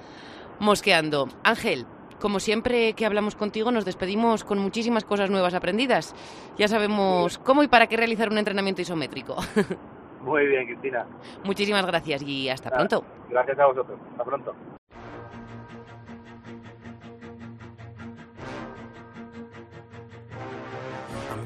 mosqueando. 0.58 1.28
Ángel, 1.44 1.84
como 2.18 2.40
siempre 2.40 2.94
que 2.94 3.04
hablamos 3.04 3.36
contigo, 3.36 3.72
nos 3.72 3.84
despedimos 3.84 4.42
con 4.42 4.58
muchísimas 4.58 5.04
cosas 5.04 5.28
nuevas 5.28 5.52
aprendidas. 5.52 6.14
Ya 6.56 6.66
sabemos 6.66 7.36
cómo 7.36 7.62
y 7.62 7.68
para 7.68 7.88
qué 7.88 7.98
realizar 7.98 8.30
un 8.30 8.38
entrenamiento 8.38 8.80
isométrico. 8.80 9.36
Muy 10.22 10.46
bien, 10.46 10.66
Cristina. 10.66 11.06
Muchísimas 11.44 11.84
gracias 11.86 12.22
y 12.22 12.48
hasta 12.48 12.70
pronto. 12.70 13.04
Gracias 13.28 13.58
a 13.58 13.66
vosotros. 13.66 13.98
Hasta 14.12 14.24
pronto. 14.24 14.54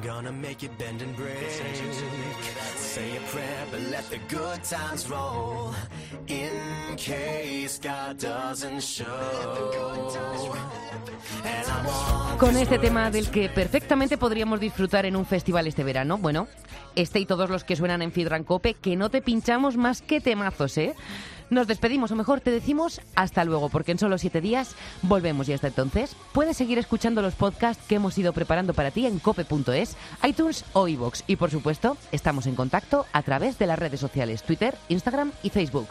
Gonna 0.07 0.31
make 0.31 0.63
it 0.63 0.71
bend 0.77 1.01
and 1.01 1.13
break. 1.17 1.35
Say 2.77 3.17
a 3.17 3.21
prayer, 3.29 3.65
but 3.71 3.81
let 3.91 4.09
the 4.09 4.19
good 4.33 4.63
times 4.63 5.09
roll. 5.09 5.73
In 6.27 6.95
case 6.95 7.77
God 7.81 8.17
doesn't 8.17 8.81
show. 8.81 9.05
Con 12.39 12.55
este 12.55 12.79
tema 12.79 13.11
del 13.11 13.29
que 13.29 13.49
perfectamente 13.49 14.17
podríamos 14.17 14.59
disfrutar 14.59 15.05
en 15.05 15.15
un 15.15 15.25
festival 15.25 15.67
este 15.67 15.83
verano, 15.83 16.17
bueno, 16.17 16.47
este 16.95 17.19
y 17.19 17.25
todos 17.25 17.49
los 17.49 17.63
que 17.63 17.75
suenan 17.75 18.01
en 18.01 18.11
Fidrancope, 18.11 18.75
que 18.75 18.95
no 18.95 19.09
te 19.09 19.21
pinchamos 19.21 19.75
más 19.75 20.01
que 20.01 20.21
temazos, 20.21 20.77
¿eh? 20.77 20.95
Nos 21.49 21.67
despedimos, 21.67 22.11
o 22.11 22.15
mejor 22.15 22.41
te 22.41 22.51
decimos 22.51 22.99
hasta 23.15 23.45
luego, 23.45 23.69
porque 23.69 23.93
en 23.93 23.99
solo 23.99 24.17
siete 24.17 24.41
días 24.41 24.75
volvemos 25.01 25.47
y 25.47 25.53
hasta 25.53 25.67
entonces 25.67 26.15
puedes 26.33 26.57
seguir 26.57 26.77
escuchando 26.77 27.21
los 27.21 27.35
podcasts 27.35 27.83
que 27.87 27.95
hemos 27.95 28.17
ido 28.17 28.33
preparando 28.33 28.73
para 28.73 28.91
ti 28.91 29.05
en 29.05 29.19
cope.es, 29.19 29.95
iTunes 30.27 30.65
o 30.73 30.87
iVoox. 30.87 31.23
Y 31.25 31.37
por 31.37 31.49
supuesto, 31.49 31.97
estamos 32.11 32.47
en 32.47 32.55
contacto 32.55 33.05
a 33.13 33.23
través 33.23 33.57
de 33.59 33.67
las 33.67 33.79
redes 33.79 33.99
sociales 33.99 34.43
Twitter, 34.43 34.75
Instagram 34.89 35.31
y 35.41 35.49
Facebook. 35.49 35.87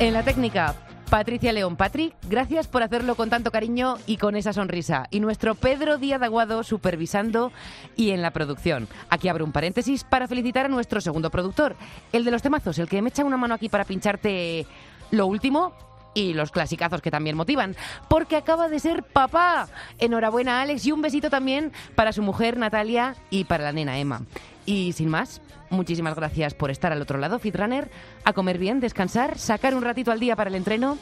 En 0.00 0.14
la 0.14 0.22
técnica, 0.22 0.74
Patricia 1.10 1.52
León. 1.52 1.74
Patrick, 1.74 2.14
gracias 2.28 2.68
por 2.68 2.84
hacerlo 2.84 3.16
con 3.16 3.30
tanto 3.30 3.50
cariño 3.50 3.96
y 4.06 4.16
con 4.16 4.36
esa 4.36 4.52
sonrisa. 4.52 5.08
Y 5.10 5.18
nuestro 5.18 5.56
Pedro 5.56 5.98
Díaz 5.98 6.22
Aguado 6.22 6.62
supervisando 6.62 7.50
y 7.96 8.10
en 8.10 8.22
la 8.22 8.30
producción. 8.30 8.86
Aquí 9.08 9.28
abro 9.28 9.44
un 9.44 9.50
paréntesis 9.50 10.04
para 10.04 10.28
felicitar 10.28 10.66
a 10.66 10.68
nuestro 10.68 11.00
segundo 11.00 11.28
productor, 11.30 11.74
el 12.12 12.24
de 12.24 12.30
los 12.30 12.42
temazos, 12.42 12.78
el 12.78 12.88
que 12.88 13.02
me 13.02 13.08
echa 13.08 13.24
una 13.24 13.36
mano 13.36 13.54
aquí 13.54 13.68
para 13.68 13.84
pincharte 13.84 14.66
lo 15.10 15.26
último 15.26 15.72
y 16.14 16.32
los 16.32 16.52
clasicazos 16.52 17.02
que 17.02 17.10
también 17.10 17.36
motivan, 17.36 17.74
porque 18.08 18.36
acaba 18.36 18.68
de 18.68 18.78
ser 18.78 19.02
papá. 19.02 19.68
Enhorabuena, 19.98 20.62
Alex, 20.62 20.86
y 20.86 20.92
un 20.92 21.02
besito 21.02 21.28
también 21.28 21.72
para 21.96 22.12
su 22.12 22.22
mujer 22.22 22.56
Natalia 22.56 23.16
y 23.30 23.44
para 23.44 23.64
la 23.64 23.72
nena 23.72 23.98
Emma. 23.98 24.22
Y 24.66 24.92
sin 24.92 25.08
más, 25.08 25.40
muchísimas 25.70 26.14
gracias 26.14 26.54
por 26.54 26.70
estar 26.70 26.92
al 26.92 27.02
otro 27.02 27.18
lado, 27.18 27.38
Fitrunner, 27.38 27.90
a 28.24 28.32
comer 28.32 28.58
bien, 28.58 28.80
descansar, 28.80 29.38
sacar 29.38 29.74
un 29.74 29.82
ratito 29.82 30.12
al 30.12 30.20
día 30.20 30.36
para 30.36 30.50
el 30.50 30.56
entreno 30.56 30.98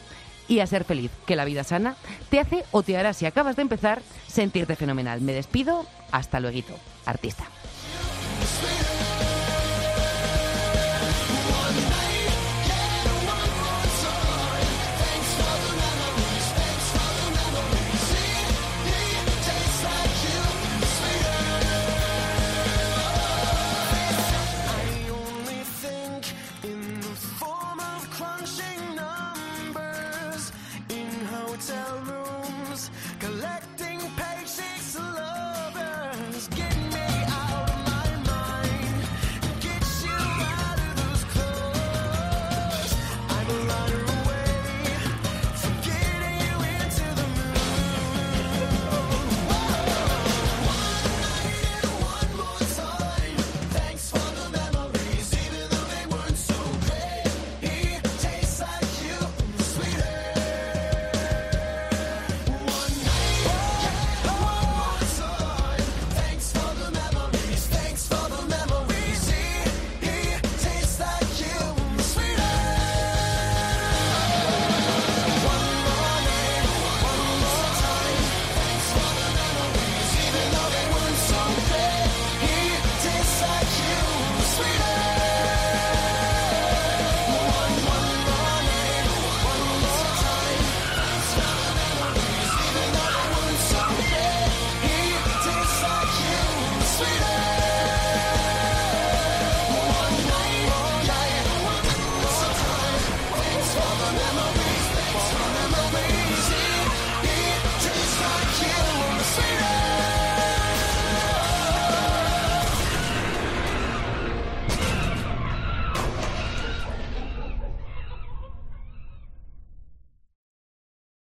y 0.49 0.61
a 0.61 0.67
ser 0.67 0.85
feliz, 0.85 1.11
que 1.27 1.37
la 1.37 1.45
vida 1.45 1.63
sana 1.63 1.97
te 2.31 2.41
hace 2.41 2.65
o 2.71 2.83
te 2.83 2.97
hará, 2.97 3.13
si 3.13 3.27
acabas 3.27 3.57
de 3.57 3.63
empezar, 3.63 4.03
sentirte 4.27 4.77
fenomenal. 4.77 5.21
Me 5.21 5.33
despido, 5.33 5.85
hasta 6.11 6.41
luego, 6.41 6.79
artista. 7.05 7.45